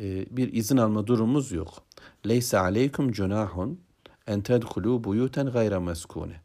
e, 0.00 0.36
bir 0.36 0.52
izin 0.52 0.76
alma 0.76 1.06
durumumuz 1.06 1.52
yok. 1.52 1.82
Leysa 2.28 2.60
aleykum 2.60 3.12
cunahun 3.12 3.80
en 4.26 4.40
tedhulu 4.40 5.04
buyuten 5.04 5.46
gayra 5.46 5.80
meskune. 5.80 6.40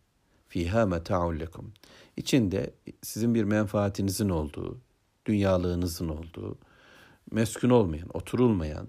Fiha 0.47 0.85
meta'un 0.85 1.39
lekum. 1.39 1.73
İçinde 2.17 2.73
sizin 3.01 3.35
bir 3.35 3.43
menfaatinizin 3.43 4.29
olduğu, 4.29 4.81
dünyalığınızın 5.25 6.09
olduğu, 6.09 6.57
meskun 7.31 7.69
olmayan, 7.69 8.09
oturulmayan 8.13 8.87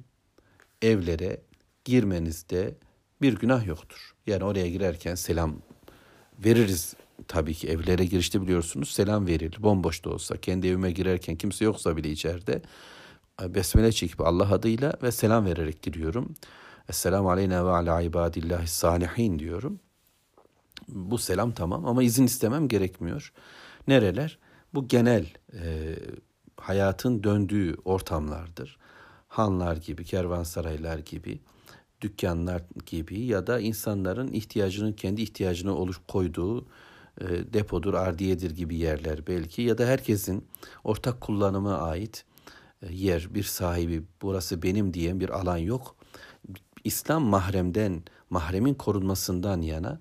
evlere 0.83 1.41
girmenizde 1.85 2.75
bir 3.23 3.33
günah 3.33 3.67
yoktur. 3.67 4.15
Yani 4.27 4.45
oraya 4.45 4.69
girerken 4.69 5.15
selam 5.15 5.57
veririz 6.39 6.95
tabii 7.29 7.55
ki 7.55 7.69
evlere 7.69 8.05
girişte 8.05 8.43
biliyorsunuz 8.43 8.91
selam 8.91 9.27
verilir. 9.27 9.63
Bomboş 9.63 10.05
da 10.05 10.11
olsa 10.11 10.37
kendi 10.37 10.69
evime 10.69 10.91
girerken 10.91 11.37
kimse 11.37 11.65
yoksa 11.65 11.97
bile 11.97 12.11
içeride 12.11 12.63
besmele 13.49 13.93
çekip 13.93 14.21
Allah 14.21 14.53
adıyla 14.53 14.93
ve 15.03 15.13
selam 15.13 15.47
vererek 15.47 15.83
giriyorum. 15.83 16.35
Esselamu 16.89 17.31
aleyna 17.31 17.67
ve 17.67 17.71
ala 17.71 18.03
ibadillahi 18.03 18.69
salihin 18.69 19.39
diyorum. 19.39 19.81
Bu 20.89 21.19
selam 21.19 21.53
tamam 21.53 21.87
ama 21.87 22.03
izin 22.03 22.25
istemem 22.25 22.69
gerekmiyor. 22.69 23.33
Nereler? 23.89 24.39
Bu 24.75 24.89
genel 24.89 25.27
e, 25.53 25.97
hayatın 26.57 27.23
döndüğü 27.23 27.77
ortamlardır. 27.85 28.79
Hanlar 29.29 29.77
gibi, 29.77 30.05
kervansaraylar 30.05 30.99
gibi, 30.99 31.41
dükkanlar 32.01 32.63
gibi 32.87 33.21
ya 33.21 33.47
da 33.47 33.61
insanların 33.61 34.33
ihtiyacının 34.33 34.93
kendi 34.93 35.23
ihtiyacını 35.23 35.77
oluş 35.77 36.01
koyduğu 36.09 36.67
e, 37.21 37.27
depodur, 37.53 37.95
ardiyedir 37.95 38.51
gibi 38.51 38.77
yerler 38.77 39.27
belki 39.27 39.63
ya 39.63 39.79
da 39.79 39.87
herkesin 39.87 40.47
ortak 40.85 41.21
kullanıma 41.21 41.79
ait 41.79 42.25
e, 42.83 42.93
yer, 42.95 43.35
bir 43.35 43.43
sahibi, 43.43 44.03
burası 44.23 44.63
benim 44.63 44.95
diyen 44.95 45.21
bir 45.21 45.29
alan 45.29 45.57
yok. 45.57 45.97
İslam 46.85 47.23
mahremden, 47.23 48.03
mahremin 48.31 48.75
korunmasından 48.75 49.61
yana 49.61 50.01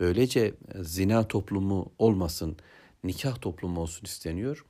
böylece 0.00 0.40
e, 0.40 0.54
zina 0.84 1.28
toplumu 1.28 1.92
olmasın, 1.98 2.56
nikah 3.04 3.40
toplumu 3.40 3.80
olsun 3.80 4.04
isteniyor. 4.04 4.64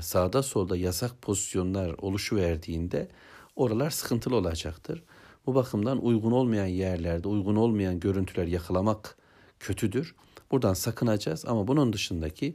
Sağda 0.00 0.42
solda 0.42 0.76
yasak 0.76 1.22
pozisyonlar 1.22 1.94
oluşu 1.98 2.36
verdiğinde 2.36 3.08
oralar 3.56 3.90
sıkıntılı 3.90 4.36
olacaktır. 4.36 5.02
Bu 5.46 5.54
bakımdan 5.54 6.04
uygun 6.04 6.32
olmayan 6.32 6.66
yerlerde, 6.66 7.28
uygun 7.28 7.56
olmayan 7.56 8.00
görüntüler 8.00 8.46
yakalamak 8.46 9.16
kötüdür. 9.60 10.14
Buradan 10.50 10.74
sakınacağız 10.74 11.44
ama 11.46 11.68
bunun 11.68 11.92
dışındaki 11.92 12.54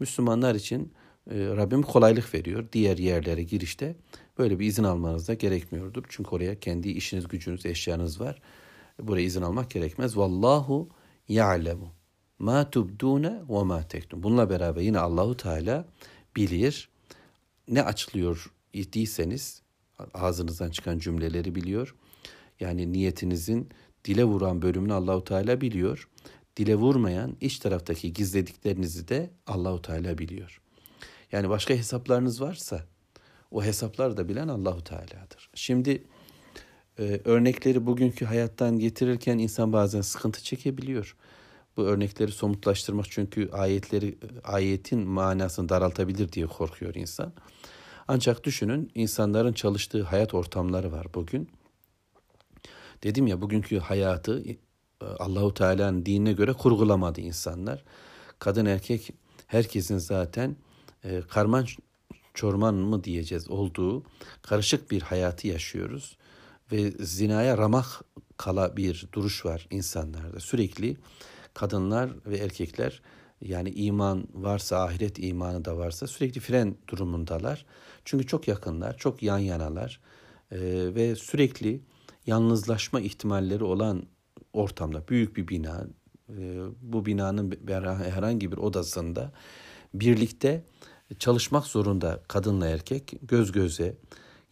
Müslümanlar 0.00 0.54
için 0.54 0.92
e, 1.30 1.34
Rabbim 1.36 1.82
kolaylık 1.82 2.34
veriyor. 2.34 2.64
Diğer 2.72 2.98
yerlere 2.98 3.42
girişte 3.42 3.96
böyle 4.38 4.58
bir 4.58 4.66
izin 4.66 4.84
almanız 4.84 5.28
da 5.28 5.34
gerekmiyordur. 5.34 6.04
Çünkü 6.08 6.30
oraya 6.30 6.60
kendi 6.60 6.90
işiniz, 6.90 7.28
gücünüz, 7.28 7.66
eşyanız 7.66 8.20
var. 8.20 8.42
Buraya 9.02 9.22
izin 9.22 9.42
almak 9.42 9.70
gerekmez. 9.70 10.16
Vallahu 10.16 10.88
ya'lemu 11.28 11.92
ma 12.38 12.70
tubdune 12.70 13.42
ve 13.48 13.62
ma 13.62 13.88
tektum. 13.88 14.22
Bununla 14.22 14.50
beraber 14.50 14.80
yine 14.80 14.98
Allahu 14.98 15.36
Teala 15.36 15.88
bilir. 16.36 16.88
Ne 17.68 17.82
açılıyor 17.82 18.52
değilseniz 18.74 19.62
ağzınızdan 20.14 20.70
çıkan 20.70 20.98
cümleleri 20.98 21.54
biliyor. 21.54 21.94
Yani 22.60 22.92
niyetinizin 22.92 23.68
dile 24.04 24.24
vuran 24.24 24.62
bölümünü 24.62 24.92
Allahu 24.92 25.24
Teala 25.24 25.60
biliyor. 25.60 26.08
Dile 26.56 26.76
vurmayan 26.76 27.36
iç 27.40 27.58
taraftaki 27.58 28.12
gizlediklerinizi 28.12 29.08
de 29.08 29.30
Allahu 29.46 29.82
Teala 29.82 30.18
biliyor. 30.18 30.60
Yani 31.32 31.48
başka 31.48 31.74
hesaplarınız 31.74 32.40
varsa 32.40 32.86
o 33.50 33.64
hesaplar 33.64 34.16
da 34.16 34.28
bilen 34.28 34.48
Allahu 34.48 34.84
Teala'dır. 34.84 35.50
Şimdi 35.54 36.04
e, 36.98 37.20
örnekleri 37.24 37.86
bugünkü 37.86 38.24
hayattan 38.24 38.78
getirirken 38.78 39.38
insan 39.38 39.72
bazen 39.72 40.00
sıkıntı 40.00 40.44
çekebiliyor. 40.44 41.16
Bu 41.76 41.82
örnekleri 41.82 42.32
somutlaştırmak 42.32 43.10
çünkü 43.10 43.50
ayetleri 43.50 44.18
ayetin 44.44 45.08
manasını 45.08 45.68
daraltabilir 45.68 46.32
diye 46.32 46.46
korkuyor 46.46 46.94
insan. 46.94 47.32
Ancak 48.08 48.44
düşünün 48.44 48.90
insanların 48.94 49.52
çalıştığı 49.52 50.02
hayat 50.02 50.34
ortamları 50.34 50.92
var 50.92 51.06
bugün. 51.14 51.50
Dedim 53.02 53.26
ya 53.26 53.40
bugünkü 53.40 53.78
hayatı 53.78 54.42
e, 54.48 54.56
Allahu 55.04 55.54
Teala'nın 55.54 56.06
dinine 56.06 56.32
göre 56.32 56.52
kurgulamadı 56.52 57.20
insanlar. 57.20 57.84
Kadın 58.38 58.66
erkek 58.66 59.10
herkesin 59.46 59.98
zaten 59.98 60.56
e, 61.04 61.20
karman 61.28 61.66
çorman 62.34 62.74
mı 62.74 63.04
diyeceğiz 63.04 63.50
olduğu 63.50 64.02
karışık 64.42 64.90
bir 64.90 65.02
hayatı 65.02 65.48
yaşıyoruz 65.48 66.16
ve 66.72 66.90
zinaya 66.90 67.58
ramak 67.58 67.86
kala 68.36 68.76
bir 68.76 69.08
duruş 69.12 69.46
var 69.46 69.66
insanlarda. 69.70 70.40
Sürekli 70.40 70.96
kadınlar 71.54 72.10
ve 72.26 72.36
erkekler 72.36 73.02
yani 73.40 73.70
iman 73.70 74.28
varsa 74.34 74.84
ahiret 74.84 75.18
imanı 75.18 75.64
da 75.64 75.78
varsa 75.78 76.06
sürekli 76.06 76.40
fren 76.40 76.76
durumundalar. 76.88 77.66
Çünkü 78.04 78.26
çok 78.26 78.48
yakınlar, 78.48 78.96
çok 78.96 79.22
yan 79.22 79.38
yanalar 79.38 80.00
ee, 80.52 80.58
ve 80.94 81.16
sürekli 81.16 81.80
yalnızlaşma 82.26 83.00
ihtimalleri 83.00 83.64
olan 83.64 84.06
ortamda 84.52 85.08
büyük 85.08 85.36
bir 85.36 85.48
bina, 85.48 85.86
e, 86.28 86.58
bu 86.82 87.06
binanın 87.06 87.54
herhangi 88.10 88.52
bir 88.52 88.56
odasında 88.56 89.32
birlikte 89.94 90.64
çalışmak 91.18 91.66
zorunda 91.66 92.20
kadınla 92.28 92.68
erkek 92.68 93.14
göz 93.22 93.52
göze, 93.52 93.96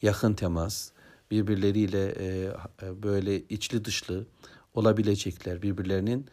yakın 0.03 0.35
temas, 0.35 0.91
birbirleriyle 1.31 2.15
e, 2.19 3.03
böyle 3.03 3.43
içli 3.43 3.85
dışlı 3.85 4.27
olabilecekler, 4.75 5.63
birbirlerinin 5.63 6.27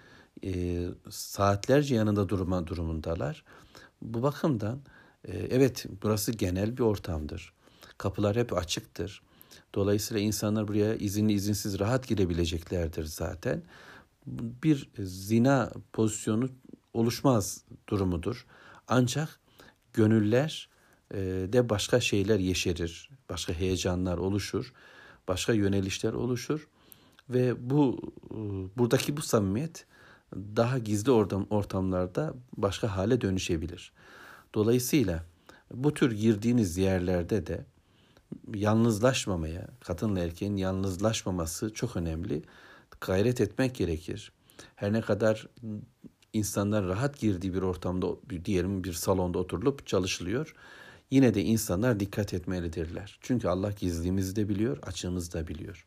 e, 0.44 0.84
saatlerce 1.10 1.96
yanında 1.96 2.30
durma 2.30 2.68
durumundalar. 2.68 3.44
Bu 4.02 4.24
bakımdan 4.24 4.80
e, 5.28 5.38
evet 5.38 5.86
burası 6.04 6.32
genel 6.32 6.78
bir 6.78 6.84
ortamdır. 6.84 7.54
Kapılar 7.98 8.36
hep 8.36 8.58
açıktır. 8.58 9.22
Dolayısıyla 9.76 10.24
insanlar 10.24 10.68
buraya 10.68 10.96
izinli 10.96 11.34
izinsiz 11.34 11.80
rahat 11.80 12.08
girebileceklerdir 12.08 13.04
zaten. 13.04 13.64
Bir 14.64 14.90
zina 15.00 15.72
pozisyonu 15.94 16.50
oluşmaz 16.94 17.64
durumudur. 17.90 18.46
Ancak 18.88 19.40
gönüller 19.94 20.70
e, 21.14 21.18
de 21.54 21.70
başka 21.70 22.00
şeyler 22.00 22.40
yeşerir, 22.40 23.10
başka 23.30 23.54
heyecanlar 23.54 24.18
oluşur, 24.18 24.74
başka 25.28 25.54
yönelişler 25.54 26.14
oluşur 26.14 26.68
ve 27.30 27.70
bu 27.70 28.14
e, 28.32 28.36
buradaki 28.78 29.18
bu 29.18 29.22
samimiyet 29.22 29.86
daha 30.36 30.78
gizli 30.78 31.12
ortam, 31.12 31.48
ortamlarda 31.50 32.34
başka 32.58 32.96
hale 32.96 33.22
dönüşebilir. 33.22 33.92
Dolayısıyla 34.56 35.26
bu 35.72 35.94
tür 35.94 36.12
girdiğiniz 36.12 36.78
yerlerde 36.78 37.48
de 37.48 37.66
yalnızlaşmamaya, 38.56 39.68
kadınla 39.80 40.20
erkeğin 40.20 40.58
yalnızlaşmaması 40.58 41.74
çok 41.74 41.96
önemli. 41.96 42.44
Gayret 43.02 43.42
etmek 43.42 43.76
gerekir. 43.76 44.32
Her 44.76 44.94
ne 44.94 45.02
kadar 45.02 45.48
insanlar 46.34 46.88
rahat 46.88 47.20
girdiği 47.20 47.54
bir 47.54 47.62
ortamda 47.62 48.08
diyelim 48.46 48.84
bir 48.84 48.94
salonda 48.94 49.40
oturulup 49.40 49.88
çalışılıyor. 49.88 50.56
Yine 51.12 51.34
de 51.34 51.44
insanlar 51.44 52.00
dikkat 52.00 52.34
etmelidirler. 52.34 53.20
Çünkü 53.22 53.48
Allah 53.48 53.72
gizlimizi 53.72 54.36
de 54.36 54.50
biliyor, 54.50 54.78
açığımızı 54.82 55.34
da 55.34 55.48
biliyor. 55.48 55.86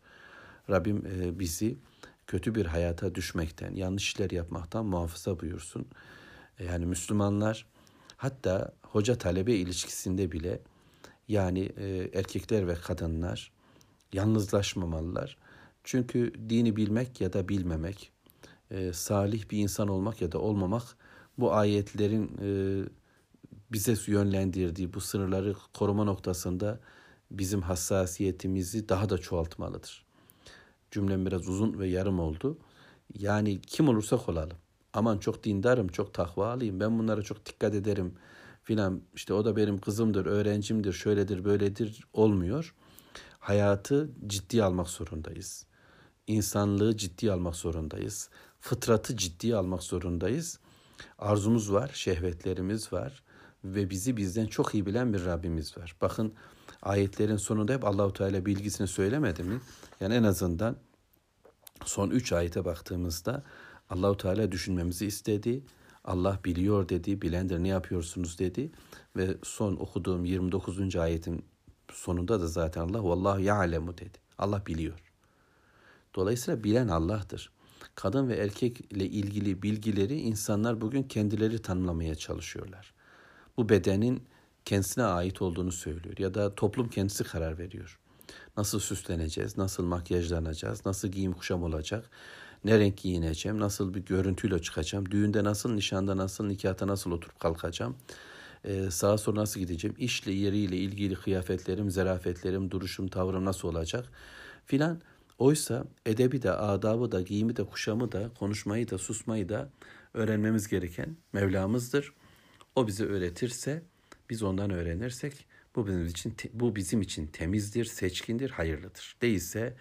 Rabbim 0.70 1.06
e, 1.06 1.38
bizi 1.38 1.78
kötü 2.26 2.54
bir 2.54 2.66
hayata 2.66 3.14
düşmekten, 3.14 3.74
yanlış 3.74 4.04
işler 4.04 4.30
yapmaktan 4.30 4.86
muhafaza 4.86 5.40
buyursun. 5.40 5.86
E, 6.58 6.64
yani 6.64 6.86
Müslümanlar 6.86 7.66
hatta 8.16 8.72
hoca 8.82 9.18
talebe 9.18 9.54
ilişkisinde 9.54 10.32
bile 10.32 10.60
yani 11.28 11.72
e, 11.76 12.10
erkekler 12.14 12.68
ve 12.68 12.74
kadınlar 12.74 13.52
yalnızlaşmamalılar. 14.12 15.36
Çünkü 15.84 16.32
dini 16.48 16.76
bilmek 16.76 17.20
ya 17.20 17.32
da 17.32 17.48
bilmemek, 17.48 18.12
salih 18.92 19.50
bir 19.50 19.58
insan 19.58 19.88
olmak 19.88 20.22
ya 20.22 20.32
da 20.32 20.38
olmamak 20.38 20.82
bu 21.38 21.54
ayetlerin 21.54 22.30
bize 23.72 23.94
yönlendirdiği 24.06 24.94
bu 24.94 25.00
sınırları 25.00 25.54
koruma 25.74 26.04
noktasında 26.04 26.80
bizim 27.30 27.62
hassasiyetimizi 27.62 28.88
daha 28.88 29.08
da 29.08 29.18
çoğaltmalıdır. 29.18 30.06
Cümlem 30.90 31.26
biraz 31.26 31.48
uzun 31.48 31.78
ve 31.78 31.88
yarım 31.88 32.20
oldu. 32.20 32.58
Yani 33.14 33.60
kim 33.60 33.88
olursak 33.88 34.28
olalım. 34.28 34.56
Aman 34.92 35.18
çok 35.18 35.44
dindarım, 35.44 35.88
çok 35.88 36.14
takvalıyım, 36.14 36.80
ben 36.80 36.98
bunlara 36.98 37.22
çok 37.22 37.46
dikkat 37.46 37.74
ederim 37.74 38.14
filan. 38.62 39.02
İşte 39.14 39.34
o 39.34 39.44
da 39.44 39.56
benim 39.56 39.78
kızımdır, 39.78 40.26
öğrencimdir, 40.26 40.92
şöyledir, 40.92 41.44
böyledir 41.44 42.04
olmuyor. 42.12 42.74
Hayatı 43.38 44.10
ciddi 44.26 44.64
almak 44.64 44.88
zorundayız. 44.88 45.66
İnsanlığı 46.26 46.96
ciddi 46.96 47.32
almak 47.32 47.56
zorundayız. 47.56 48.30
Fıtratı 48.60 49.16
ciddi 49.16 49.56
almak 49.56 49.82
zorundayız. 49.82 50.58
Arzumuz 51.18 51.72
var, 51.72 51.90
şehvetlerimiz 51.94 52.92
var 52.92 53.22
ve 53.64 53.90
bizi 53.90 54.16
bizden 54.16 54.46
çok 54.46 54.74
iyi 54.74 54.86
bilen 54.86 55.12
bir 55.12 55.24
Rabbimiz 55.24 55.78
var. 55.78 55.96
Bakın 56.00 56.32
ayetlerin 56.82 57.36
sonunda 57.36 57.72
hep 57.72 57.84
Allahu 57.84 58.12
Teala 58.12 58.46
bilgisini 58.46 58.86
söylemedi 58.86 59.42
mi? 59.42 59.60
Yani 60.00 60.14
en 60.14 60.22
azından 60.22 60.76
son 61.84 62.10
üç 62.10 62.32
ayete 62.32 62.64
baktığımızda 62.64 63.42
Allahu 63.90 64.16
Teala 64.16 64.52
düşünmemizi 64.52 65.06
istedi. 65.06 65.62
Allah 66.04 66.38
biliyor 66.44 66.88
dedi, 66.88 67.22
bilendir 67.22 67.58
ne 67.58 67.68
yapıyorsunuz 67.68 68.38
dedi 68.38 68.70
ve 69.16 69.36
son 69.42 69.76
okuduğum 69.76 70.24
29. 70.24 70.96
ayetin 70.96 71.44
sonunda 71.92 72.40
da 72.40 72.46
zaten 72.46 72.80
Allah 72.80 73.04
vallahu 73.04 73.40
ya'lemu 73.40 73.98
dedi. 73.98 74.18
Allah 74.38 74.66
biliyor. 74.66 74.98
Dolayısıyla 76.14 76.64
bilen 76.64 76.88
Allah'tır. 76.88 77.52
Kadın 77.94 78.28
ve 78.28 78.36
erkekle 78.36 79.06
ilgili 79.06 79.62
bilgileri 79.62 80.20
insanlar 80.20 80.80
bugün 80.80 81.02
kendileri 81.02 81.62
tanımlamaya 81.62 82.14
çalışıyorlar. 82.14 82.94
Bu 83.56 83.68
bedenin 83.68 84.22
kendisine 84.64 85.04
ait 85.04 85.42
olduğunu 85.42 85.72
söylüyor 85.72 86.18
ya 86.18 86.34
da 86.34 86.54
toplum 86.54 86.88
kendisi 86.88 87.24
karar 87.24 87.58
veriyor. 87.58 87.98
Nasıl 88.56 88.80
süsleneceğiz, 88.80 89.58
nasıl 89.58 89.84
makyajlanacağız, 89.84 90.86
nasıl 90.86 91.08
giyim 91.08 91.32
kuşam 91.32 91.62
olacak, 91.62 92.10
ne 92.64 92.78
renk 92.78 92.96
giyineceğim, 92.96 93.60
nasıl 93.60 93.94
bir 93.94 94.00
görüntüyle 94.00 94.58
çıkacağım, 94.58 95.10
düğünde 95.10 95.44
nasıl, 95.44 95.72
nişanda 95.72 96.16
nasıl, 96.16 96.44
nikahta 96.44 96.86
nasıl 96.86 97.10
oturup 97.10 97.40
kalkacağım, 97.40 97.96
ee, 98.64 98.90
sağa 98.90 99.18
sola 99.18 99.40
nasıl 99.40 99.60
gideceğim, 99.60 99.96
işle 99.98 100.32
yeriyle 100.32 100.76
ilgili 100.76 101.14
kıyafetlerim, 101.14 101.90
zerafetlerim, 101.90 102.70
duruşum, 102.70 103.08
tavrım 103.08 103.44
nasıl 103.44 103.68
olacak 103.68 104.08
filan. 104.66 105.00
Oysa 105.38 105.84
edebi 106.06 106.42
de, 106.42 106.52
adabı 106.52 107.12
da, 107.12 107.22
giyimi 107.22 107.56
de, 107.56 107.64
kuşamı 107.64 108.12
da, 108.12 108.30
konuşmayı 108.38 108.90
da, 108.90 108.98
susmayı 108.98 109.48
da 109.48 109.70
öğrenmemiz 110.14 110.68
gereken 110.68 111.16
Mevlamızdır. 111.32 112.12
O 112.76 112.86
bize 112.86 113.04
öğretirse 113.04 113.82
biz 114.30 114.42
ondan 114.42 114.70
öğrenirsek 114.70 115.46
bu 115.76 115.86
bizim 115.86 116.06
için 116.06 116.34
bu 116.52 116.76
bizim 116.76 117.02
için 117.02 117.26
temizdir, 117.26 117.84
seçkindir, 117.84 118.50
hayırlıdır. 118.50 119.16
Değilse 119.22 119.76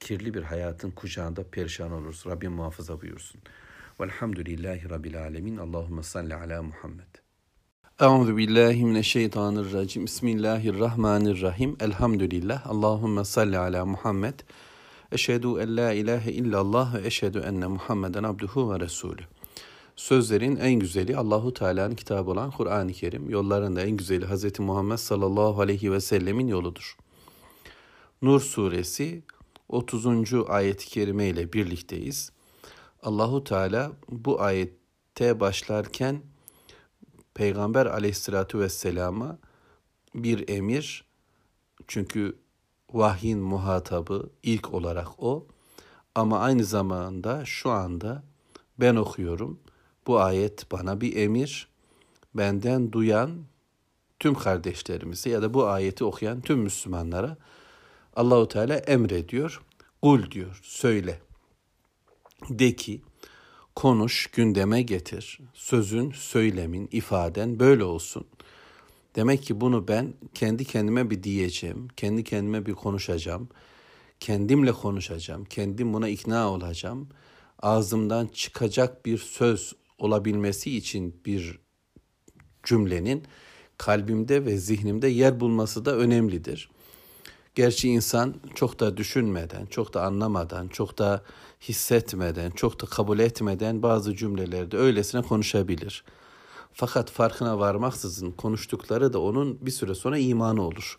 kirli 0.00 0.34
bir 0.34 0.42
hayatın 0.42 0.90
kucağında 0.90 1.50
perişan 1.50 1.92
oluruz. 1.92 2.24
Rabbim 2.26 2.52
muhafaza 2.52 3.00
buyursun. 3.00 3.40
Velhamdülillahi 4.00 4.90
Rabbil 4.90 5.22
alemin. 5.22 5.56
Allahümme 5.56 6.02
salli 6.02 6.34
ala 6.34 6.62
Muhammed. 6.62 7.14
Euzu 8.00 8.36
billahi 8.36 8.84
mineşşeytanirracim. 8.84 10.04
Bismillahirrahmanirrahim. 10.04 11.76
Elhamdülillah. 11.80 12.66
Allahümme 12.66 13.24
salli 13.24 13.58
ala 13.58 13.86
Muhammed. 13.86 14.40
Eşhedü 15.12 15.46
en 15.46 15.76
la 15.76 15.92
ilahe 15.92 16.32
illallah 16.32 16.94
ve 16.94 17.06
eşhedü 17.06 17.38
enne 17.38 17.66
Muhammeden 17.66 18.22
abduhu 18.22 18.72
ve 18.72 18.80
resulü. 18.80 19.22
Sözlerin 19.96 20.56
en 20.56 20.74
güzeli 20.74 21.16
Allahu 21.16 21.54
Teala'nın 21.54 21.94
kitabı 21.94 22.30
olan 22.30 22.50
Kur'an-ı 22.50 22.92
Kerim. 22.92 23.30
Yolların 23.30 23.76
da 23.76 23.82
en 23.82 23.96
güzeli 23.96 24.26
Hz. 24.26 24.58
Muhammed 24.60 24.96
sallallahu 24.96 25.60
aleyhi 25.60 25.92
ve 25.92 26.00
sellemin 26.00 26.46
yoludur. 26.46 26.96
Nur 28.22 28.40
suresi 28.40 29.22
30. 29.68 30.06
ayet-i 30.48 30.86
kerime 30.86 31.28
ile 31.28 31.52
birlikteyiz. 31.52 32.32
Allahu 33.02 33.44
Teala 33.44 33.92
bu 34.08 34.40
ayette 34.40 35.40
başlarken 35.40 36.22
Peygamber 37.34 37.86
aleyhissalatu 37.86 38.60
vesselama 38.60 39.38
bir 40.14 40.48
emir 40.48 41.04
çünkü 41.88 42.38
vahyin 42.92 43.38
muhatabı 43.38 44.30
ilk 44.42 44.74
olarak 44.74 45.08
o 45.18 45.46
ama 46.14 46.38
aynı 46.38 46.64
zamanda 46.64 47.44
şu 47.44 47.70
anda 47.70 48.22
ben 48.80 48.96
okuyorum. 48.96 49.60
Bu 50.06 50.20
ayet 50.20 50.72
bana 50.72 51.00
bir 51.00 51.16
emir. 51.16 51.68
Benden 52.34 52.92
duyan 52.92 53.30
tüm 54.18 54.34
kardeşlerimize 54.34 55.30
ya 55.30 55.42
da 55.42 55.54
bu 55.54 55.66
ayeti 55.66 56.04
okuyan 56.04 56.40
tüm 56.40 56.58
Müslümanlara 56.58 57.36
Allahu 58.16 58.48
Teala 58.48 58.76
emrediyor. 58.76 59.62
Kul 60.02 60.30
diyor, 60.30 60.60
söyle. 60.62 61.20
De 62.48 62.76
ki, 62.76 63.02
konuş, 63.76 64.26
gündeme 64.26 64.82
getir. 64.82 65.38
Sözün, 65.54 66.10
söylemin, 66.10 66.88
ifaden 66.92 67.60
böyle 67.60 67.84
olsun. 67.84 68.26
Demek 69.16 69.42
ki 69.42 69.60
bunu 69.60 69.88
ben 69.88 70.14
kendi 70.34 70.64
kendime 70.64 71.10
bir 71.10 71.22
diyeceğim, 71.22 71.88
kendi 71.96 72.24
kendime 72.24 72.66
bir 72.66 72.72
konuşacağım. 72.72 73.48
Kendimle 74.20 74.72
konuşacağım, 74.72 75.44
kendim 75.44 75.92
buna 75.92 76.08
ikna 76.08 76.50
olacağım. 76.50 77.08
Ağzımdan 77.62 78.26
çıkacak 78.26 79.06
bir 79.06 79.18
söz 79.18 79.74
olabilmesi 79.98 80.76
için 80.76 81.20
bir 81.26 81.58
cümlenin 82.62 83.24
kalbimde 83.78 84.44
ve 84.44 84.58
zihnimde 84.58 85.08
yer 85.08 85.40
bulması 85.40 85.84
da 85.84 85.96
önemlidir. 85.96 86.70
Gerçi 87.54 87.88
insan 87.88 88.34
çok 88.54 88.80
da 88.80 88.96
düşünmeden, 88.96 89.66
çok 89.66 89.94
da 89.94 90.02
anlamadan, 90.02 90.68
çok 90.68 90.98
da 90.98 91.22
hissetmeden, 91.60 92.50
çok 92.50 92.82
da 92.82 92.86
kabul 92.86 93.18
etmeden 93.18 93.82
bazı 93.82 94.16
cümlelerde 94.16 94.76
öylesine 94.76 95.22
konuşabilir. 95.22 96.04
Fakat 96.72 97.10
farkına 97.10 97.58
varmaksızın 97.58 98.30
konuştukları 98.30 99.12
da 99.12 99.20
onun 99.20 99.66
bir 99.66 99.70
süre 99.70 99.94
sonra 99.94 100.18
imanı 100.18 100.62
olur. 100.62 100.98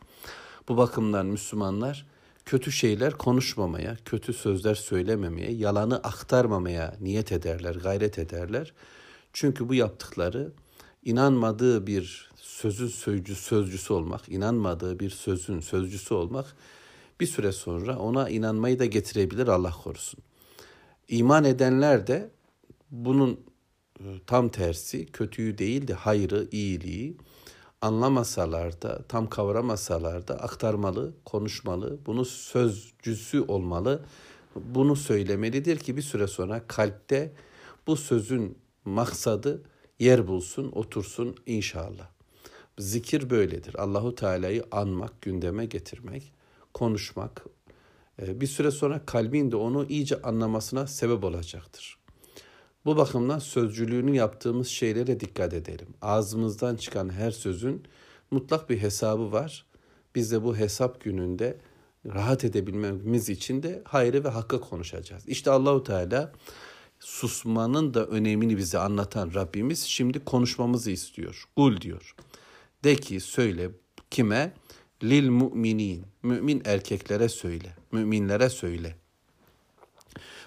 Bu 0.70 0.78
bakımdan 0.78 1.26
Müslümanlar 1.26 2.08
kötü 2.46 2.72
şeyler 2.72 3.14
konuşmamaya, 3.14 3.98
kötü 4.06 4.34
sözler 4.34 4.76
söylememeye, 4.76 5.52
yalanı 5.52 5.98
aktarmamaya 5.98 6.96
niyet 7.02 7.32
ederler, 7.32 7.76
gayret 7.76 8.20
ederler. 8.20 8.74
Çünkü 9.34 9.70
bu 9.70 9.74
yaptıkları 9.74 10.52
inanmadığı 11.04 11.88
bir 11.88 12.30
sözün 12.36 12.88
sözcü, 12.88 13.36
sözcüsü 13.36 13.94
olmak, 13.94 14.30
inanmadığı 14.30 15.00
bir 15.00 15.10
sözün 15.10 15.60
sözcüsü 15.60 16.14
olmak 16.14 16.56
bir 17.20 17.28
süre 17.28 17.52
sonra 17.52 18.00
ona 18.00 18.30
inanmayı 18.30 18.80
da 18.80 18.86
getirebilir 18.86 19.48
Allah 19.48 19.72
korusun. 19.84 20.20
İman 21.08 21.44
edenler 21.44 22.08
de 22.08 22.30
bunun 22.92 23.40
e, 24.00 24.06
tam 24.28 24.50
tersi 24.50 25.06
kötüyü 25.06 25.58
değil 25.58 25.88
de 25.88 25.94
hayrı, 25.94 26.48
iyiliği 26.52 27.18
anlamasalar 27.82 28.82
da, 28.82 29.02
tam 29.08 29.30
kavramasalar 29.30 30.28
da 30.28 30.36
aktarmalı, 30.40 31.14
konuşmalı, 31.26 31.98
bunu 32.06 32.26
sözcüsü 32.26 33.42
olmalı. 33.42 34.02
Bunu 34.56 34.96
söylemelidir 34.96 35.78
ki 35.78 35.98
bir 35.98 36.02
süre 36.02 36.28
sonra 36.28 36.68
kalpte 36.68 37.34
bu 37.88 37.96
sözün 37.96 38.58
maksadı 38.86 39.64
yer 40.00 40.28
bulsun, 40.28 40.72
otursun 40.72 41.36
inşallah. 41.46 42.08
Zikir 42.80 43.30
böyledir. 43.30 43.76
Allahu 43.76 44.16
Teala'yı 44.16 44.64
anmak, 44.72 45.22
gündeme 45.22 45.66
getirmek, 45.66 46.34
konuşmak 46.74 47.46
e, 48.22 48.42
bir 48.42 48.48
süre 48.48 48.72
sonra 48.72 49.06
kalbin 49.06 49.52
de 49.52 49.56
onu 49.56 49.86
iyice 49.86 50.22
anlamasına 50.22 50.88
sebep 50.88 51.24
olacaktır. 51.24 52.05
Bu 52.86 52.98
bakımdan 52.98 53.40
sözcülüğünü 53.40 54.16
yaptığımız 54.16 54.68
şeylere 54.68 55.20
dikkat 55.20 55.54
edelim. 55.54 55.88
Ağzımızdan 56.02 56.76
çıkan 56.76 57.10
her 57.10 57.32
sözün 57.32 57.84
mutlak 58.32 58.70
bir 58.70 58.78
hesabı 58.78 59.32
var. 59.32 59.66
Biz 60.16 60.32
de 60.32 60.44
bu 60.44 60.58
hesap 60.58 61.02
gününde 61.02 61.58
rahat 62.06 62.44
edebilmemiz 62.44 63.30
için 63.30 63.64
de 63.64 63.82
hayrı 63.86 64.24
ve 64.24 64.30
hakkı 64.30 64.62
konuşacağız. 64.62 65.28
İşte 65.28 65.52
Allahu 65.52 65.84
Teala 65.84 66.32
susmanın 67.00 67.94
da 67.94 68.06
önemini 68.06 68.58
bize 68.58 68.78
anlatan 68.78 69.34
Rabbimiz 69.34 69.84
şimdi 69.84 70.20
konuşmamızı 70.20 70.92
istiyor. 70.92 71.44
Kul 71.56 71.82
diyor. 71.82 72.16
De 72.84 72.96
ki 72.96 73.20
söyle 73.20 73.70
kime? 74.12 74.54
Lil 75.04 75.30
müminin. 75.30 76.06
Mümin 76.24 76.62
erkeklere 76.66 77.30
söyle. 77.30 77.76
Müminlere 77.92 78.50
söyle. 78.50 78.96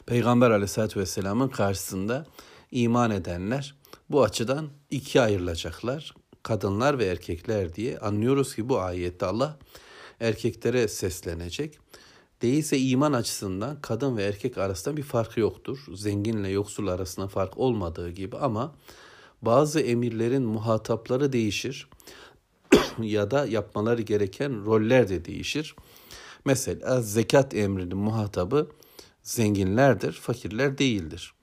Peygamber 0.08 0.50
aleyhissalatü 0.50 1.00
vesselamın 1.00 1.48
karşısında 1.48 2.26
iman 2.70 3.10
edenler 3.10 3.74
bu 4.10 4.22
açıdan 4.22 4.68
ikiye 4.90 5.24
ayrılacaklar. 5.24 6.14
Kadınlar 6.42 6.98
ve 6.98 7.04
erkekler 7.04 7.74
diye 7.74 7.98
anlıyoruz 7.98 8.54
ki 8.54 8.68
bu 8.68 8.80
ayette 8.80 9.26
Allah 9.26 9.58
erkeklere 10.20 10.88
seslenecek. 10.88 11.78
Değilse 12.42 12.78
iman 12.78 13.12
açısından 13.12 13.80
kadın 13.80 14.16
ve 14.16 14.24
erkek 14.24 14.58
arasında 14.58 14.96
bir 14.96 15.02
fark 15.02 15.36
yoktur. 15.36 15.78
Zenginle 15.94 16.48
yoksul 16.48 16.86
arasında 16.86 17.28
fark 17.28 17.58
olmadığı 17.58 18.10
gibi 18.10 18.36
ama 18.36 18.74
bazı 19.42 19.80
emirlerin 19.80 20.42
muhatapları 20.42 21.32
değişir 21.32 21.88
ya 23.02 23.30
da 23.30 23.46
yapmaları 23.46 24.02
gereken 24.02 24.64
roller 24.66 25.08
de 25.08 25.24
değişir. 25.24 25.74
Mesela 26.44 27.02
zekat 27.02 27.54
emrinin 27.54 27.96
muhatabı 27.96 28.68
zenginlerdir, 29.28 30.12
fakirler 30.12 30.78
değildir 30.78 31.34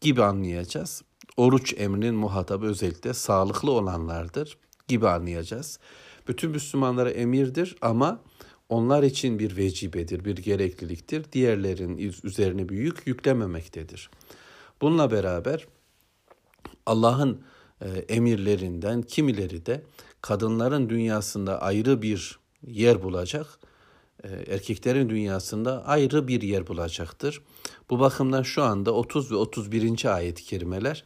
gibi 0.00 0.22
anlayacağız. 0.22 1.02
Oruç 1.36 1.74
emrinin 1.76 2.14
muhatabı 2.14 2.66
özellikle 2.66 3.14
sağlıklı 3.14 3.70
olanlardır 3.70 4.58
gibi 4.88 5.08
anlayacağız. 5.08 5.78
Bütün 6.28 6.50
Müslümanlara 6.50 7.10
emirdir 7.10 7.76
ama 7.80 8.20
onlar 8.68 9.02
için 9.02 9.38
bir 9.38 9.56
vecibedir, 9.56 10.24
bir 10.24 10.36
gerekliliktir. 10.36 11.32
Diğerlerin 11.32 12.14
üzerine 12.24 12.68
bir 12.68 12.76
yük 12.76 13.06
yüklememektedir. 13.06 14.10
Bununla 14.80 15.10
beraber 15.10 15.66
Allah'ın 16.86 17.42
e, 17.80 17.88
emirlerinden 17.88 19.02
kimileri 19.02 19.66
de 19.66 19.82
kadınların 20.20 20.88
dünyasında 20.88 21.62
ayrı 21.62 22.02
bir 22.02 22.38
yer 22.66 23.02
bulacak, 23.02 23.46
erkeklerin 24.46 25.08
dünyasında 25.08 25.86
ayrı 25.86 26.28
bir 26.28 26.42
yer 26.42 26.66
bulacaktır. 26.66 27.42
Bu 27.90 28.00
bakımdan 28.00 28.42
şu 28.42 28.62
anda 28.62 28.92
30 28.92 29.32
ve 29.32 29.36
31. 29.36 30.14
ayet-i 30.14 30.44
kerimeler 30.44 31.04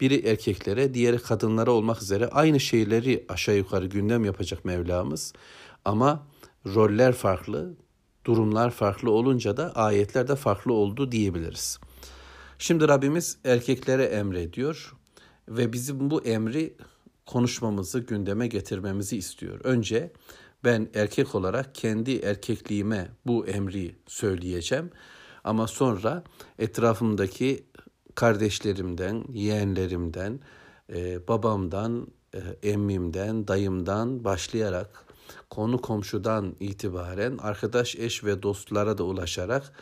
biri 0.00 0.26
erkeklere, 0.28 0.94
diğeri 0.94 1.18
kadınlara 1.18 1.70
olmak 1.70 2.02
üzere 2.02 2.28
aynı 2.28 2.60
şeyleri 2.60 3.24
aşağı 3.28 3.56
yukarı 3.56 3.86
gündem 3.86 4.24
yapacak 4.24 4.64
Mevlamız. 4.64 5.32
Ama 5.84 6.26
roller 6.66 7.12
farklı, 7.12 7.74
durumlar 8.24 8.70
farklı 8.70 9.10
olunca 9.10 9.56
da 9.56 9.72
ayetler 9.74 10.28
de 10.28 10.36
farklı 10.36 10.72
oldu 10.72 11.12
diyebiliriz. 11.12 11.78
Şimdi 12.58 12.88
Rabbimiz 12.88 13.38
erkeklere 13.44 14.04
emrediyor 14.04 14.94
ve 15.48 15.72
bizim 15.72 16.10
bu 16.10 16.24
emri 16.24 16.76
konuşmamızı, 17.26 17.98
gündeme 18.00 18.46
getirmemizi 18.46 19.16
istiyor. 19.16 19.60
Önce 19.64 20.12
ben 20.64 20.88
erkek 20.94 21.34
olarak 21.34 21.74
kendi 21.74 22.16
erkekliğime 22.16 23.08
bu 23.26 23.46
emri 23.46 23.94
söyleyeceğim. 24.06 24.90
Ama 25.44 25.66
sonra 25.66 26.24
etrafımdaki 26.58 27.64
kardeşlerimden, 28.14 29.24
yeğenlerimden, 29.32 30.40
e, 30.94 31.28
babamdan, 31.28 32.06
e, 32.34 32.68
emmimden, 32.70 33.48
dayımdan 33.48 34.24
başlayarak 34.24 35.04
konu 35.50 35.80
komşudan 35.80 36.56
itibaren 36.60 37.38
arkadaş, 37.38 37.96
eş 37.96 38.24
ve 38.24 38.42
dostlara 38.42 38.98
da 38.98 39.04
ulaşarak 39.04 39.72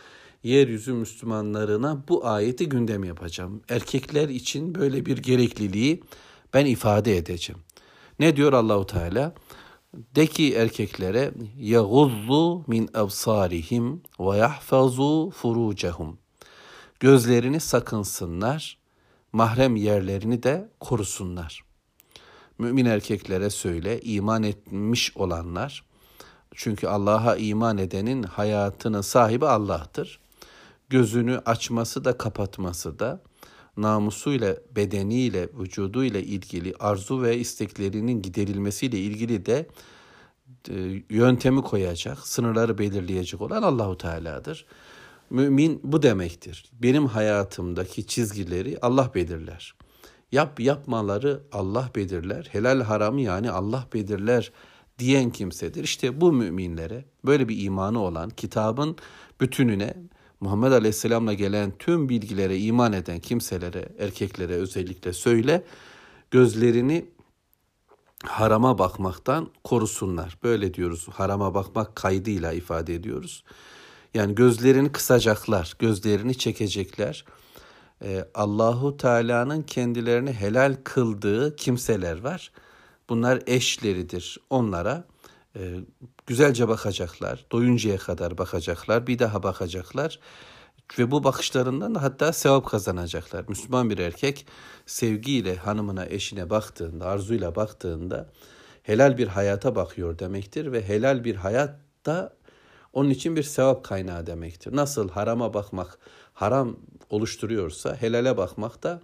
yeryüzü 0.43 0.93
Müslümanlarına 0.93 2.03
bu 2.09 2.27
ayeti 2.27 2.69
gündem 2.69 3.03
yapacağım. 3.03 3.61
Erkekler 3.69 4.29
için 4.29 4.75
böyle 4.75 5.05
bir 5.05 5.17
gerekliliği 5.17 6.03
ben 6.53 6.65
ifade 6.65 7.17
edeceğim. 7.17 7.61
Ne 8.19 8.35
diyor 8.35 8.53
Allahu 8.53 8.85
Teala? 8.85 9.33
De 9.93 10.27
ki 10.27 10.53
erkeklere 10.53 11.33
yaguzzu 11.57 12.63
min 12.67 12.89
absarihim 12.93 14.01
ve 14.19 14.37
yahfazu 14.37 15.29
furucehum. 15.29 16.19
Gözlerini 16.99 17.59
sakınsınlar, 17.59 18.77
mahrem 19.33 19.75
yerlerini 19.75 20.43
de 20.43 20.69
korusunlar. 20.79 21.63
Mümin 22.57 22.85
erkeklere 22.85 23.49
söyle, 23.49 24.01
iman 24.01 24.43
etmiş 24.43 25.17
olanlar, 25.17 25.85
çünkü 26.55 26.87
Allah'a 26.87 27.35
iman 27.35 27.77
edenin 27.77 28.23
hayatının 28.23 29.01
sahibi 29.01 29.45
Allah'tır. 29.45 30.19
Gözünü 30.89 31.41
açması 31.45 32.05
da 32.05 32.17
kapatması 32.17 32.99
da, 32.99 33.21
namusuyla, 33.81 34.55
bedeniyle, 34.75 35.49
vücuduyla 35.59 36.19
ilgili 36.19 36.73
arzu 36.79 37.21
ve 37.21 37.37
isteklerinin 37.37 38.21
giderilmesiyle 38.21 38.99
ilgili 38.99 39.45
de 39.45 39.67
e, 40.69 41.03
yöntemi 41.09 41.61
koyacak, 41.61 42.27
sınırları 42.27 42.77
belirleyecek 42.77 43.41
olan 43.41 43.63
Allahu 43.63 43.97
Teala'dır. 43.97 44.65
Mümin 45.29 45.79
bu 45.83 46.03
demektir. 46.03 46.65
Benim 46.73 47.05
hayatımdaki 47.05 48.07
çizgileri 48.07 48.77
Allah 48.81 49.11
belirler. 49.15 49.75
Yap 50.31 50.59
yapmaları 50.59 51.41
Allah 51.51 51.89
belirler. 51.95 52.49
Helal 52.51 52.81
haram 52.81 53.17
yani 53.17 53.51
Allah 53.51 53.87
belirler 53.93 54.51
diyen 54.99 55.29
kimsedir. 55.29 55.83
İşte 55.83 56.21
bu 56.21 56.31
müminlere 56.31 57.05
böyle 57.25 57.49
bir 57.49 57.63
imanı 57.63 57.99
olan 57.99 58.29
kitabın 58.29 58.97
bütününe 59.41 59.93
Muhammed 60.39 60.71
Aleyhisselam'la 60.71 61.33
gelen 61.33 61.71
tüm 61.79 62.09
bilgilere 62.09 62.57
iman 62.57 62.93
eden 62.93 63.19
kimselere, 63.19 63.89
erkeklere 63.99 64.53
özellikle 64.53 65.13
söyle 65.13 65.63
gözlerini 66.31 67.05
harama 68.25 68.77
bakmaktan 68.77 69.49
korusunlar. 69.63 70.37
Böyle 70.43 70.73
diyoruz. 70.73 71.07
Harama 71.09 71.53
bakmak 71.53 71.95
kaydıyla 71.95 72.53
ifade 72.53 72.95
ediyoruz. 72.95 73.43
Yani 74.13 74.35
gözlerini 74.35 74.91
kısacaklar, 74.91 75.73
gözlerini 75.79 76.37
çekecekler. 76.37 77.25
Ee, 78.03 78.25
Allahu 78.33 78.97
Teala'nın 78.97 79.61
kendilerini 79.61 80.33
helal 80.33 80.77
kıldığı 80.83 81.55
kimseler 81.55 82.19
var. 82.21 82.51
Bunlar 83.09 83.41
eşleridir. 83.47 84.37
Onlara 84.49 85.03
e, 85.55 85.75
güzelce 86.27 86.67
bakacaklar. 86.67 87.45
Doyuncaya 87.51 87.97
kadar 87.97 88.37
bakacaklar. 88.37 89.07
Bir 89.07 89.19
daha 89.19 89.43
bakacaklar. 89.43 90.19
Ve 90.99 91.11
bu 91.11 91.23
bakışlarından 91.23 91.95
da 91.95 92.01
hatta 92.01 92.33
sevap 92.33 92.65
kazanacaklar. 92.65 93.45
Müslüman 93.47 93.89
bir 93.89 93.97
erkek 93.97 94.47
sevgiyle 94.85 95.55
hanımına, 95.55 96.05
eşine 96.05 96.49
baktığında, 96.49 97.05
arzuyla 97.05 97.55
baktığında 97.55 98.29
helal 98.83 99.17
bir 99.17 99.27
hayata 99.27 99.75
bakıyor 99.75 100.19
demektir 100.19 100.71
ve 100.71 100.87
helal 100.87 101.23
bir 101.23 101.35
hayat 101.35 101.79
da 102.05 102.33
onun 102.93 103.09
için 103.09 103.35
bir 103.35 103.43
sevap 103.43 103.83
kaynağı 103.83 104.27
demektir. 104.27 104.75
Nasıl 104.75 105.09
harama 105.09 105.53
bakmak 105.53 105.99
haram 106.33 106.77
oluşturuyorsa 107.09 107.95
helale 107.95 108.37
bakmak 108.37 108.83
da 108.83 109.01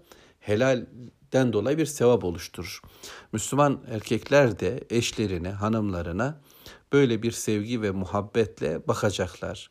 helalden 1.31 1.53
dolayı 1.53 1.77
bir 1.77 1.85
sevap 1.85 2.23
oluşturur. 2.23 2.81
Müslüman 3.31 3.83
erkekler 3.91 4.59
de 4.59 4.83
eşlerine, 4.89 5.49
hanımlarına 5.49 6.41
böyle 6.93 7.23
bir 7.23 7.31
sevgi 7.31 7.81
ve 7.81 7.91
muhabbetle 7.91 8.87
bakacaklar. 8.87 9.69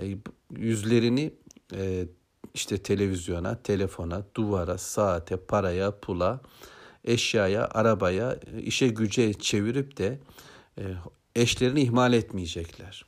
E, 0.00 0.16
yüzlerini 0.56 1.34
e, 1.74 2.06
işte 2.54 2.78
televizyona, 2.78 3.62
telefona, 3.62 4.22
duvara, 4.34 4.78
saate, 4.78 5.36
paraya, 5.36 6.00
pula, 6.00 6.40
eşyaya, 7.04 7.68
arabaya, 7.68 8.38
işe 8.60 8.88
güce 8.88 9.32
çevirip 9.32 9.96
de 9.98 10.18
e, 10.78 10.82
eşlerini 11.36 11.80
ihmal 11.80 12.12
etmeyecekler. 12.12 13.04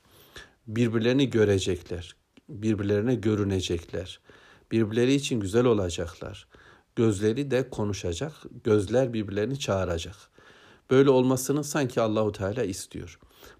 Birbirlerini 0.67 1.31
görecekler. 1.31 2.17
Birbirlerine 2.49 3.15
görünecekler. 3.15 4.21
Birbirleri 4.73 5.15
için 5.15 5.41
güzel 5.41 5.65
olacaklar. 5.65 6.47
Gözleri 6.99 7.51
de 7.51 7.71
konuşacak. 7.71 8.33
Gözler 8.65 9.13
birbirlerini 9.13 9.59
çağıracak. 9.59 10.17
Böyle 10.91 11.11
olmasını 11.11 11.65
sanki 11.65 12.01
Allahu 12.01 12.33
Teala 12.33 12.63
istiyor. 12.65 13.19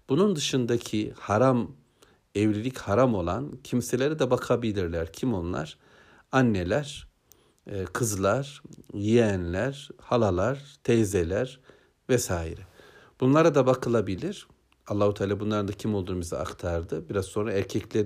Bunun 0.09 0.35
dışındaki 0.35 1.13
haram 1.19 1.71
evlilik 2.35 2.77
haram 2.77 3.15
olan 3.15 3.51
kimselere 3.63 4.19
de 4.19 4.31
bakabilirler. 4.31 5.13
Kim 5.13 5.33
onlar? 5.33 5.77
Anneler, 6.31 7.07
e, 7.67 7.85
kızlar, 7.85 8.61
yeğenler, 8.93 9.89
halalar, 10.01 10.77
teyzeler 10.83 11.59
vesaire. 12.09 12.61
Bunlara 13.19 13.55
da 13.55 13.67
bakılabilir. 13.67 14.47
Allahu 14.87 15.13
Teala 15.13 15.39
bunların 15.39 15.67
da 15.67 15.71
kim 15.71 15.95
olduğunu 15.95 16.21
bize 16.21 16.37
aktardı. 16.37 17.09
Biraz 17.09 17.25
sonra 17.25 17.53
erkekler 17.53 18.05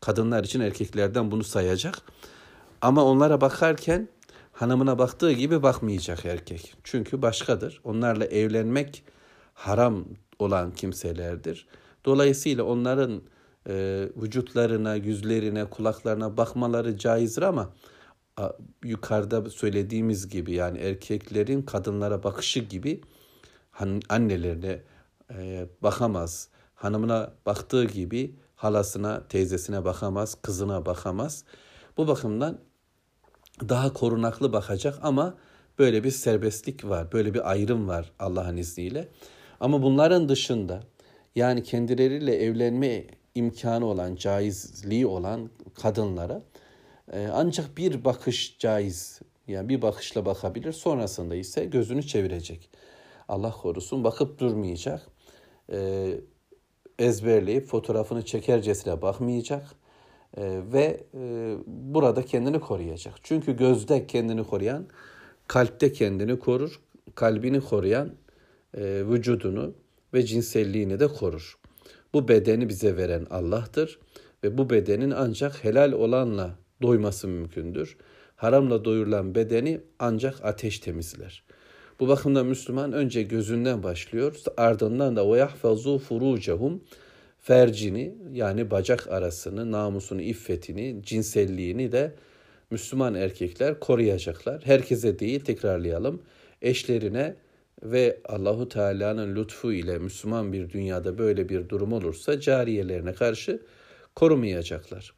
kadınlar 0.00 0.44
için 0.44 0.60
erkeklerden 0.60 1.30
bunu 1.30 1.44
sayacak. 1.44 1.98
Ama 2.80 3.04
onlara 3.04 3.40
bakarken 3.40 4.08
hanımına 4.54 4.98
baktığı 4.98 5.32
gibi 5.32 5.62
bakmayacak 5.62 6.24
erkek. 6.24 6.74
Çünkü 6.84 7.22
başkadır. 7.22 7.80
Onlarla 7.84 8.24
evlenmek 8.24 9.04
haram 9.54 10.04
olan 10.38 10.74
kimselerdir. 10.74 11.66
Dolayısıyla 12.04 12.64
onların 12.64 13.22
e, 13.68 14.08
vücutlarına, 14.16 14.94
yüzlerine, 14.94 15.64
kulaklarına 15.64 16.36
bakmaları 16.36 16.98
caizdir 16.98 17.42
ama 17.42 17.72
a, 18.36 18.50
yukarıda 18.84 19.50
söylediğimiz 19.50 20.28
gibi 20.28 20.52
yani 20.52 20.78
erkeklerin 20.78 21.62
kadınlara 21.62 22.22
bakışı 22.22 22.60
gibi 22.60 23.00
han, 23.70 24.00
annelerine 24.08 24.82
e, 25.34 25.66
bakamaz. 25.82 26.48
Hanımına 26.74 27.32
baktığı 27.46 27.84
gibi 27.84 28.34
halasına, 28.56 29.28
teyzesine 29.28 29.84
bakamaz, 29.84 30.36
kızına 30.42 30.86
bakamaz. 30.86 31.44
Bu 31.96 32.08
bakımdan 32.08 32.58
daha 33.60 33.92
korunaklı 33.92 34.52
bakacak 34.52 34.98
ama 35.02 35.34
böyle 35.78 36.04
bir 36.04 36.10
serbestlik 36.10 36.84
var, 36.84 37.12
böyle 37.12 37.34
bir 37.34 37.50
ayrım 37.50 37.88
var 37.88 38.12
Allah'ın 38.18 38.56
izniyle. 38.56 39.08
Ama 39.60 39.82
bunların 39.82 40.28
dışında 40.28 40.80
yani 41.34 41.62
kendileriyle 41.62 42.36
evlenme 42.36 43.04
imkanı 43.34 43.86
olan, 43.86 44.16
caizliği 44.16 45.06
olan 45.06 45.50
kadınlara 45.74 46.42
e, 47.12 47.28
ancak 47.32 47.76
bir 47.76 48.04
bakış 48.04 48.58
caiz. 48.58 49.20
Yani 49.48 49.68
bir 49.68 49.82
bakışla 49.82 50.26
bakabilir. 50.26 50.72
Sonrasında 50.72 51.34
ise 51.34 51.64
gözünü 51.64 52.02
çevirecek. 52.02 52.70
Allah 53.28 53.50
korusun 53.50 54.04
bakıp 54.04 54.38
durmayacak. 54.38 55.02
E, 55.72 56.10
ezberleyip 56.98 57.66
fotoğrafını 57.66 58.24
çekercesine 58.24 59.02
bakmayacak. 59.02 59.74
E, 60.36 60.60
ve 60.72 61.00
burada 61.66 62.22
kendini 62.22 62.60
koruyacak. 62.60 63.14
Çünkü 63.22 63.56
gözde 63.56 64.06
kendini 64.06 64.44
koruyan 64.44 64.86
kalpte 65.48 65.92
kendini 65.92 66.38
korur. 66.38 66.80
Kalbini 67.14 67.60
koruyan 67.60 68.10
vücudunu 68.78 69.74
ve 70.14 70.22
cinselliğini 70.22 71.00
de 71.00 71.08
korur. 71.08 71.58
Bu 72.14 72.28
bedeni 72.28 72.68
bize 72.68 72.96
veren 72.96 73.26
Allah'tır 73.30 73.98
ve 74.44 74.58
bu 74.58 74.70
bedenin 74.70 75.10
ancak 75.10 75.64
helal 75.64 75.92
olanla 75.92 76.58
doyması 76.82 77.28
mümkündür. 77.28 77.96
Haramla 78.36 78.84
doyurulan 78.84 79.34
bedeni 79.34 79.80
ancak 79.98 80.44
ateş 80.44 80.78
temizler. 80.78 81.44
Bu 82.00 82.08
bakımda 82.08 82.44
Müslüman 82.44 82.92
önce 82.92 83.22
gözünden 83.22 83.82
başlıyor. 83.82 84.36
Ardından 84.56 85.16
da 85.16 85.32
ve 85.32 85.38
yahfazu 85.38 85.98
furucehum 85.98 86.82
fercini 87.44 88.14
yani 88.32 88.70
bacak 88.70 89.08
arasını, 89.08 89.72
namusunu, 89.72 90.22
iffetini, 90.22 91.00
cinselliğini 91.02 91.92
de 91.92 92.14
Müslüman 92.70 93.14
erkekler 93.14 93.80
koruyacaklar. 93.80 94.62
Herkese 94.66 95.18
değil 95.18 95.40
tekrarlayalım. 95.40 96.22
Eşlerine 96.62 97.36
ve 97.82 98.20
Allahu 98.24 98.68
Teala'nın 98.68 99.36
lütfu 99.36 99.72
ile 99.72 99.98
Müslüman 99.98 100.52
bir 100.52 100.70
dünyada 100.70 101.18
böyle 101.18 101.48
bir 101.48 101.68
durum 101.68 101.92
olursa 101.92 102.40
cariyelerine 102.40 103.12
karşı 103.12 103.62
korumayacaklar. 104.14 105.14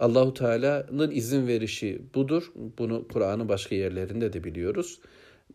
Allahu 0.00 0.34
Teala'nın 0.34 1.10
izin 1.10 1.46
verişi 1.46 2.02
budur. 2.14 2.52
Bunu 2.78 3.08
Kur'an'ın 3.08 3.48
başka 3.48 3.74
yerlerinde 3.74 4.32
de 4.32 4.44
biliyoruz. 4.44 4.98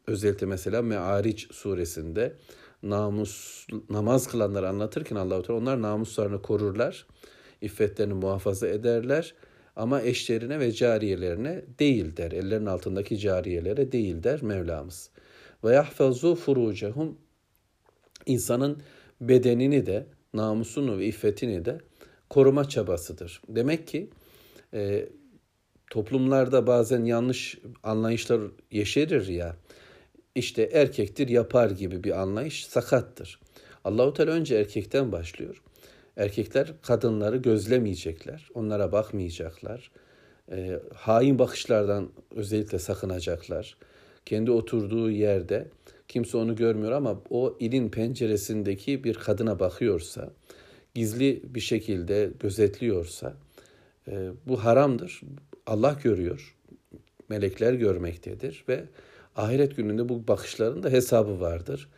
Özellikle 0.07 0.45
mesela 0.47 0.81
Me'aric 0.81 1.47
suresinde 1.51 2.33
namus 2.83 3.67
namaz 3.89 4.27
kılanları 4.27 4.69
anlatırken 4.69 5.15
Allahu 5.15 5.43
Teala 5.43 5.59
onlar 5.59 5.81
namuslarını 5.81 6.41
korurlar, 6.41 7.05
iffetlerini 7.61 8.13
muhafaza 8.13 8.67
ederler 8.67 9.33
ama 9.75 10.01
eşlerine 10.01 10.59
ve 10.59 10.71
cariyelerine 10.71 11.65
değil 11.79 12.17
der. 12.17 12.31
Ellerin 12.31 12.65
altındaki 12.65 13.17
cariyelere 13.17 13.91
değil 13.91 14.23
der 14.23 14.43
Mevlamız 14.43 15.09
ve 15.63 15.73
yahfazu 15.73 16.35
furucehum 16.35 17.17
insanın 18.25 18.81
bedenini 19.21 19.85
de 19.85 20.07
namusunu 20.33 20.97
ve 20.97 21.05
iffetini 21.05 21.65
de 21.65 21.77
koruma 22.29 22.69
çabasıdır. 22.69 23.41
Demek 23.49 23.87
ki 23.87 24.09
e, 24.73 25.09
toplumlarda 25.89 26.67
bazen 26.67 27.05
yanlış 27.05 27.59
anlayışlar 27.83 28.41
yeşerir 28.71 29.27
ya. 29.27 29.55
İşte 30.35 30.69
erkektir 30.73 31.27
yapar 31.27 31.69
gibi 31.69 32.03
bir 32.03 32.21
anlayış 32.21 32.65
sakattır. 32.65 33.39
Allahu 33.83 34.13
Teala 34.13 34.31
önce 34.31 34.55
erkekten 34.55 35.11
başlıyor. 35.11 35.61
Erkekler 36.17 36.73
kadınları 36.81 37.37
gözlemeyecekler, 37.37 38.49
onlara 38.53 38.91
bakmayacaklar. 38.91 39.91
E, 40.51 40.79
hain 40.93 41.39
bakışlardan 41.39 42.09
özellikle 42.35 42.79
sakınacaklar 42.79 43.77
kendi 44.25 44.51
oturduğu 44.51 45.11
yerde 45.11 45.67
kimse 46.07 46.37
onu 46.37 46.55
görmüyor 46.55 46.91
ama 46.91 47.21
o 47.29 47.57
ilin 47.59 47.89
penceresindeki 47.89 49.03
bir 49.03 49.13
kadına 49.13 49.59
bakıyorsa, 49.59 50.29
gizli 50.93 51.41
bir 51.43 51.59
şekilde 51.59 52.31
gözetliyorsa 52.39 53.33
e, 54.07 54.29
bu 54.47 54.63
haramdır. 54.63 55.21
Allah 55.65 55.97
görüyor. 56.03 56.55
melekler 57.29 57.73
görmektedir 57.73 58.63
ve 58.69 58.83
ahiret 59.35 59.77
gününde 59.77 60.09
bu 60.09 60.27
bakışların 60.27 60.83
da 60.83 60.89
hesabı 60.89 61.39
vardır. 61.39 61.89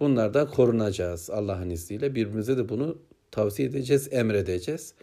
Bunlardan 0.00 0.50
korunacağız 0.50 1.30
Allah'ın 1.30 1.70
izniyle. 1.70 2.14
Birbirimize 2.14 2.56
de 2.56 2.68
bunu 2.68 2.98
tavsiye 3.30 3.68
edeceğiz, 3.68 4.08
emredeceğiz. 4.12 4.94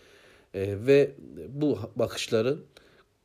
E, 0.53 0.86
ve 0.88 1.11
bu 1.49 1.79
bakışların 1.95 2.59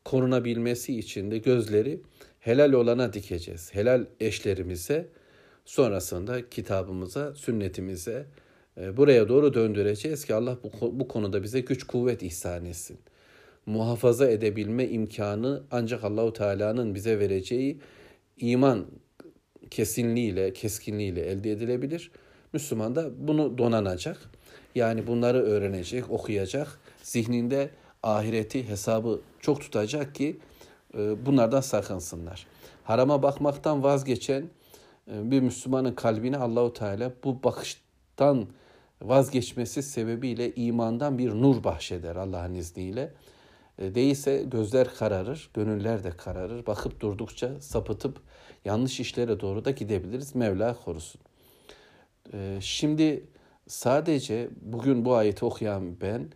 korunabilmesi 0.04 0.98
için 0.98 1.30
de 1.30 1.38
gözleri 1.38 2.00
helal 2.40 2.72
olana 2.72 3.12
dikeceğiz. 3.12 3.74
Helal 3.74 4.06
eşlerimize, 4.20 5.08
sonrasında 5.64 6.50
kitabımıza, 6.50 7.34
sünnetimize 7.34 8.26
e, 8.80 8.96
buraya 8.96 9.28
doğru 9.28 9.54
döndüreceğiz 9.54 10.24
ki 10.24 10.34
Allah 10.34 10.58
bu, 10.62 11.00
bu 11.00 11.08
konuda 11.08 11.42
bize 11.42 11.60
güç 11.60 11.84
kuvvet 11.84 12.22
ihsan 12.22 12.64
etsin. 12.64 12.98
Muhafaza 13.66 14.30
edebilme 14.30 14.88
imkanı 14.88 15.62
ancak 15.70 16.04
Allahu 16.04 16.32
Teala'nın 16.32 16.94
bize 16.94 17.18
vereceği 17.18 17.80
iman 18.40 18.86
kesinliğiyle, 19.70 20.52
keskinliğiyle 20.52 21.20
elde 21.20 21.52
edilebilir. 21.52 22.10
Müslüman 22.52 22.96
da 22.96 23.28
bunu 23.28 23.58
donanacak. 23.58 24.30
Yani 24.74 25.06
bunları 25.06 25.42
öğrenecek, 25.42 26.10
okuyacak. 26.10 26.80
Zihninde 27.02 27.70
ahireti, 28.02 28.68
hesabı 28.68 29.20
çok 29.40 29.60
tutacak 29.60 30.14
ki 30.14 30.38
e, 30.94 31.26
bunlardan 31.26 31.60
sakınsınlar. 31.60 32.46
Harama 32.84 33.22
bakmaktan 33.22 33.82
vazgeçen 33.82 34.50
e, 35.12 35.30
bir 35.30 35.40
Müslümanın 35.40 35.94
kalbine 35.94 36.36
Allahu 36.36 36.72
Teala 36.72 37.12
bu 37.24 37.42
bakıştan 37.42 38.46
vazgeçmesi 39.02 39.82
sebebiyle 39.82 40.54
imandan 40.54 41.18
bir 41.18 41.30
nur 41.30 41.64
bahşeder 41.64 42.16
Allah'ın 42.16 42.54
izniyle. 42.54 43.12
E, 43.78 43.94
değilse 43.94 44.44
gözler 44.46 44.94
kararır, 44.94 45.50
gönüller 45.54 46.04
de 46.04 46.10
kararır. 46.10 46.66
Bakıp 46.66 47.00
durdukça 47.00 47.60
sapıtıp 47.60 48.20
yanlış 48.64 49.00
işlere 49.00 49.40
doğru 49.40 49.64
da 49.64 49.70
gidebiliriz. 49.70 50.34
Mevla 50.34 50.76
korusun. 50.84 51.20
Şimdi 52.60 53.24
sadece 53.66 54.48
bugün 54.60 55.04
bu 55.04 55.14
ayeti 55.14 55.44
okuyan 55.44 56.00
ben 56.00 56.28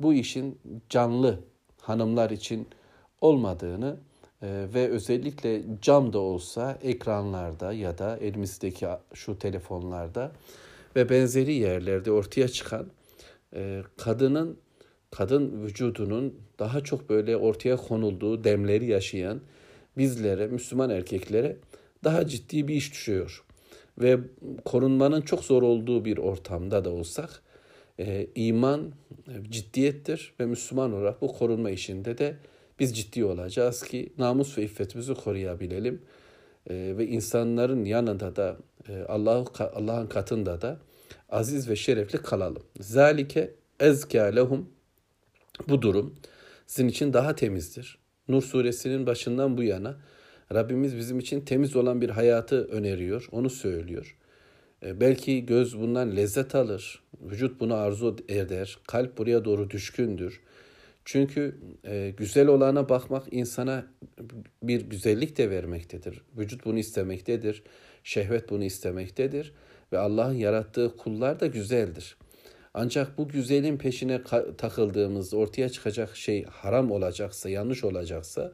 bu 0.00 0.14
işin 0.14 0.58
canlı 0.88 1.40
hanımlar 1.80 2.30
için 2.30 2.68
olmadığını 3.20 3.96
e, 4.42 4.66
ve 4.74 4.88
özellikle 4.88 5.62
cam 5.82 6.12
da 6.12 6.18
olsa 6.18 6.78
ekranlarda 6.82 7.72
ya 7.72 7.98
da 7.98 8.16
elimizdeki 8.16 8.86
şu 9.14 9.38
telefonlarda 9.38 10.32
ve 10.96 11.08
benzeri 11.08 11.54
yerlerde 11.54 12.12
ortaya 12.12 12.48
çıkan 12.48 12.86
e, 13.54 13.82
kadının 13.96 14.58
kadın 15.10 15.64
vücudunun 15.64 16.34
daha 16.58 16.80
çok 16.80 17.10
böyle 17.10 17.36
ortaya 17.36 17.76
konulduğu 17.76 18.44
demleri 18.44 18.86
yaşayan 18.86 19.40
bizlere, 19.96 20.46
Müslüman 20.46 20.90
erkeklere 20.90 21.56
daha 22.04 22.26
ciddi 22.26 22.68
bir 22.68 22.74
iş 22.74 22.92
düşüyor. 22.92 23.44
Ve 23.98 24.18
korunmanın 24.64 25.20
çok 25.20 25.44
zor 25.44 25.62
olduğu 25.62 26.04
bir 26.04 26.18
ortamda 26.18 26.84
da 26.84 26.90
olsak 26.90 27.42
e, 27.98 28.26
iman 28.34 28.92
ciddiyettir 29.50 30.34
ve 30.40 30.46
Müslüman 30.46 30.92
olarak 30.92 31.22
bu 31.22 31.32
korunma 31.32 31.70
işinde 31.70 32.18
de 32.18 32.36
biz 32.78 32.96
ciddi 32.96 33.24
olacağız 33.24 33.82
ki 33.82 34.12
namus 34.18 34.58
ve 34.58 34.62
iffetimizi 34.62 35.14
koruyabilelim. 35.14 36.02
E, 36.70 36.94
ve 36.98 37.06
insanların 37.06 37.84
yanında 37.84 38.36
da 38.36 38.56
e, 38.88 39.02
Allah 39.08 39.44
Allah'ın 39.74 40.06
katında 40.06 40.60
da 40.60 40.78
aziz 41.30 41.68
ve 41.68 41.76
şerefli 41.76 42.18
kalalım. 42.18 42.62
Zalike 42.80 43.54
ezkâ 43.80 44.24
lehum 44.24 44.70
bu 45.68 45.82
durum 45.82 46.14
sizin 46.66 46.88
için 46.88 47.12
daha 47.12 47.34
temizdir. 47.34 47.98
Nur 48.28 48.42
suresinin 48.42 49.06
başından 49.06 49.56
bu 49.58 49.62
yana 49.62 49.96
Rabbimiz 50.54 50.96
bizim 50.96 51.18
için 51.18 51.40
temiz 51.40 51.76
olan 51.76 52.00
bir 52.00 52.10
hayatı 52.10 52.64
öneriyor, 52.64 53.28
onu 53.32 53.50
söylüyor. 53.50 54.16
E, 54.82 55.00
belki 55.00 55.46
göz 55.46 55.78
bundan 55.78 56.16
lezzet 56.16 56.54
alır, 56.54 57.02
vücut 57.20 57.60
bunu 57.60 57.74
arzu 57.74 58.16
eder, 58.28 58.78
kalp 58.86 59.18
buraya 59.18 59.44
doğru 59.44 59.70
düşkündür. 59.70 60.40
Çünkü 61.04 61.56
e, 61.84 62.14
güzel 62.16 62.46
olana 62.46 62.88
bakmak 62.88 63.24
insana 63.30 63.86
bir 64.62 64.80
güzellik 64.80 65.38
de 65.38 65.50
vermektedir. 65.50 66.22
Vücut 66.38 66.64
bunu 66.64 66.78
istemektedir, 66.78 67.62
şehvet 68.04 68.50
bunu 68.50 68.64
istemektedir 68.64 69.52
ve 69.92 69.98
Allah'ın 69.98 70.34
yarattığı 70.34 70.96
kullar 70.96 71.40
da 71.40 71.46
güzeldir. 71.46 72.16
Ancak 72.74 73.18
bu 73.18 73.28
güzelin 73.28 73.76
peşine 73.76 74.22
takıldığımızda 74.58 75.36
ortaya 75.36 75.68
çıkacak 75.68 76.16
şey 76.16 76.44
haram 76.44 76.90
olacaksa, 76.90 77.48
yanlış 77.48 77.84
olacaksa 77.84 78.52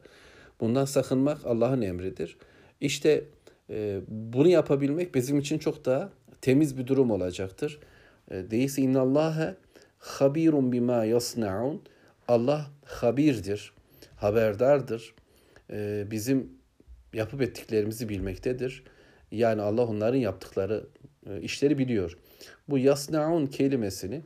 bundan 0.59 0.85
sakınmak 0.85 1.45
Allah'ın 1.45 1.81
emridir. 1.81 2.37
İşte 2.81 3.23
e, 3.69 3.99
bunu 4.07 4.47
yapabilmek 4.47 5.15
bizim 5.15 5.39
için 5.39 5.57
çok 5.57 5.85
daha 5.85 6.09
temiz 6.41 6.77
bir 6.77 6.87
durum 6.87 7.11
olacaktır. 7.11 7.79
E, 8.31 8.51
değilse 8.51 8.81
innallâhe 8.81 9.55
habirun 9.97 10.71
bima 10.71 11.05
yasnaun. 11.05 11.81
Allah 12.27 12.71
habirdir, 12.85 13.73
haberdardır. 14.15 15.13
E, 15.71 16.07
bizim 16.11 16.49
yapıp 17.13 17.41
ettiklerimizi 17.41 18.09
bilmektedir. 18.09 18.83
Yani 19.31 19.61
Allah 19.61 19.85
onların 19.85 20.17
yaptıkları 20.17 20.85
e, 21.29 21.41
işleri 21.41 21.77
biliyor. 21.77 22.17
Bu 22.69 22.77
yasnaun 22.77 23.45
kelimesini 23.45 24.21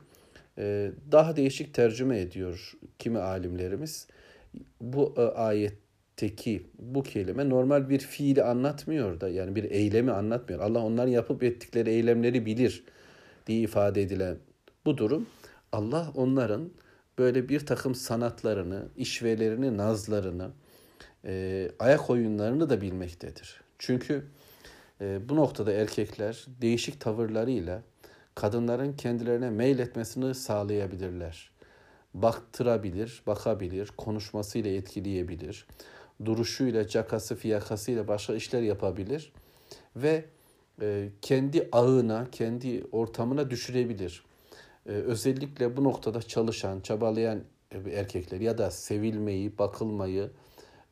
e, 0.57 0.91
daha 1.11 1.35
değişik 1.35 1.73
tercüme 1.73 2.19
ediyor 2.19 2.73
kimi 2.99 3.19
alimlerimiz. 3.19 4.07
Bu 4.81 5.13
e, 5.17 5.21
ayet 5.21 5.73
teki 6.19 6.63
bu 6.79 7.03
kelime 7.03 7.49
normal 7.49 7.89
bir 7.89 7.99
fiili 7.99 8.43
anlatmıyor 8.43 9.21
da 9.21 9.29
yani 9.29 9.55
bir 9.55 9.63
eylemi 9.63 10.11
anlatmıyor. 10.11 10.61
Allah 10.61 10.79
onların 10.79 11.11
yapıp 11.11 11.43
ettikleri 11.43 11.89
eylemleri 11.89 12.45
bilir 12.45 12.83
diye 13.47 13.59
ifade 13.59 14.01
edilen 14.01 14.37
bu 14.85 14.97
durum 14.97 15.27
Allah 15.71 16.11
onların 16.15 16.69
böyle 17.17 17.49
bir 17.49 17.65
takım 17.65 17.95
sanatlarını, 17.95 18.85
işvelerini, 18.97 19.77
nazlarını, 19.77 20.49
e, 21.25 21.71
ayak 21.79 22.09
oyunlarını 22.09 22.69
da 22.69 22.81
bilmektedir. 22.81 23.61
Çünkü 23.77 24.23
e, 25.01 25.29
bu 25.29 25.35
noktada 25.35 25.71
erkekler 25.71 26.45
değişik 26.61 27.01
tavırlarıyla 27.01 27.81
kadınların 28.35 28.93
kendilerine 28.93 29.49
meyletmesini 29.49 30.35
sağlayabilirler. 30.35 31.51
Baktırabilir, 32.13 33.21
bakabilir, 33.27 33.87
konuşmasıyla 33.97 34.71
etkileyebilir 34.71 35.65
duruşuyla, 36.25 36.87
cakası, 36.87 37.35
fiyakasıyla 37.35 38.07
başka 38.07 38.35
işler 38.35 38.61
yapabilir 38.61 39.33
ve 39.95 40.25
e, 40.81 41.09
kendi 41.21 41.69
ağına, 41.71 42.27
kendi 42.31 42.83
ortamına 42.91 43.49
düşürebilir. 43.49 44.23
E, 44.85 44.89
özellikle 44.91 45.77
bu 45.77 45.83
noktada 45.83 46.21
çalışan, 46.21 46.79
çabalayan 46.79 47.43
erkekler 47.71 48.39
ya 48.39 48.57
da 48.57 48.71
sevilmeyi, 48.71 49.57
bakılmayı, 49.57 50.31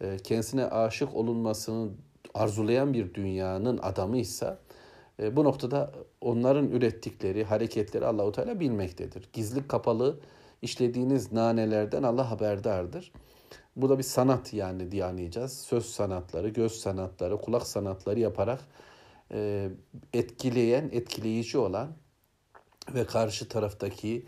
e, 0.02 0.18
kendisine 0.18 0.66
aşık 0.66 1.16
olunmasını 1.16 1.90
arzulayan 2.34 2.94
bir 2.94 3.14
dünyanın 3.14 3.78
adamıysa 3.78 4.60
e, 5.20 5.36
bu 5.36 5.44
noktada 5.44 5.92
onların 6.22 6.68
ürettikleri 6.68 7.44
hareketleri 7.44 8.06
Allahu 8.06 8.32
Teala 8.32 8.60
bilmektedir. 8.60 9.30
Gizli 9.34 9.68
kapalı 9.68 10.20
işlediğiniz 10.62 11.32
nanelerden 11.32 12.04
Allah 12.04 12.32
haberdardır. 12.32 13.12
Bu 13.78 13.90
da 13.90 13.98
bir 13.98 14.04
sanat 14.04 14.54
yani 14.54 14.92
diye 14.92 15.06
anlayacağız. 15.06 15.60
Söz 15.60 15.86
sanatları, 15.86 16.50
göz 16.50 16.72
sanatları, 16.72 17.42
kulak 17.42 17.68
sanatları 17.68 18.20
yaparak 18.20 18.60
e, 19.32 19.70
etkileyen, 20.14 20.90
etkileyici 20.92 21.58
olan 21.58 21.90
ve 22.94 23.06
karşı 23.06 23.50
taraftaki 23.50 24.26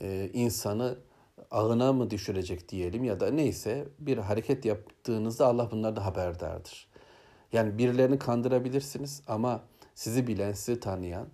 e, 0.00 0.30
insanı 0.32 0.98
ağına 1.50 1.92
mı 1.92 2.10
düşürecek 2.10 2.68
diyelim 2.68 3.04
ya 3.04 3.20
da 3.20 3.30
neyse 3.30 3.88
bir 3.98 4.18
hareket 4.18 4.64
yaptığınızda 4.64 5.46
Allah 5.46 5.70
bunlardan 5.70 6.02
haberdardır. 6.02 6.88
Yani 7.52 7.78
birilerini 7.78 8.18
kandırabilirsiniz 8.18 9.22
ama 9.26 9.62
sizi 9.94 10.26
bilen, 10.26 10.52
sizi 10.52 10.80
tanıyan, 10.80 11.28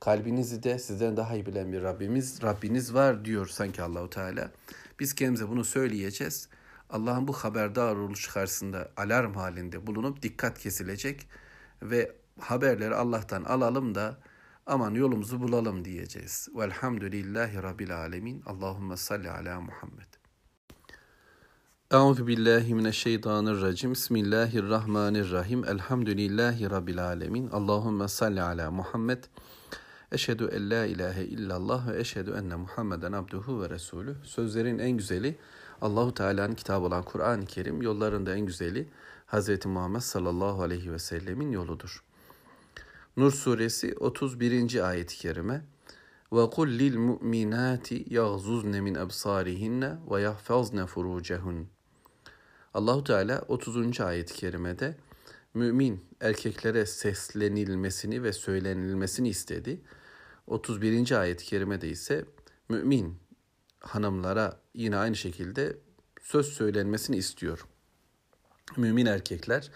kalbinizi 0.00 0.62
de 0.62 0.78
sizden 0.78 1.16
daha 1.16 1.34
iyi 1.34 1.46
bilen 1.46 1.72
bir 1.72 1.82
Rabbimiz, 1.82 2.42
Rabbiniz 2.42 2.94
var 2.94 3.24
diyor 3.24 3.46
sanki 3.46 3.82
Allahu 3.82 4.10
Teala. 4.10 4.50
Biz 5.00 5.14
kendimize 5.14 5.48
bunu 5.48 5.64
söyleyeceğiz. 5.64 6.48
Allah'ın 6.90 7.28
bu 7.28 7.32
haberdar 7.32 7.96
oluş 7.96 8.28
karşısında 8.28 8.92
alarm 8.96 9.34
halinde 9.34 9.86
bulunup 9.86 10.22
dikkat 10.22 10.58
kesilecek 10.58 11.28
ve 11.82 12.16
haberleri 12.40 12.94
Allah'tan 12.94 13.44
alalım 13.44 13.94
da 13.94 14.18
aman 14.66 14.94
yolumuzu 14.94 15.40
bulalım 15.40 15.84
diyeceğiz. 15.84 16.48
Velhamdülillahi 16.54 17.62
Rabbil 17.62 17.96
Alemin. 17.96 18.42
Allahümme 18.46 18.96
salli 18.96 19.30
ala 19.30 19.60
Muhammed. 19.60 20.10
Euzu 21.90 22.26
billahi 22.26 22.74
mineşşeytanirracim. 22.74 23.92
Bismillahirrahmanirrahim. 23.92 25.64
Elhamdülillahi 25.64 26.70
Rabbil 26.70 27.04
Alemin. 27.04 27.48
Allahümme 27.48 28.08
salli 28.08 28.42
ala 28.42 28.70
Muhammed. 28.70 29.24
Eşhedü 30.12 30.44
en 30.52 30.70
la 30.70 30.84
ilahe 30.84 31.24
illallah 31.24 31.88
ve 31.88 32.00
eşhedü 32.00 32.30
enne 32.30 32.56
Muhammeden 32.56 33.12
abduhu 33.12 33.62
ve 33.62 33.70
resulü. 33.70 34.16
Sözlerin 34.24 34.78
en 34.78 34.90
güzeli 34.90 35.38
Allahu 35.80 36.14
Teala'nın 36.14 36.54
kitabı 36.54 36.86
olan 36.86 37.02
Kur'an-ı 37.02 37.46
Kerim 37.46 37.82
yollarında 37.82 38.34
en 38.34 38.46
güzeli 38.46 38.88
Hz. 39.26 39.66
Muhammed 39.66 40.00
sallallahu 40.00 40.62
aleyhi 40.62 40.92
ve 40.92 40.98
sellemin 40.98 41.52
yoludur. 41.52 42.04
Nur 43.16 43.32
suresi 43.32 43.94
31. 44.00 44.88
ayet-i 44.88 45.16
kerime 45.16 45.64
ve 46.32 46.50
kul 46.50 46.68
lil 46.68 46.96
mu'minati 46.96 48.04
yagzuzne 48.14 48.80
min 48.80 48.94
absarihinne 48.94 49.96
ve 50.10 50.20
yahfazne 50.20 50.86
furucehun. 50.86 51.68
Allahu 52.74 53.04
Teala 53.04 53.44
30. 53.48 54.00
ayet-i 54.00 54.34
kerimede 54.34 54.96
mümin 55.54 56.04
erkeklere 56.20 56.86
seslenilmesini 56.86 58.22
ve 58.22 58.32
söylenilmesini 58.32 59.28
istedi. 59.28 59.80
31. 60.46 61.20
ayet-i 61.20 61.44
kerimede 61.44 61.88
ise 61.88 62.24
mümin 62.68 63.16
hanımlara 63.80 64.60
yine 64.74 64.96
aynı 64.96 65.16
şekilde 65.16 65.78
söz 66.22 66.46
söylenmesini 66.46 67.16
istiyor. 67.16 67.66
Mümin 68.76 69.06
erkekler 69.06 69.70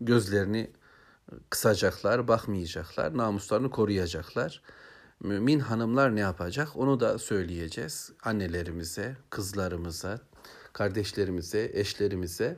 gözlerini 0.00 0.70
kısacaklar, 1.50 2.28
bakmayacaklar, 2.28 3.16
namuslarını 3.16 3.70
koruyacaklar. 3.70 4.62
Mümin 5.20 5.60
hanımlar 5.60 6.16
ne 6.16 6.20
yapacak? 6.20 6.76
Onu 6.76 7.00
da 7.00 7.18
söyleyeceğiz 7.18 8.12
annelerimize, 8.22 9.16
kızlarımıza, 9.30 10.20
kardeşlerimize, 10.72 11.70
eşlerimize. 11.74 12.56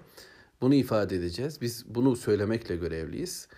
Bunu 0.60 0.74
ifade 0.74 1.16
edeceğiz. 1.16 1.60
Biz 1.60 1.94
bunu 1.94 2.16
söylemekle 2.16 2.76
görevliyiz. 2.76 3.48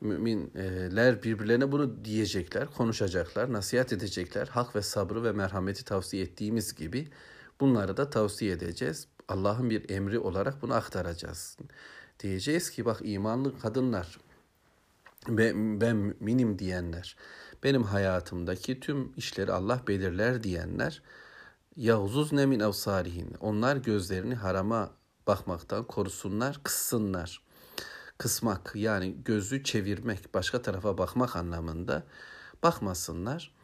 Müminler 0.00 1.22
birbirlerine 1.22 1.72
bunu 1.72 2.04
diyecekler, 2.04 2.66
konuşacaklar, 2.66 3.52
nasihat 3.52 3.92
edecekler. 3.92 4.46
Hak 4.46 4.76
ve 4.76 4.82
sabrı 4.82 5.24
ve 5.24 5.32
merhameti 5.32 5.84
tavsiye 5.84 6.22
ettiğimiz 6.22 6.74
gibi 6.74 7.08
bunları 7.60 7.96
da 7.96 8.10
tavsiye 8.10 8.52
edeceğiz. 8.52 9.08
Allah'ın 9.28 9.70
bir 9.70 9.90
emri 9.90 10.18
olarak 10.18 10.62
bunu 10.62 10.74
aktaracağız. 10.74 11.56
Diyeceğiz 12.20 12.70
ki 12.70 12.84
bak 12.84 13.00
imanlı 13.04 13.58
kadınlar, 13.58 14.18
ben, 15.28 15.80
ben 15.80 15.96
müminim 15.96 16.58
diyenler, 16.58 17.16
benim 17.64 17.82
hayatımdaki 17.82 18.80
tüm 18.80 19.12
işleri 19.16 19.52
Allah 19.52 19.82
belirler 19.88 20.42
diyenler, 20.42 21.02
Yahuzuz 21.76 22.32
ne 22.32 22.46
min 22.46 22.60
evsarihin. 22.60 23.34
Onlar 23.40 23.76
gözlerini 23.76 24.34
harama 24.34 24.90
bakmaktan 25.26 25.84
korusunlar, 25.84 26.60
kıssınlar. 26.62 27.42
Kısmak 28.18 28.72
yani 28.74 29.16
gözü 29.24 29.64
çevirmek, 29.64 30.34
başka 30.34 30.62
tarafa 30.62 30.98
bakmak 30.98 31.36
anlamında 31.36 32.06
bakmasınlar. 32.62 33.54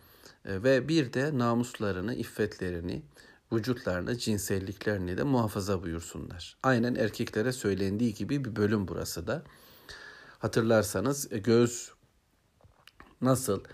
E, 0.45 0.63
ve 0.63 0.89
bir 0.89 1.13
de 1.13 1.39
namuslarını, 1.39 2.15
iffetlerini, 2.15 3.03
vücutlarını, 3.53 4.19
cinselliklerini 4.19 5.19
de 5.19 5.23
muhafaza 5.23 5.83
buyursunlar. 5.83 6.57
Aynen 6.63 6.95
erkeklere 6.95 7.53
söylendiği 7.53 8.15
gibi 8.15 8.45
bir 8.45 8.57
bölüm 8.57 8.89
burası 8.89 9.27
da. 9.27 9.43
Hatırlarsanız 10.39 11.33
e, 11.33 11.39
göz 11.39 11.93
nasıl 13.21 13.65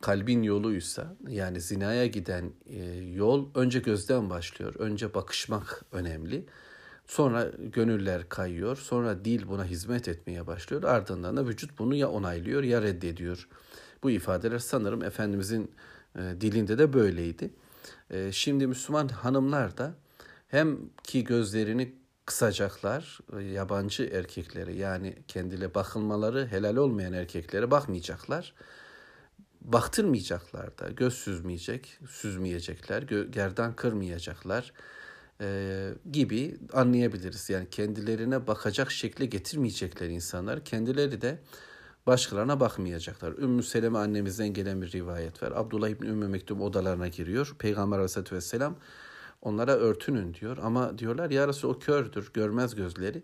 kalbin 0.00 0.42
yoluysa 0.42 1.16
yani 1.28 1.60
zinaya 1.60 2.06
giden 2.06 2.52
e, 2.66 2.84
yol 2.94 3.48
önce 3.54 3.78
gözden 3.78 4.30
başlıyor. 4.30 4.74
Önce 4.78 5.14
bakışmak 5.14 5.84
önemli. 5.92 6.46
Sonra 7.10 7.50
gönüller 7.58 8.28
kayıyor. 8.28 8.76
Sonra 8.76 9.24
dil 9.24 9.48
buna 9.48 9.64
hizmet 9.64 10.08
etmeye 10.08 10.46
başlıyor. 10.46 10.82
Ardından 10.82 11.36
da 11.36 11.46
vücut 11.46 11.78
bunu 11.78 11.94
ya 11.94 12.08
onaylıyor 12.10 12.62
ya 12.62 12.82
reddediyor. 12.82 13.48
Bu 14.02 14.10
ifadeler 14.10 14.58
sanırım 14.58 15.02
Efendimizin 15.02 15.70
e, 16.16 16.20
dilinde 16.40 16.78
de 16.78 16.92
böyleydi. 16.92 17.50
E, 18.10 18.32
şimdi 18.32 18.66
Müslüman 18.66 19.08
hanımlar 19.08 19.78
da 19.78 19.94
hem 20.48 20.78
ki 21.04 21.24
gözlerini 21.24 21.94
kısacaklar 22.26 23.18
e, 23.38 23.42
yabancı 23.42 24.02
erkeklere 24.02 24.72
yani 24.72 25.16
kendile 25.28 25.74
bakılmaları 25.74 26.46
helal 26.46 26.76
olmayan 26.76 27.12
erkeklere 27.12 27.70
bakmayacaklar. 27.70 28.54
Baktırmayacaklar 29.60 30.78
da 30.78 30.90
göz 30.90 31.14
süzmeyecek, 31.14 31.98
süzmeyecekler, 32.08 33.02
gerdan 33.30 33.76
kırmayacaklar 33.76 34.72
e, 35.40 35.88
gibi 36.12 36.56
anlayabiliriz. 36.72 37.50
Yani 37.50 37.70
kendilerine 37.70 38.46
bakacak 38.46 38.90
şekle 38.90 39.26
getirmeyecekler 39.26 40.08
insanlar. 40.08 40.64
Kendileri 40.64 41.20
de 41.20 41.38
başkalarına 42.06 42.60
bakmayacaklar. 42.60 43.32
Ümmü 43.32 43.62
Seleme 43.62 43.98
annemizden 43.98 44.48
gelen 44.48 44.82
bir 44.82 44.92
rivayet 44.92 45.42
var. 45.42 45.52
Abdullah 45.52 45.88
İbni 45.88 46.08
Ümmü 46.08 46.28
Mektum 46.28 46.60
odalarına 46.60 47.08
giriyor. 47.08 47.56
Peygamber 47.58 47.96
Aleyhisselatü 47.96 48.36
Vesselam 48.36 48.76
onlara 49.42 49.72
örtünün 49.72 50.34
diyor. 50.34 50.58
Ama 50.62 50.98
diyorlar 50.98 51.30
ya 51.30 51.48
Resul 51.48 51.68
o 51.68 51.78
kördür, 51.78 52.30
görmez 52.34 52.74
gözleri. 52.74 53.22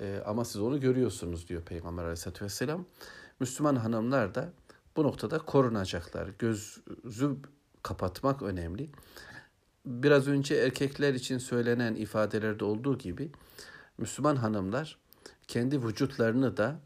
E, 0.00 0.22
ama 0.26 0.44
siz 0.44 0.60
onu 0.60 0.80
görüyorsunuz 0.80 1.48
diyor 1.48 1.62
Peygamber 1.62 2.02
Aleyhisselatü 2.02 2.44
Vesselam. 2.44 2.86
Müslüman 3.40 3.76
hanımlar 3.76 4.34
da 4.34 4.52
bu 4.96 5.02
noktada 5.04 5.38
korunacaklar. 5.38 6.28
Gözü 6.38 7.36
kapatmak 7.82 8.42
önemli 8.42 8.90
biraz 9.84 10.28
önce 10.28 10.54
erkekler 10.54 11.14
için 11.14 11.38
söylenen 11.38 11.94
ifadelerde 11.94 12.64
olduğu 12.64 12.98
gibi 12.98 13.30
Müslüman 13.98 14.36
hanımlar 14.36 14.98
kendi 15.48 15.82
vücutlarını 15.82 16.56
da 16.56 16.80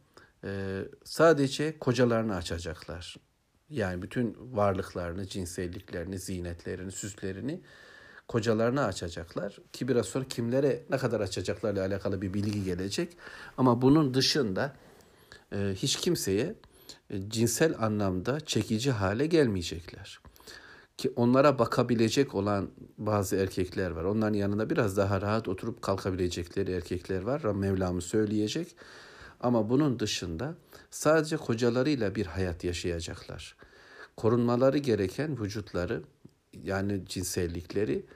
e, 0.44 0.82
sadece 1.04 1.78
kocalarını 1.78 2.34
açacaklar. 2.34 3.16
Yani 3.70 4.02
bütün 4.02 4.36
varlıklarını, 4.40 5.26
cinselliklerini, 5.26 6.18
zinetlerini, 6.18 6.92
süslerini 6.92 7.60
kocalarına 8.28 8.84
açacaklar. 8.84 9.58
Ki 9.72 9.88
biraz 9.88 10.06
sonra 10.06 10.24
kimlere 10.24 10.82
ne 10.90 10.98
kadar 10.98 11.20
açacaklarla 11.20 11.80
alakalı 11.80 12.22
bir 12.22 12.34
bilgi 12.34 12.64
gelecek. 12.64 13.16
Ama 13.56 13.82
bunun 13.82 14.14
dışında 14.14 14.76
e, 15.52 15.74
hiç 15.76 15.96
kimseye 15.96 16.54
e, 17.10 17.30
cinsel 17.30 17.74
anlamda 17.78 18.40
çekici 18.40 18.90
hale 18.90 19.26
gelmeyecekler 19.26 20.20
ki 20.98 21.12
onlara 21.16 21.58
bakabilecek 21.58 22.34
olan 22.34 22.70
bazı 22.98 23.36
erkekler 23.36 23.90
var. 23.90 24.04
Onların 24.04 24.34
yanında 24.34 24.70
biraz 24.70 24.96
daha 24.96 25.20
rahat 25.20 25.48
oturup 25.48 25.82
kalkabilecekleri 25.82 26.72
erkekler 26.72 27.22
var. 27.22 27.42
Mevlamı 27.44 28.02
söyleyecek. 28.02 28.76
Ama 29.40 29.70
bunun 29.70 29.98
dışında 29.98 30.54
sadece 30.90 31.36
kocalarıyla 31.36 32.14
bir 32.14 32.26
hayat 32.26 32.64
yaşayacaklar. 32.64 33.56
Korunmaları 34.16 34.78
gereken 34.78 35.40
vücutları 35.40 36.02
yani 36.62 37.06
cinsellikleri 37.06 38.06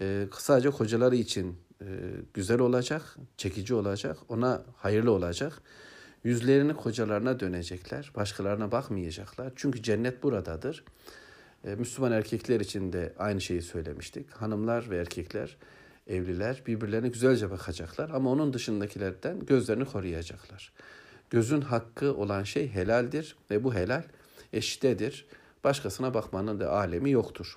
e, 0.00 0.28
sadece 0.38 0.70
kocaları 0.70 1.16
için 1.16 1.56
e, 1.82 1.86
güzel 2.34 2.60
olacak, 2.60 3.16
çekici 3.36 3.74
olacak, 3.74 4.18
ona 4.28 4.62
hayırlı 4.76 5.10
olacak. 5.10 5.62
Yüzlerini 6.24 6.74
kocalarına 6.74 7.40
dönecekler, 7.40 8.12
başkalarına 8.16 8.72
bakmayacaklar. 8.72 9.52
Çünkü 9.56 9.82
cennet 9.82 10.22
buradadır. 10.22 10.84
E, 11.64 11.74
Müslüman 11.74 12.12
erkekler 12.12 12.60
için 12.60 12.92
de 12.92 13.12
aynı 13.18 13.40
şeyi 13.40 13.62
söylemiştik. 13.62 14.30
Hanımlar 14.30 14.90
ve 14.90 14.96
erkekler, 14.96 15.56
evliler 16.06 16.62
birbirlerine 16.66 17.08
güzelce 17.08 17.50
bakacaklar 17.50 18.10
ama 18.10 18.30
onun 18.30 18.52
dışındakilerden 18.52 19.46
gözlerini 19.46 19.84
koruyacaklar. 19.84 20.72
Gözün 21.30 21.60
hakkı 21.60 22.14
olan 22.14 22.42
şey 22.42 22.68
helaldir 22.68 23.36
ve 23.50 23.64
bu 23.64 23.74
helal 23.74 24.02
eşitedir. 24.52 25.26
Başkasına 25.64 26.14
bakmanın 26.14 26.60
da 26.60 26.72
alemi 26.72 27.10
yoktur. 27.10 27.56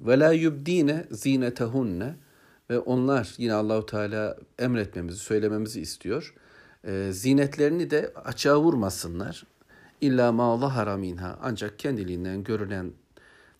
Ve 0.00 0.18
la 0.18 0.32
yubdine 0.32 1.06
zinetehunne 1.10 2.14
ve 2.70 2.78
onlar 2.78 3.34
yine 3.38 3.52
Allahu 3.52 3.86
Teala 3.86 4.36
emretmemizi, 4.58 5.18
söylememizi 5.18 5.80
istiyor. 5.80 6.34
E, 6.84 7.08
zinetlerini 7.12 7.90
de 7.90 8.12
açığa 8.24 8.60
vurmasınlar. 8.60 9.44
İlla 10.02 10.32
ma 10.32 10.58
zahara 10.58 10.96
minha 10.96 11.38
ancak 11.42 11.78
kendiliğinden 11.78 12.44
görülen 12.44 12.92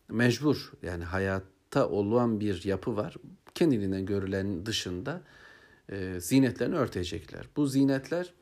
mecbur 0.09 0.71
yani 0.81 1.03
hayatta 1.03 1.89
olan 1.89 2.39
bir 2.39 2.63
yapı 2.63 2.95
var. 2.95 3.15
Kendiliğinden 3.55 4.05
görülen 4.05 4.65
dışında 4.65 5.21
e, 5.89 6.19
zinetlerini 6.19 6.75
örtecekler. 6.75 7.49
Bu 7.55 7.67
zinetler 7.67 8.33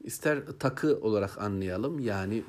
ister 0.00 0.46
takı 0.58 1.00
olarak 1.00 1.38
anlayalım 1.38 1.98
yani 1.98 2.42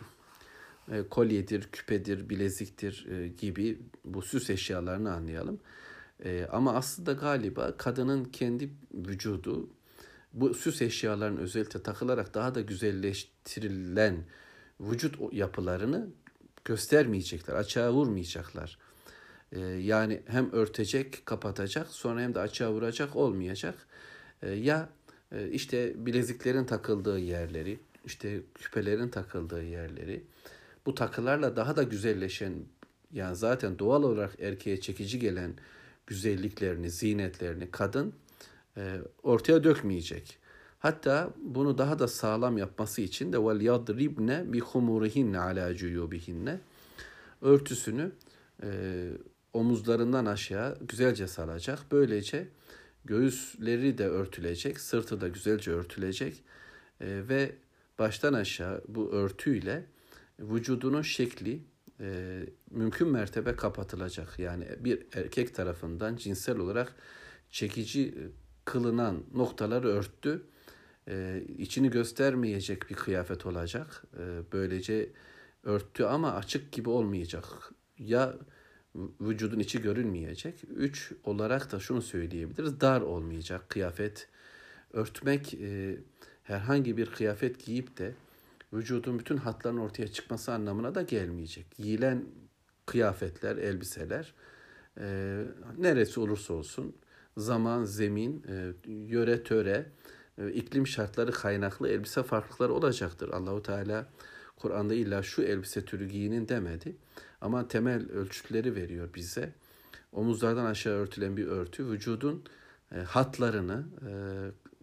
e, 0.91 1.04
kolyedir, 1.10 1.70
küpedir, 1.72 2.30
bileziktir 2.30 3.08
e, 3.12 3.28
gibi 3.28 3.80
bu 4.06 4.22
süs 4.22 4.49
eşyalarını 4.49 5.14
anlayalım. 5.14 5.60
E, 6.26 6.47
ama 6.52 6.76
aslında 6.76 7.14
galiba 7.14 7.78
kadının 7.78 8.26
kendi 8.26 8.70
vücudu 8.93 9.70
bu 10.34 10.54
süs 10.54 10.82
eşyaların 10.82 11.38
özellikle 11.38 11.84
takılarak 11.84 12.34
daha 12.34 12.56
da 12.56 12.62
güzelleştirilen 12.62 14.24
vücut 14.82 15.34
yapılarını 15.34 16.07
göstermeyecekler, 16.65 17.55
açığa 17.55 17.93
vurmayacaklar. 17.93 18.77
Ee, 19.51 19.59
yani 19.59 20.21
hem 20.27 20.51
örtecek, 20.51 21.25
kapatacak, 21.25 21.88
sonra 21.88 22.21
hem 22.21 22.36
de 22.36 22.39
açığa 22.39 22.71
vuracak 22.71 23.15
olmayacak. 23.15 23.75
Ee, 24.41 24.49
ya 24.49 24.89
e, 25.32 25.49
işte 25.49 26.05
bileziklerin 26.05 26.65
takıldığı 26.65 27.19
yerleri, 27.19 27.79
işte 28.05 28.41
küpelerin 28.55 29.09
takıldığı 29.09 29.63
yerleri, 29.63 30.23
bu 30.86 30.95
takılarla 30.95 31.55
daha 31.55 31.75
da 31.75 31.84
güzelleşen, 31.84 32.53
yani 33.13 33.36
zaten 33.36 33.79
doğal 33.79 34.03
olarak 34.03 34.39
erkeğe 34.39 34.82
çekici 34.82 35.19
gelen 35.19 35.53
güzelliklerini, 36.07 36.89
zinetlerini 36.89 37.71
kadın 37.71 38.13
e, 38.77 38.97
ortaya 39.23 39.63
dökmeyecek. 39.63 40.41
Hatta 40.82 41.34
bunu 41.43 41.77
daha 41.77 41.99
da 41.99 42.07
sağlam 42.07 42.57
yapması 42.57 43.01
için 43.01 43.34
de 43.34 43.38
vel 43.45 43.61
yadribne 43.61 44.53
bi 44.53 44.59
humurihinne 44.59 45.39
ala 45.39 45.75
cuyubihinne 45.75 46.59
örtüsünü 47.41 48.11
e, 48.63 49.09
omuzlarından 49.53 50.25
aşağı 50.25 50.77
güzelce 50.82 51.27
saracak. 51.27 51.79
Böylece 51.91 52.47
göğüsleri 53.05 53.97
de 53.97 54.07
örtülecek, 54.07 54.79
sırtı 54.79 55.21
da 55.21 55.27
güzelce 55.27 55.71
örtülecek 55.71 56.43
e, 57.01 57.21
ve 57.29 57.55
baştan 57.99 58.34
aşağı 58.34 58.82
bu 58.88 59.11
örtüyle 59.11 59.86
vücudunun 60.39 61.01
şekli 61.01 61.61
e, 61.99 62.39
mümkün 62.71 63.07
mertebe 63.07 63.55
kapatılacak. 63.55 64.39
Yani 64.39 64.67
bir 64.79 65.05
erkek 65.13 65.55
tarafından 65.55 66.15
cinsel 66.15 66.57
olarak 66.57 66.95
çekici 67.49 68.15
kılınan 68.65 69.23
noktaları 69.34 69.88
örttü. 69.88 70.41
E, 71.08 71.43
içini 71.58 71.89
göstermeyecek 71.89 72.89
bir 72.89 72.95
kıyafet 72.95 73.45
olacak. 73.45 74.04
E, 74.18 74.24
böylece 74.54 75.10
örttü 75.64 76.04
ama 76.04 76.34
açık 76.34 76.72
gibi 76.72 76.89
olmayacak. 76.89 77.45
Ya 77.97 78.34
vücudun 78.95 79.60
içi 79.60 79.82
görünmeyecek. 79.82 80.64
Üç 80.76 81.12
olarak 81.24 81.72
da 81.72 81.80
şunu 81.80 82.02
söyleyebiliriz. 82.02 82.82
Dar 82.82 83.02
olmayacak 83.02 83.70
kıyafet. 83.70 84.28
Örtmek 84.93 85.54
e, 85.54 85.97
herhangi 86.43 86.97
bir 86.97 87.06
kıyafet 87.06 87.66
giyip 87.66 87.97
de 87.97 88.14
vücudun 88.74 89.20
bütün 89.20 89.38
hatların 89.38 89.78
ortaya 89.78 90.08
çıkması 90.08 90.54
anlamına 90.54 90.95
da 90.95 91.02
gelmeyecek. 91.02 91.66
Giyilen 91.78 92.26
kıyafetler, 92.86 93.58
elbiseler 93.58 94.34
e, 94.99 95.38
neresi 95.78 96.20
olursa 96.20 96.54
olsun 96.54 96.95
zaman, 97.38 97.84
zemin, 97.84 98.43
e, 98.47 98.74
yöre, 98.91 99.43
töre, 99.43 99.86
iklim 100.53 100.88
şartları 100.88 101.32
kaynaklı 101.32 101.89
elbise 101.89 102.23
farklılıkları 102.23 102.73
olacaktır. 102.73 103.29
Allahu 103.29 103.63
Teala 103.63 104.07
Kur'an'da 104.55 104.93
illa 104.93 105.23
şu 105.23 105.41
elbise 105.41 105.86
türü 105.86 106.07
giyinin 106.07 106.47
demedi. 106.47 106.95
Ama 107.41 107.67
temel 107.67 108.11
ölçütleri 108.11 108.75
veriyor 108.75 109.09
bize. 109.15 109.53
Omuzlardan 110.11 110.65
aşağı 110.65 110.93
örtülen 110.93 111.38
bir 111.38 111.47
örtü 111.47 111.88
vücudun 111.88 112.43
e, 112.95 112.99
hatlarını 112.99 113.86
e, 114.07 114.11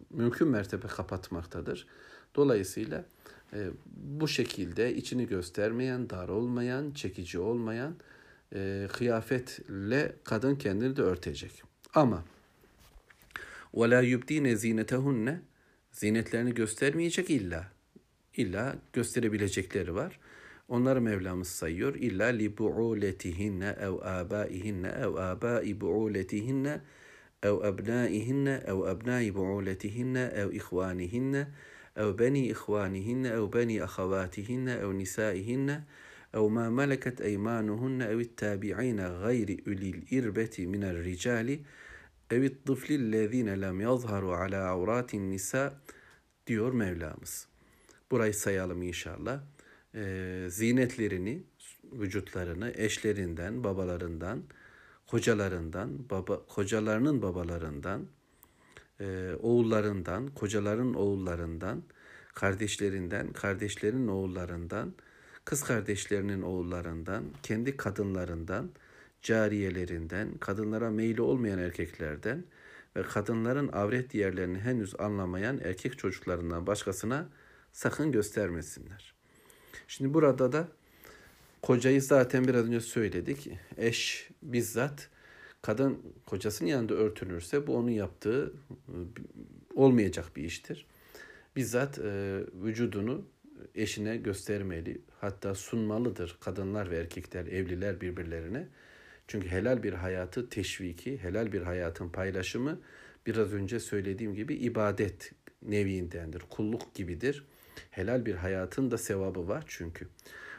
mümkün 0.09 0.47
mertebe 0.47 0.87
kapatmaktadır. 0.87 1.87
Dolayısıyla 2.35 3.05
e, 3.53 3.69
bu 3.95 4.27
şekilde 4.27 4.95
içini 4.95 5.27
göstermeyen, 5.27 6.09
dar 6.09 6.29
olmayan, 6.29 6.91
çekici 6.91 7.39
olmayan 7.39 7.95
e, 8.55 8.87
kıyafetle 8.93 10.15
kadın 10.23 10.55
kendini 10.55 10.95
de 10.95 11.01
örtecek. 11.01 11.63
Ama 11.93 12.23
وَلَا 13.73 14.01
يُبْدِينَ 14.01 14.55
زِينَتَهُنَّ 14.55 15.37
Zinetlerini 15.91 16.53
göstermeyecek 16.53 17.29
illa. 17.29 17.71
İlla 18.35 18.75
gösterebilecekleri 18.93 19.95
var. 19.95 20.19
Onları 20.67 21.01
Mevlamız 21.01 21.47
sayıyor. 21.47 21.95
İlla 21.95 22.25
li 22.25 22.57
bu'uletihinne 22.57 23.75
ev 23.79 23.93
abaihin 24.01 24.83
ev 24.83 25.13
abai 25.13 25.81
bu'uletihinne 25.81 26.81
ev 27.43 27.53
ebnaihinne 27.63 28.63
ev 28.65 28.79
ebnai 28.91 29.35
bu'uletihinne 29.35 30.31
ev 30.35 30.51
ihwanihin 30.51 31.33
ev 31.95 32.19
bani 32.19 32.47
ihwanihin 32.47 33.23
ev 33.23 33.53
bani 33.53 33.83
أخواتهن 33.83 34.67
ev 34.67 34.97
nisaihin 34.97 35.81
أو 36.35 36.49
ما 36.49 36.69
ملكت 36.69 37.21
أيمانهن 37.21 38.01
أو 38.01 38.19
التابعين 38.19 38.99
غير 38.99 39.57
أولي 39.67 39.89
الإربة 39.89 40.55
من 40.59 40.83
الرجال 40.83 41.59
ricali 42.31 42.39
ev 42.39 42.43
ittiflillezine 42.43 43.61
lem 43.61 43.81
yazharu 43.81 44.33
ala 44.33 44.69
avratin 44.69 45.31
nisa 45.31 45.73
diyor 46.47 46.73
Mevlamız. 46.73 47.47
Burayı 48.11 48.33
sayalım 48.33 48.81
inşallah 48.81 49.41
e, 49.95 50.45
zinetlerini, 50.49 51.43
vücutlarını 51.91 52.73
eşlerinden, 52.75 53.63
babalarından, 53.63 54.43
kocalarından, 55.07 56.09
baba, 56.09 56.45
kocalarının 56.47 57.21
babalarından, 57.21 58.07
e, 58.99 59.31
oğullarından, 59.41 60.27
kocaların 60.27 60.93
oğullarından, 60.93 61.83
kardeşlerinden, 62.33 63.33
kardeşlerin 63.33 64.07
oğullarından, 64.07 64.93
kız 65.45 65.63
kardeşlerinin 65.63 66.41
oğullarından, 66.41 67.23
kendi 67.43 67.77
kadınlarından, 67.77 68.69
cariyelerinden, 69.21 70.37
kadınlara 70.37 70.89
meyli 70.89 71.21
olmayan 71.21 71.59
erkeklerden 71.59 72.43
ve 72.95 73.03
kadınların 73.03 73.67
avret 73.67 74.13
yerlerini 74.13 74.59
henüz 74.59 74.99
anlamayan 74.99 75.59
erkek 75.63 75.97
çocuklarından 75.97 76.67
başkasına 76.67 77.29
sakın 77.71 78.11
göstermesinler.'' 78.11 79.19
Şimdi 79.89 80.13
burada 80.13 80.51
da 80.51 80.67
kocayı 81.61 82.01
zaten 82.01 82.47
biraz 82.47 82.65
önce 82.65 82.79
söyledik. 82.79 83.49
Eş 83.77 84.29
bizzat 84.43 85.09
kadın 85.61 85.99
kocasının 86.25 86.69
yanında 86.69 86.93
örtünürse 86.93 87.67
bu 87.67 87.77
onun 87.77 87.89
yaptığı 87.89 88.53
olmayacak 89.75 90.35
bir 90.35 90.43
iştir. 90.43 90.85
Bizzat 91.55 91.99
e, 91.99 92.39
vücudunu 92.63 93.25
eşine 93.75 94.17
göstermeli 94.17 95.01
hatta 95.21 95.55
sunmalıdır 95.55 96.37
kadınlar 96.41 96.91
ve 96.91 96.97
erkekler 96.97 97.45
evliler 97.45 98.01
birbirlerine. 98.01 98.67
Çünkü 99.29 99.49
helal 99.49 99.83
bir 99.83 99.93
hayatı 99.93 100.49
teşviki, 100.49 101.23
helal 101.23 101.51
bir 101.51 101.61
hayatın 101.61 102.09
paylaşımı 102.09 102.79
biraz 103.25 103.53
önce 103.53 103.79
söylediğim 103.79 104.35
gibi 104.35 104.55
ibadet 104.55 105.31
neviindendir, 105.61 106.43
kulluk 106.49 106.95
gibidir. 106.95 107.45
Helal 107.91 108.25
bir 108.25 108.35
hayatın 108.35 108.91
da 108.91 108.97
sevabı 108.97 109.47
var 109.47 109.63
çünkü. 109.67 110.07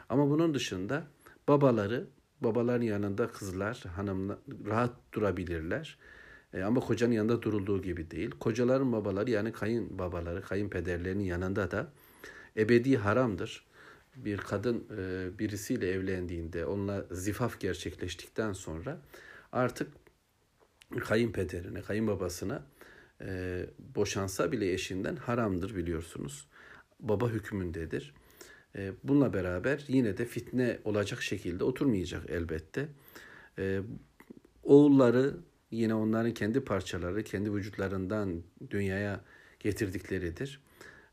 Ama 0.09 0.29
bunun 0.29 0.53
dışında 0.53 1.03
babaları, 1.47 2.07
babaların 2.41 2.85
yanında 2.85 3.27
kızlar, 3.27 3.83
hanımlar 3.95 4.37
rahat 4.65 4.93
durabilirler. 5.13 5.97
E, 6.53 6.61
ama 6.63 6.81
kocanın 6.81 7.13
yanında 7.13 7.41
durulduğu 7.41 7.81
gibi 7.81 8.11
değil. 8.11 8.31
Kocaların 8.31 8.93
babaları 8.93 9.31
yani 9.31 9.51
kayın 9.51 9.99
babaları, 9.99 10.41
kayınpederlerinin 10.41 11.23
yanında 11.23 11.71
da 11.71 11.91
ebedi 12.57 12.97
haramdır. 12.97 13.70
Bir 14.15 14.37
kadın 14.37 14.87
e, 14.97 15.39
birisiyle 15.39 15.91
evlendiğinde, 15.91 16.65
onunla 16.65 17.05
zifaf 17.11 17.59
gerçekleştikten 17.59 18.53
sonra 18.53 19.01
artık 19.51 19.91
kayınpederine, 20.99 21.81
kayınbabasına 21.81 22.65
e, 23.21 23.65
boşansa 23.95 24.51
bile 24.51 24.73
eşinden 24.73 25.15
haramdır 25.15 25.75
biliyorsunuz 25.75 26.47
baba 26.99 27.29
hükmündedir. 27.29 28.13
E, 28.75 28.91
bununla 29.03 29.33
beraber 29.33 29.83
yine 29.87 30.17
de 30.17 30.25
fitne 30.25 30.79
olacak 30.83 31.21
şekilde 31.21 31.63
oturmayacak 31.63 32.29
elbette. 32.29 32.87
E, 33.57 33.81
oğulları 34.63 35.37
yine 35.71 35.93
onların 35.93 36.33
kendi 36.33 36.61
parçaları, 36.61 37.23
kendi 37.23 37.53
vücutlarından 37.53 38.43
dünyaya 38.69 39.21
getirdikleridir. 39.59 40.61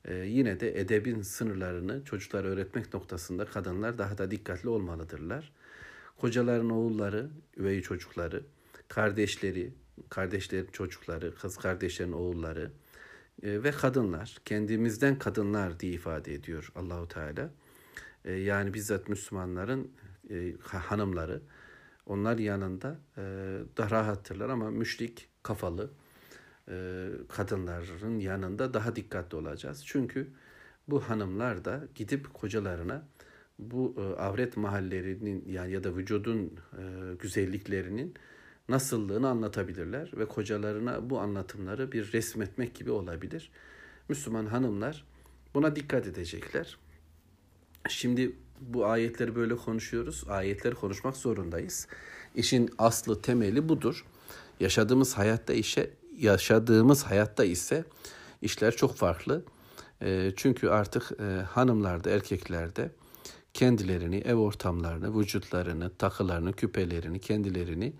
E, 0.05 0.15
yine 0.15 0.61
de 0.61 0.81
edebin 0.81 1.23
sınırlarını 1.23 2.05
çocuklara 2.05 2.49
öğretmek 2.49 2.95
noktasında 2.95 3.45
kadınlar 3.45 3.99
daha 3.99 4.19
da 4.19 4.31
dikkatli 4.31 4.69
olmalıdırlar. 4.69 5.53
Kocaların 6.17 6.71
oğulları, 6.71 7.31
üvey 7.57 7.83
çocukları, 7.83 8.43
kardeşleri, 8.89 9.73
kardeşlerin 10.09 10.69
çocukları, 10.73 11.35
kız 11.35 11.57
kardeşlerin 11.57 12.13
oğulları, 12.13 12.71
e, 13.43 13.63
ve 13.63 13.71
kadınlar 13.71 14.37
kendimizden 14.45 15.19
kadınlar 15.19 15.81
diye 15.81 15.93
ifade 15.93 16.35
ediyor 16.35 16.73
Allahu 16.75 17.09
Teala. 17.09 17.51
E, 18.25 18.33
yani 18.33 18.75
bizzat 18.75 19.09
Müslümanların 19.09 19.91
e, 20.31 20.53
hanımları 20.63 21.43
onlar 22.07 22.39
yanında 22.39 22.99
daha 23.77 23.91
rahattırlar 23.91 24.49
ama 24.49 24.71
müşrik 24.71 25.29
kafalı 25.43 25.91
kadınların 27.29 28.19
yanında 28.19 28.75
daha 28.75 28.97
dikkatli 28.97 29.37
olacağız. 29.37 29.83
Çünkü 29.87 30.29
bu 30.89 31.01
hanımlar 31.01 31.65
da 31.65 31.89
gidip 31.95 32.35
kocalarına 32.35 33.03
bu 33.59 33.95
e, 33.99 34.21
avret 34.21 34.57
mahallerinin 34.57 35.45
yani 35.49 35.73
ya 35.73 35.85
da 35.85 35.97
vücudun 35.97 36.53
e, 36.79 37.15
güzelliklerinin 37.21 38.15
nasıllığını 38.69 39.29
anlatabilirler 39.29 40.11
ve 40.17 40.25
kocalarına 40.25 41.11
bu 41.11 41.19
anlatımları 41.19 41.93
bir 41.93 42.13
resmetmek 42.13 42.75
gibi 42.75 42.91
olabilir. 42.91 43.51
Müslüman 44.09 44.47
hanımlar 44.47 45.05
buna 45.55 45.77
dikkat 45.77 46.07
edecekler. 46.07 46.79
Şimdi 47.89 48.37
bu 48.61 48.87
ayetleri 48.87 49.37
böyle 49.37 49.57
konuşuyoruz. 49.57 50.25
Ayetleri 50.29 50.75
konuşmak 50.75 51.17
zorundayız. 51.17 51.89
İşin 52.35 52.71
aslı 52.79 53.23
temeli 53.23 53.69
budur. 53.69 54.05
Yaşadığımız 54.61 55.19
hayatta 55.19 55.53
işe 55.53 55.91
yaşadığımız 56.19 57.05
hayatta 57.05 57.45
ise 57.45 57.85
işler 58.43 58.77
çok 58.77 58.97
farklı. 58.97 59.45
E, 60.03 60.33
çünkü 60.37 60.69
artık 60.69 61.11
e, 61.21 61.43
hanımlarda, 61.43 62.11
erkeklerde 62.11 62.91
kendilerini, 63.55 64.17
ev 64.17 64.35
ortamlarını, 64.35 65.19
vücutlarını, 65.21 65.91
takılarını, 65.91 66.53
küpelerini, 66.53 67.21
kendilerini 67.21 67.93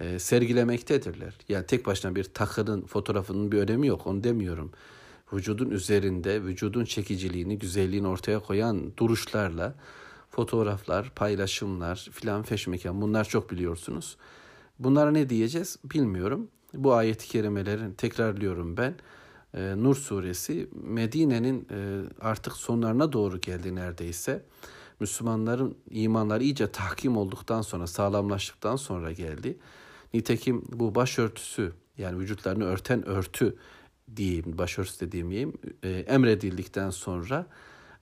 e, 0.00 0.18
sergilemektedirler. 0.18 1.34
Yani 1.48 1.66
tek 1.66 1.86
başına 1.86 2.14
bir 2.14 2.24
takının 2.24 2.86
fotoğrafının 2.86 3.52
bir 3.52 3.58
önemi 3.58 3.86
yok 3.86 4.06
onu 4.06 4.24
demiyorum. 4.24 4.72
vücudun 5.32 5.70
üzerinde 5.70 6.44
vücudun 6.44 6.84
çekiciliğini, 6.84 7.58
güzelliğini 7.58 8.08
ortaya 8.08 8.38
koyan 8.38 8.96
duruşlarla 8.96 9.74
fotoğraflar, 10.30 11.10
paylaşımlar 11.14 12.08
filan 12.12 12.42
feşmekan 12.42 13.00
bunlar 13.00 13.24
çok 13.24 13.50
biliyorsunuz. 13.50 14.16
Bunlara 14.78 15.10
ne 15.10 15.28
diyeceğiz 15.28 15.78
bilmiyorum. 15.84 16.48
Bu 16.74 16.94
ayet-i 16.94 17.28
kerimelerin 17.28 17.92
tekrarlıyorum 17.92 18.76
ben. 18.76 18.94
Ee, 19.54 19.74
Nur 19.76 19.96
suresi 19.96 20.68
Medine'nin 20.72 21.68
e, 21.70 22.02
artık 22.20 22.52
sonlarına 22.52 23.12
doğru 23.12 23.40
geldi 23.40 23.74
neredeyse. 23.74 24.44
Müslümanların 25.00 25.76
imanları 25.90 26.42
iyice 26.42 26.72
tahkim 26.72 27.16
olduktan 27.16 27.62
sonra, 27.62 27.86
sağlamlaştıktan 27.86 28.76
sonra 28.76 29.12
geldi. 29.12 29.58
Nitekim 30.14 30.64
bu 30.72 30.94
başörtüsü 30.94 31.72
yani 31.98 32.18
vücutlarını 32.18 32.64
örten 32.64 33.06
örtü 33.06 33.56
diyeyim, 34.16 34.58
başörtüsü 34.58 35.06
de 35.06 35.12
diyeyim, 35.12 35.52
e, 35.82 35.90
emredildikten 35.90 36.90
sonra 36.90 37.46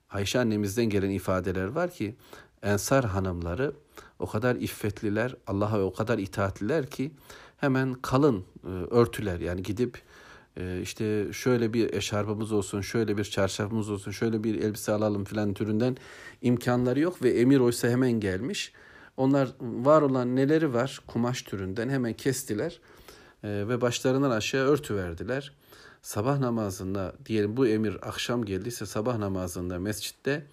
Ayşe 0.09 0.39
annemizden 0.39 0.85
gelen 0.85 1.09
ifadeler 1.09 1.67
var 1.67 1.91
ki 1.91 2.15
Ensar 2.63 3.05
hanımları 3.05 3.73
o 4.19 4.27
kadar 4.27 4.55
iffetliler, 4.55 5.35
Allah'a 5.47 5.81
o 5.81 5.93
kadar 5.93 6.17
itaatliler 6.17 6.89
ki 6.89 7.11
hemen 7.59 7.93
kalın 7.93 8.45
e, 8.63 8.69
örtüler 8.69 9.39
yani 9.39 9.63
gidip 9.63 10.01
e, 10.57 10.81
işte 10.81 11.33
şöyle 11.33 11.73
bir 11.73 11.93
eşarbımız 11.93 12.51
olsun, 12.51 12.81
şöyle 12.81 13.17
bir 13.17 13.23
çarşafımız 13.23 13.89
olsun, 13.89 14.11
şöyle 14.11 14.43
bir 14.43 14.55
elbise 14.63 14.91
alalım 14.91 15.23
filan 15.23 15.53
türünden 15.53 15.97
imkanları 16.41 16.99
yok 16.99 17.23
ve 17.23 17.29
emir 17.29 17.59
oysa 17.59 17.87
hemen 17.87 18.11
gelmiş. 18.11 18.73
Onlar 19.17 19.49
var 19.61 20.01
olan 20.01 20.35
neleri 20.35 20.73
var 20.73 20.99
kumaş 21.07 21.41
türünden 21.41 21.89
hemen 21.89 22.13
kestiler 22.13 22.79
e, 23.43 23.47
ve 23.49 23.81
başlarından 23.81 24.31
aşağı 24.31 24.67
örtü 24.67 24.95
verdiler. 24.95 25.53
Sabah 26.01 26.39
namazında 26.39 27.15
diyelim 27.25 27.57
bu 27.57 27.67
emir 27.67 28.09
akşam 28.09 28.45
geldiyse 28.45 28.85
sabah 28.85 29.17
namazında 29.17 29.79
mescitte 29.79 30.45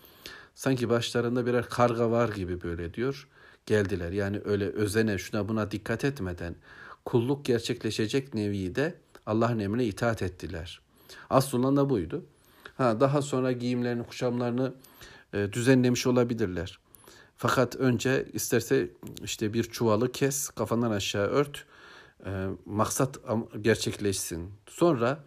sanki 0.55 0.89
başlarında 0.89 1.47
birer 1.47 1.69
karga 1.69 2.11
var 2.11 2.29
gibi 2.29 2.63
böyle 2.63 2.95
diyor 2.95 3.29
geldiler. 3.67 4.13
Yani 4.13 4.41
öyle 4.45 4.69
özene 4.69 5.19
şuna 5.19 5.49
buna 5.49 5.71
dikkat 5.71 6.05
etmeden 6.05 6.55
kulluk 7.07 7.45
gerçekleşecek 7.45 8.35
nevi 8.35 8.75
de 8.75 8.95
Allah'ın 9.27 9.59
emrine 9.59 9.85
itaat 9.85 10.23
ettiler. 10.23 10.81
Aslında 11.31 11.77
da 11.81 11.91
buydu. 11.91 12.25
Ha, 12.77 13.01
daha 13.01 13.23
sonra 13.23 13.53
giyimlerini, 13.53 14.07
kuşamlarını 14.07 14.75
e, 15.33 15.53
düzenlemiş 15.53 16.07
olabilirler. 16.07 16.79
Fakat 17.37 17.77
önce 17.77 18.29
isterse 18.33 18.91
işte 19.25 19.53
bir 19.53 19.65
çuvalı 19.65 20.13
kes, 20.13 20.49
kafandan 20.49 20.91
aşağı 20.91 21.27
ört, 21.27 21.65
e, 22.27 22.47
maksat 22.65 23.19
gerçekleşsin. 23.61 24.51
Sonra 24.67 25.25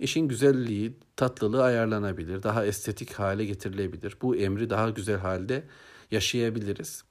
işin 0.00 0.28
güzelliği, 0.28 0.96
tatlılığı 1.16 1.62
ayarlanabilir, 1.62 2.42
daha 2.42 2.66
estetik 2.66 3.12
hale 3.12 3.44
getirilebilir. 3.44 4.16
Bu 4.22 4.36
emri 4.36 4.70
daha 4.70 4.90
güzel 4.90 5.18
halde 5.18 5.64
yaşayabiliriz. 6.10 7.04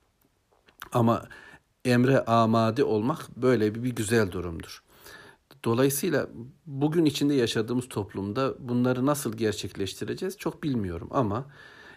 Ama 0.91 1.27
emre 1.87 2.25
amade 2.25 2.83
olmak 2.83 3.37
böyle 3.37 3.75
bir, 3.75 3.83
bir 3.83 3.95
güzel 3.95 4.31
durumdur. 4.31 4.83
Dolayısıyla 5.63 6.27
bugün 6.65 7.05
içinde 7.05 7.33
yaşadığımız 7.33 7.89
toplumda 7.89 8.53
bunları 8.59 9.05
nasıl 9.05 9.33
gerçekleştireceğiz 9.37 10.37
çok 10.37 10.63
bilmiyorum 10.63 11.07
ama 11.11 11.45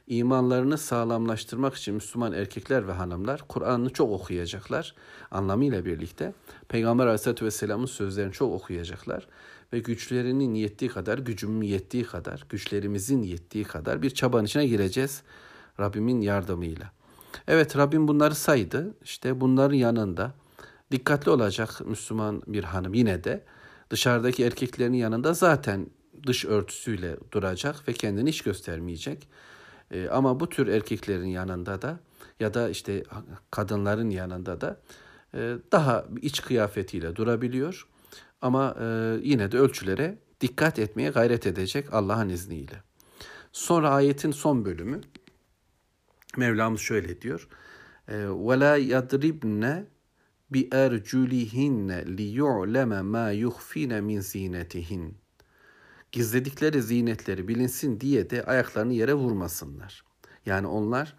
imanlarını 0.06 0.78
sağlamlaştırmak 0.78 1.74
için 1.74 1.94
Müslüman 1.94 2.32
erkekler 2.32 2.88
ve 2.88 2.92
hanımlar 2.92 3.44
Kur'an'ı 3.48 3.90
çok 3.90 4.10
okuyacaklar 4.10 4.94
anlamıyla 5.30 5.84
birlikte. 5.84 6.34
Peygamber 6.68 7.04
Aleyhisselatü 7.04 7.44
Vesselam'ın 7.44 7.86
sözlerini 7.86 8.32
çok 8.32 8.52
okuyacaklar 8.52 9.26
ve 9.72 9.78
güçlerinin 9.78 10.54
yettiği 10.54 10.90
kadar, 10.90 11.18
gücümün 11.18 11.66
yettiği 11.66 12.04
kadar, 12.04 12.46
güçlerimizin 12.48 13.22
yettiği 13.22 13.64
kadar 13.64 14.02
bir 14.02 14.10
çabanın 14.10 14.44
içine 14.44 14.66
gireceğiz 14.66 15.22
Rabbimin 15.80 16.20
yardımıyla. 16.20 16.92
Evet 17.48 17.76
Rabbim 17.76 18.08
bunları 18.08 18.34
saydı. 18.34 18.94
İşte 19.04 19.40
bunların 19.40 19.76
yanında 19.76 20.34
dikkatli 20.92 21.30
olacak 21.30 21.80
Müslüman 21.86 22.42
bir 22.46 22.64
hanım 22.64 22.94
yine 22.94 23.24
de 23.24 23.44
dışarıdaki 23.90 24.44
erkeklerin 24.44 24.92
yanında 24.92 25.34
zaten 25.34 25.86
dış 26.26 26.44
örtüsüyle 26.44 27.16
duracak 27.32 27.88
ve 27.88 27.92
kendini 27.92 28.28
hiç 28.28 28.42
göstermeyecek. 28.42 29.28
E, 29.90 30.08
ama 30.08 30.40
bu 30.40 30.48
tür 30.48 30.66
erkeklerin 30.66 31.26
yanında 31.26 31.82
da 31.82 32.00
ya 32.40 32.54
da 32.54 32.68
işte 32.68 33.04
kadınların 33.50 34.10
yanında 34.10 34.60
da 34.60 34.80
e, 35.34 35.56
daha 35.72 36.04
iç 36.22 36.42
kıyafetiyle 36.42 37.16
durabiliyor. 37.16 37.86
Ama 38.42 38.76
e, 38.80 39.16
yine 39.22 39.52
de 39.52 39.58
ölçülere 39.58 40.18
dikkat 40.40 40.78
etmeye 40.78 41.10
gayret 41.10 41.46
edecek 41.46 41.94
Allah'ın 41.94 42.28
izniyle. 42.28 42.82
Sonra 43.52 43.90
ayetin 43.90 44.30
son 44.30 44.64
bölümü 44.64 45.00
Mevlamız 46.37 46.81
şöyle 46.81 47.21
diyor. 47.21 47.47
وَلَا 48.47 48.77
يَضْرِبْنَ 48.79 49.85
بِاَرْجُلِهِنَّ 50.53 51.89
لِيُعْلَمَ 52.17 52.91
مَا 53.15 53.27
يُخْفِينَ 53.45 53.91
مِنْ 54.01 54.19
زِينَتِهِنَّ 54.19 55.11
Gizledikleri 56.11 56.81
zinetleri 56.81 57.47
bilinsin 57.47 57.99
diye 57.99 58.29
de 58.29 58.43
ayaklarını 58.43 58.93
yere 58.93 59.13
vurmasınlar. 59.13 60.03
Yani 60.45 60.67
onlar 60.67 61.15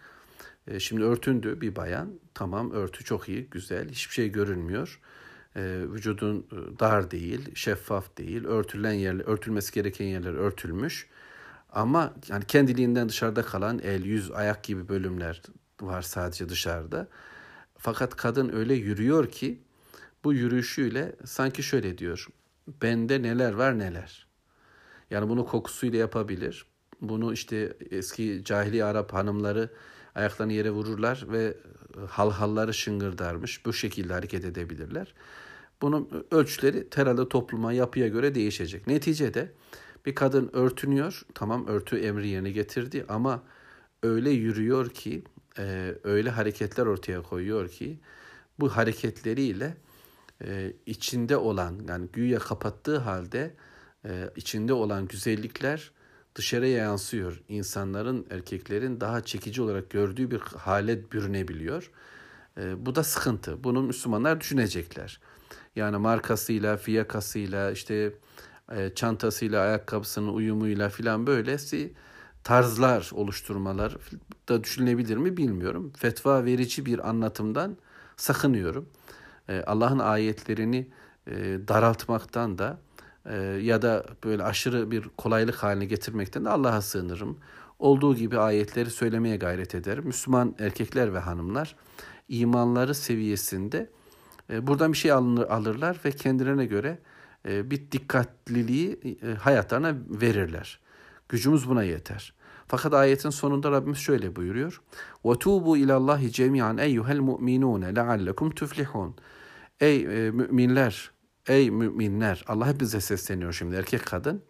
e, 0.66 0.80
şimdi 0.80 1.04
örtündü 1.04 1.60
bir 1.60 1.76
bayan. 1.76 2.20
Tamam 2.34 2.70
örtü 2.70 3.04
çok 3.04 3.28
iyi, 3.28 3.46
güzel. 3.50 3.88
Hiçbir 3.88 4.14
şey 4.14 4.28
görünmüyor. 4.28 5.00
E, 5.56 5.82
vücudun 5.92 6.46
e, 6.52 6.78
dar 6.78 7.10
değil, 7.10 7.54
şeffaf 7.54 8.18
değil. 8.18 8.44
Örtülen 8.44 8.92
yerler, 8.92 9.24
örtülmesi 9.24 9.72
gereken 9.72 10.06
yerler 10.06 10.34
örtülmüş. 10.34 11.08
Ama 11.71 12.13
yani 12.29 12.45
kendiliğinden 12.45 13.09
dışarıda 13.09 13.41
kalan 13.41 13.79
el, 13.79 14.05
yüz, 14.05 14.31
ayak 14.31 14.63
gibi 14.63 14.89
bölümler 14.89 15.41
var 15.81 16.01
sadece 16.01 16.49
dışarıda. 16.49 17.07
Fakat 17.77 18.15
kadın 18.15 18.53
öyle 18.53 18.73
yürüyor 18.73 19.31
ki 19.31 19.61
bu 20.23 20.33
yürüyüşüyle 20.33 21.15
sanki 21.25 21.63
şöyle 21.63 21.97
diyor. 21.97 22.27
Bende 22.67 23.21
neler 23.21 23.53
var 23.53 23.79
neler. 23.79 24.27
Yani 25.09 25.29
bunu 25.29 25.45
kokusuyla 25.45 25.99
yapabilir. 25.99 26.65
Bunu 27.01 27.33
işte 27.33 27.77
eski 27.91 28.41
cahili 28.45 28.83
Arap 28.83 29.13
hanımları 29.13 29.69
ayaklarını 30.15 30.53
yere 30.53 30.71
vururlar 30.71 31.25
ve 31.31 31.57
halhalları 32.07 32.73
şıngırdarmış. 32.73 33.65
Bu 33.65 33.73
şekilde 33.73 34.13
hareket 34.13 34.45
edebilirler. 34.45 35.13
Bunun 35.81 36.25
ölçüleri 36.31 36.87
herhalde 36.95 37.29
topluma, 37.29 37.73
yapıya 37.73 38.07
göre 38.07 38.35
değişecek. 38.35 38.87
Neticede 38.87 39.51
bir 40.05 40.15
kadın 40.15 40.49
örtünüyor. 40.53 41.21
Tamam 41.33 41.67
örtü 41.67 41.97
emri 41.97 42.27
yerine 42.27 42.51
getirdi 42.51 43.05
ama 43.09 43.43
öyle 44.03 44.29
yürüyor 44.29 44.89
ki, 44.89 45.23
e, 45.59 45.95
öyle 46.03 46.29
hareketler 46.29 46.85
ortaya 46.85 47.21
koyuyor 47.21 47.69
ki 47.69 47.99
bu 48.59 48.69
hareketleriyle 48.69 49.77
e, 50.45 50.73
içinde 50.85 51.37
olan 51.37 51.79
yani 51.87 52.07
güya 52.13 52.39
kapattığı 52.39 52.97
halde 52.97 53.55
e, 54.05 54.29
içinde 54.35 54.73
olan 54.73 55.07
güzellikler 55.07 55.91
dışarıya 56.35 56.77
yansıyor. 56.77 57.41
İnsanların, 57.47 58.27
erkeklerin 58.29 59.01
daha 59.01 59.21
çekici 59.21 59.61
olarak 59.61 59.89
gördüğü 59.89 60.31
bir 60.31 60.39
hale 60.39 61.11
bürünebiliyor. 61.11 61.91
E, 62.57 62.85
bu 62.85 62.95
da 62.95 63.03
sıkıntı. 63.03 63.63
Bunu 63.63 63.81
Müslümanlar 63.81 64.41
düşünecekler. 64.41 65.19
Yani 65.75 65.97
markasıyla, 65.97 66.77
fiyakasıyla, 66.77 67.71
işte 67.71 68.13
çantasıyla, 68.95 69.61
ayakkabısının 69.61 70.33
uyumuyla 70.33 70.89
filan 70.89 71.27
böylesi 71.27 71.93
tarzlar 72.43 73.09
oluşturmalar 73.13 73.97
da 74.49 74.63
düşünülebilir 74.63 75.17
mi 75.17 75.37
bilmiyorum. 75.37 75.93
Fetva 75.97 76.45
verici 76.45 76.85
bir 76.85 77.09
anlatımdan 77.09 77.77
sakınıyorum. 78.17 78.89
E, 79.49 79.63
Allah'ın 79.67 79.99
ayetlerini 79.99 80.87
e, 81.27 81.33
daraltmaktan 81.67 82.57
da 82.57 82.79
ya 83.61 83.81
da 83.81 84.05
böyle 84.23 84.43
aşırı 84.43 84.91
bir 84.91 85.03
kolaylık 85.17 85.55
haline 85.55 85.85
getirmekten 85.85 86.45
de 86.45 86.49
Allah'a 86.49 86.81
sığınırım. 86.81 87.37
Olduğu 87.79 88.15
gibi 88.15 88.39
ayetleri 88.39 88.89
söylemeye 88.89 89.37
gayret 89.37 89.75
ederim. 89.75 90.03
Müslüman 90.05 90.55
erkekler 90.59 91.13
ve 91.13 91.19
hanımlar 91.19 91.75
imanları 92.29 92.95
seviyesinde 92.95 93.89
buradan 94.49 94.93
bir 94.93 94.97
şey 94.97 95.11
alır, 95.11 95.49
alırlar 95.49 95.99
ve 96.05 96.11
kendilerine 96.11 96.65
göre 96.65 96.89
e, 96.89 96.97
bir 97.46 97.90
dikkatliliği 97.90 99.18
e, 99.22 99.34
hayatlarına 99.34 99.96
verirler. 100.08 100.80
Gücümüz 101.28 101.68
buna 101.68 101.82
yeter. 101.82 102.32
Fakat 102.68 102.94
ayetin 102.94 103.30
sonunda 103.30 103.70
Rabbimiz 103.70 103.98
şöyle 103.98 104.36
buyuruyor. 104.36 104.82
وَتُوبُوا 105.24 105.78
اِلَى 105.78 105.92
اللّٰهِ 105.92 106.30
جَمِيعًا 106.30 106.74
اَيُّهَا 106.80 107.12
الْمُؤْمِنُونَ 107.18 107.94
لَعَلَّكُمْ 107.98 108.54
تُفْلِحُونَ 108.54 109.12
Ey 109.80 110.26
e, 110.26 110.30
müminler, 110.30 111.10
ey 111.46 111.70
müminler, 111.70 112.44
Allah 112.48 112.66
hep 112.66 112.80
bize 112.80 113.00
sesleniyor 113.00 113.52
şimdi 113.52 113.76
erkek 113.76 114.06
kadın. 114.06 114.42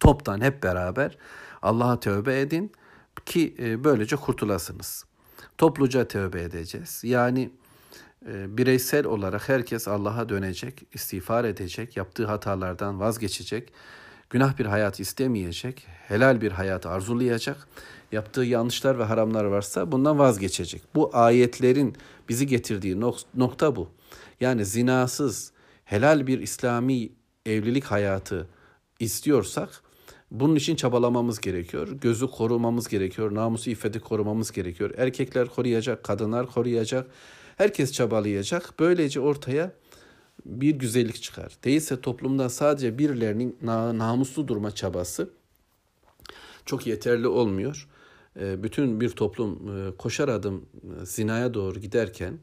Toptan 0.00 0.40
hep 0.40 0.62
beraber 0.62 1.18
Allah'a 1.62 2.00
tövbe 2.00 2.40
edin 2.40 2.72
ki 3.26 3.54
e, 3.58 3.84
böylece 3.84 4.16
kurtulasınız. 4.16 5.04
Topluca 5.58 6.08
tövbe 6.08 6.42
edeceğiz. 6.42 7.00
Yani 7.04 7.40
ee, 7.42 7.50
bireysel 8.25 9.05
olarak 9.05 9.49
herkes 9.49 9.87
Allah'a 9.87 10.29
dönecek, 10.29 10.83
istiğfar 10.93 11.45
edecek, 11.45 11.97
yaptığı 11.97 12.25
hatalardan 12.25 12.99
vazgeçecek, 12.99 13.73
günah 14.29 14.57
bir 14.57 14.65
hayat 14.65 14.99
istemeyecek, 14.99 15.87
helal 15.87 16.41
bir 16.41 16.51
hayatı 16.51 16.89
arzulayacak. 16.89 17.67
Yaptığı 18.11 18.41
yanlışlar 18.41 18.99
ve 18.99 19.03
haramlar 19.03 19.45
varsa 19.45 19.91
bundan 19.91 20.19
vazgeçecek. 20.19 20.81
Bu 20.95 21.09
ayetlerin 21.13 21.95
bizi 22.29 22.47
getirdiği 22.47 22.99
nokta 23.35 23.75
bu. 23.75 23.89
Yani 24.41 24.65
zinasız, 24.65 25.51
helal 25.83 26.27
bir 26.27 26.39
İslami 26.39 27.09
evlilik 27.45 27.83
hayatı 27.83 28.47
istiyorsak 28.99 29.81
bunun 30.31 30.55
için 30.55 30.75
çabalamamız 30.75 31.39
gerekiyor. 31.39 31.87
Gözü 31.87 32.27
korumamız 32.27 32.87
gerekiyor. 32.87 33.35
Namusu 33.35 33.69
iffeti 33.69 33.99
korumamız 33.99 34.51
gerekiyor. 34.51 34.91
Erkekler 34.97 35.47
koruyacak, 35.47 36.03
kadınlar 36.03 36.47
koruyacak. 36.47 37.07
Herkes 37.59 37.91
çabalayacak. 37.91 38.73
Böylece 38.79 39.19
ortaya 39.19 39.71
bir 40.45 40.75
güzellik 40.75 41.21
çıkar. 41.21 41.57
Değilse 41.63 42.01
toplumda 42.01 42.49
sadece 42.49 42.97
birilerinin 42.97 43.57
namuslu 43.97 44.47
durma 44.47 44.75
çabası 44.75 45.29
çok 46.65 46.87
yeterli 46.87 47.27
olmuyor. 47.27 47.87
Ee, 48.39 48.63
bütün 48.63 49.01
bir 49.01 49.09
toplum 49.09 49.77
e, 49.77 49.97
koşar 49.97 50.27
adım 50.27 50.65
e, 51.01 51.05
zinaya 51.05 51.53
doğru 51.53 51.79
giderken 51.79 52.39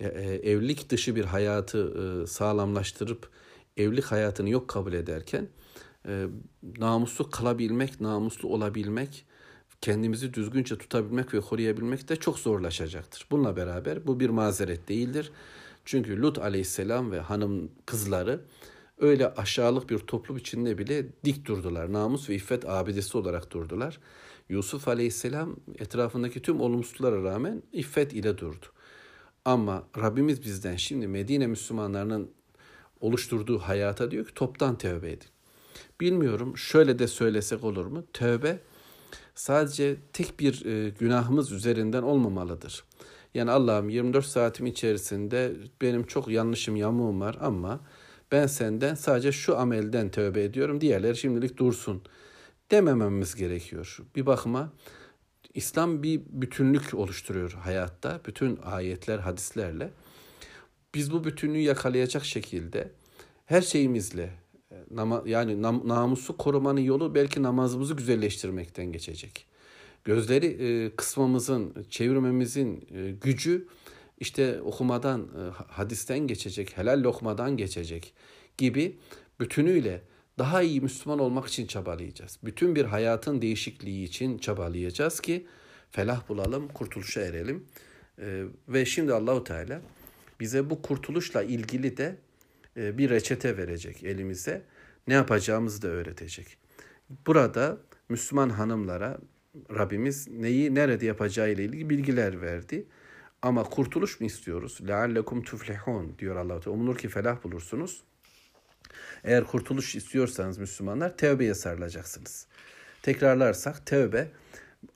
e, 0.00 0.06
evlilik 0.34 0.90
dışı 0.90 1.16
bir 1.16 1.24
hayatı 1.24 2.24
sağlamlaştırıp 2.26 3.28
evlilik 3.76 4.04
hayatını 4.04 4.50
yok 4.50 4.68
kabul 4.68 4.92
ederken 4.92 5.48
namuslu 6.78 7.30
kalabilmek, 7.30 8.00
namuslu 8.00 8.48
olabilmek, 8.48 9.26
kendimizi 9.80 10.34
düzgünce 10.34 10.78
tutabilmek 10.78 11.34
ve 11.34 11.40
koruyabilmek 11.40 12.08
de 12.08 12.16
çok 12.16 12.38
zorlaşacaktır. 12.38 13.26
Bununla 13.30 13.56
beraber 13.56 14.06
bu 14.06 14.20
bir 14.20 14.30
mazeret 14.30 14.88
değildir. 14.88 15.32
Çünkü 15.84 16.22
Lut 16.22 16.38
aleyhisselam 16.38 17.12
ve 17.12 17.20
hanım 17.20 17.70
kızları 17.86 18.40
öyle 18.98 19.34
aşağılık 19.34 19.90
bir 19.90 19.98
toplum 19.98 20.36
içinde 20.36 20.78
bile 20.78 21.06
dik 21.24 21.46
durdular. 21.46 21.92
Namus 21.92 22.28
ve 22.28 22.34
iffet 22.34 22.68
abidesi 22.68 23.18
olarak 23.18 23.50
durdular. 23.50 23.98
Yusuf 24.48 24.88
aleyhisselam 24.88 25.56
etrafındaki 25.78 26.42
tüm 26.42 26.60
olumsuzlara 26.60 27.22
rağmen 27.22 27.62
iffet 27.72 28.12
ile 28.12 28.38
durdu. 28.38 28.66
Ama 29.44 29.84
Rabbimiz 29.98 30.44
bizden 30.44 30.76
şimdi 30.76 31.06
Medine 31.06 31.46
Müslümanlarının 31.46 32.30
oluşturduğu 33.00 33.58
hayata 33.58 34.10
diyor 34.10 34.26
ki 34.26 34.34
toptan 34.34 34.78
tövbe 34.78 35.10
edin. 35.12 35.28
Bilmiyorum 36.00 36.56
şöyle 36.56 36.98
de 36.98 37.08
söylesek 37.08 37.64
olur 37.64 37.86
mu? 37.86 38.04
Tövbe 38.12 38.60
sadece 39.40 39.96
tek 40.12 40.40
bir 40.40 40.64
e, 40.66 40.90
günahımız 40.90 41.52
üzerinden 41.52 42.02
olmamalıdır. 42.02 42.84
Yani 43.34 43.50
Allah'ım 43.50 43.88
24 43.88 44.26
saatim 44.26 44.66
içerisinde 44.66 45.56
benim 45.82 46.06
çok 46.06 46.28
yanlışım 46.28 46.76
yamuğum 46.76 47.20
var 47.20 47.36
ama 47.40 47.80
ben 48.32 48.46
senden 48.46 48.94
sadece 48.94 49.32
şu 49.32 49.58
amelden 49.58 50.10
tövbe 50.10 50.44
ediyorum. 50.44 50.80
Diğerleri 50.80 51.16
şimdilik 51.16 51.56
dursun 51.56 52.02
demememiz 52.70 53.34
gerekiyor. 53.34 53.98
Bir 54.16 54.26
bakıma 54.26 54.72
İslam 55.54 56.02
bir 56.02 56.20
bütünlük 56.28 56.94
oluşturuyor 56.94 57.52
hayatta. 57.52 58.20
Bütün 58.26 58.58
ayetler, 58.64 59.18
hadislerle. 59.18 59.90
Biz 60.94 61.12
bu 61.12 61.24
bütünlüğü 61.24 61.58
yakalayacak 61.60 62.24
şekilde 62.24 62.90
her 63.46 63.62
şeyimizle 63.62 64.30
yani 65.26 65.62
namusu 65.62 66.36
korumanın 66.36 66.80
yolu 66.80 67.14
belki 67.14 67.42
namazımızı 67.42 67.94
güzelleştirmekten 67.94 68.92
geçecek 68.92 69.46
gözleri 70.04 70.46
e, 70.46 70.96
kısmamızın, 70.96 71.86
çevirmemizin 71.90 72.88
e, 72.94 73.10
gücü 73.10 73.68
işte 74.18 74.60
okumadan, 74.62 75.20
e, 75.22 75.42
hadisten 75.72 76.18
geçecek, 76.18 76.76
helal 76.78 77.02
lokmadan 77.02 77.56
geçecek 77.56 78.14
gibi 78.58 78.98
bütünüyle 79.40 80.02
daha 80.38 80.62
iyi 80.62 80.80
Müslüman 80.80 81.18
olmak 81.18 81.46
için 81.46 81.66
çabalayacağız. 81.66 82.38
Bütün 82.42 82.76
bir 82.76 82.84
hayatın 82.84 83.42
değişikliği 83.42 84.04
için 84.04 84.38
çabalayacağız 84.38 85.20
ki 85.20 85.46
felah 85.90 86.28
bulalım, 86.28 86.68
kurtuluşa 86.68 87.20
erelim. 87.20 87.66
E, 88.18 88.44
ve 88.68 88.84
şimdi 88.84 89.14
Allahu 89.14 89.44
Teala 89.44 89.82
bize 90.40 90.70
bu 90.70 90.82
kurtuluşla 90.82 91.42
ilgili 91.42 91.96
de 91.96 92.16
e, 92.76 92.98
bir 92.98 93.10
reçete 93.10 93.56
verecek 93.56 94.04
elimize 94.04 94.62
ne 95.06 95.14
yapacağımızı 95.14 95.82
da 95.82 95.88
öğretecek. 95.88 96.58
Burada 97.26 97.78
Müslüman 98.08 98.50
hanımlara 98.50 99.18
Rabbimiz 99.70 100.28
neyi 100.28 100.74
nerede 100.74 101.06
yapacağı 101.06 101.50
ile 101.50 101.64
ilgili 101.64 101.90
bilgiler 101.90 102.42
verdi. 102.42 102.86
Ama 103.42 103.64
kurtuluş 103.64 104.20
mu 104.20 104.26
istiyoruz? 104.26 104.78
Leallekum 104.88 105.42
tuflihun 105.42 106.18
diyor 106.18 106.36
Allah 106.36 106.60
Teala. 106.60 106.76
Umulur 106.76 106.98
ki 106.98 107.08
felah 107.08 107.44
bulursunuz. 107.44 108.02
Eğer 109.24 109.44
kurtuluş 109.44 109.94
istiyorsanız 109.94 110.58
Müslümanlar 110.58 111.16
tevbeye 111.16 111.54
sarılacaksınız. 111.54 112.46
Tekrarlarsak 113.02 113.86
tevbe 113.86 114.28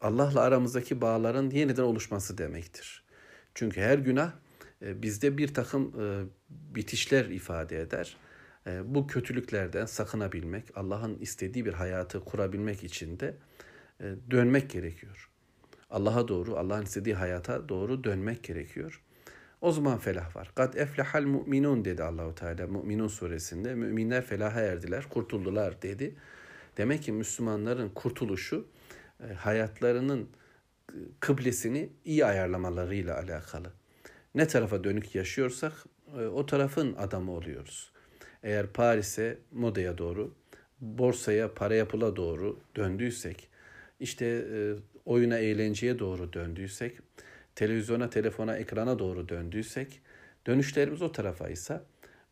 Allah'la 0.00 0.40
aramızdaki 0.40 1.00
bağların 1.00 1.50
yeniden 1.50 1.82
oluşması 1.82 2.38
demektir. 2.38 3.04
Çünkü 3.54 3.80
her 3.80 3.98
günah 3.98 4.32
e, 4.82 5.02
bizde 5.02 5.38
bir 5.38 5.54
takım 5.54 6.00
e, 6.00 6.24
bitişler 6.48 7.24
ifade 7.24 7.80
eder. 7.80 8.16
E, 8.66 8.94
bu 8.94 9.06
kötülüklerden 9.06 9.86
sakınabilmek, 9.86 10.76
Allah'ın 10.76 11.18
istediği 11.18 11.64
bir 11.64 11.72
hayatı 11.72 12.24
kurabilmek 12.24 12.84
için 12.84 13.20
de 13.20 13.34
e, 14.00 14.14
dönmek 14.30 14.70
gerekiyor. 14.70 15.30
Allah'a 15.90 16.28
doğru, 16.28 16.56
Allah'ın 16.56 16.82
istediği 16.82 17.14
hayata 17.14 17.68
doğru 17.68 18.04
dönmek 18.04 18.42
gerekiyor. 18.42 19.02
O 19.60 19.72
zaman 19.72 19.98
felah 19.98 20.36
var. 20.36 20.52
Kad 20.54 20.74
eflehal 20.74 21.22
mu'minun 21.22 21.84
dedi 21.84 22.02
Allahu 22.02 22.34
Teala 22.34 22.66
Müminun 22.66 23.08
suresinde. 23.08 23.74
Müminler 23.74 24.24
felaha 24.24 24.60
erdiler, 24.60 25.08
kurtuldular 25.08 25.82
dedi. 25.82 26.14
Demek 26.76 27.02
ki 27.02 27.12
Müslümanların 27.12 27.88
kurtuluşu 27.88 28.66
e, 29.30 29.34
hayatlarının 29.34 30.28
e, 30.90 30.96
kıblesini 31.20 31.90
iyi 32.04 32.24
ayarlamalarıyla 32.24 33.18
alakalı. 33.18 33.72
Ne 34.34 34.46
tarafa 34.46 34.84
dönük 34.84 35.14
yaşıyorsak 35.14 35.72
o 36.32 36.46
tarafın 36.46 36.94
adamı 36.94 37.32
oluyoruz. 37.32 37.93
Eğer 38.44 38.66
Paris'e, 38.66 39.38
modaya 39.52 39.98
doğru, 39.98 40.34
borsaya, 40.80 41.54
para 41.54 41.74
yapıla 41.74 42.16
doğru 42.16 42.60
döndüysek, 42.76 43.48
işte 44.00 44.26
e, 44.26 44.74
oyuna 45.04 45.38
eğlenceye 45.38 45.98
doğru 45.98 46.32
döndüysek, 46.32 46.98
televizyona, 47.54 48.10
telefona, 48.10 48.56
ekrana 48.56 48.98
doğru 48.98 49.28
döndüysek, 49.28 50.00
dönüşlerimiz 50.46 51.02
o 51.02 51.12
tarafa 51.12 51.48
ise 51.48 51.80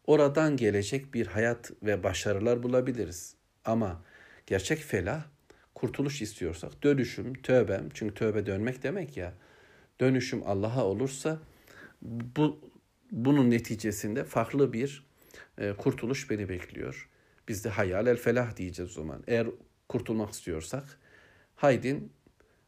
oradan 0.06 0.56
gelecek 0.56 1.14
bir 1.14 1.26
hayat 1.26 1.70
ve 1.82 2.02
başarılar 2.02 2.62
bulabiliriz. 2.62 3.34
Ama 3.64 4.02
gerçek 4.47 4.78
felah, 4.78 5.24
kurtuluş 5.74 6.22
istiyorsak 6.22 6.82
dönüşüm, 6.82 7.34
tövbem, 7.34 7.89
çünkü 7.94 8.14
tövbe 8.14 8.47
dönmek 8.47 8.82
demek 8.82 9.16
ya, 9.16 9.34
dönüşüm 10.01 10.43
Allah'a 10.47 10.84
olursa 10.84 11.39
bu 12.02 12.60
bunun 13.10 13.51
neticesinde 13.51 14.24
farklı 14.24 14.72
bir 14.72 15.11
e, 15.58 15.72
kurtuluş 15.72 16.30
beni 16.30 16.48
bekliyor. 16.48 17.08
Biz 17.48 17.64
de 17.64 17.68
hayal 17.68 18.06
el 18.06 18.16
felah 18.16 18.56
diyeceğiz 18.56 18.90
o 18.90 18.94
zaman. 18.94 19.24
Eğer 19.26 19.46
kurtulmak 19.88 20.32
istiyorsak 20.32 20.98
Haydin, 21.62 22.12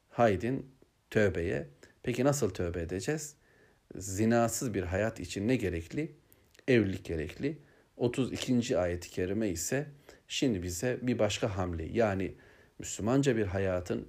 haydin 0.09 0.70
tövbeye. 1.11 1.69
Peki 2.02 2.24
nasıl 2.24 2.51
tövbe 2.51 2.81
edeceğiz? 2.81 3.36
Zinasız 3.97 4.74
bir 4.74 4.82
hayat 4.82 5.20
için 5.20 5.48
ne 5.48 5.56
gerekli? 5.56 6.12
Evlilik 6.69 7.05
gerekli. 7.05 7.59
32. 7.97 8.78
ayet-i 8.78 9.11
kerime 9.11 9.48
ise 9.48 9.86
şimdi 10.28 10.62
bize 10.62 10.98
bir 11.02 11.19
başka 11.19 11.56
hamle 11.56 11.85
yani 11.85 12.35
Müslümanca 12.78 13.36
bir 13.36 13.47
hayatın 13.47 14.09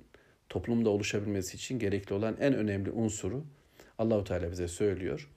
toplumda 0.49 0.89
oluşabilmesi 0.89 1.57
için 1.57 1.79
gerekli 1.79 2.13
olan 2.13 2.37
en 2.39 2.53
önemli 2.53 2.91
unsuru 2.91 3.45
Allahu 3.97 4.23
Teala 4.23 4.51
bize 4.51 4.67
söylüyor. 4.67 5.29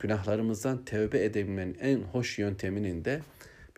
Günahlarımızdan 0.00 0.84
tövbe 0.84 1.24
edebilmenin 1.24 1.78
en 1.80 2.00
hoş 2.02 2.38
yönteminin 2.38 3.04
de 3.04 3.20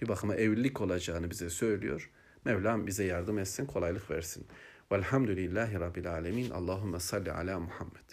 bir 0.03 0.09
bakıma 0.09 0.35
evlilik 0.35 0.81
olacağını 0.81 1.31
bize 1.31 1.51
söylüyor. 1.51 2.11
Mevlam 2.45 2.87
bize 2.87 3.05
yardım 3.05 3.39
etsin, 3.39 3.67
kolaylık 3.67 4.11
versin. 4.11 4.47
Velhamdülillahi 4.93 5.81
Rabbil 5.81 6.11
Alemin. 6.11 6.51
Allahümme 6.51 7.01
salli 7.01 7.33
ala 7.33 7.61
Muhammed. 7.61 8.10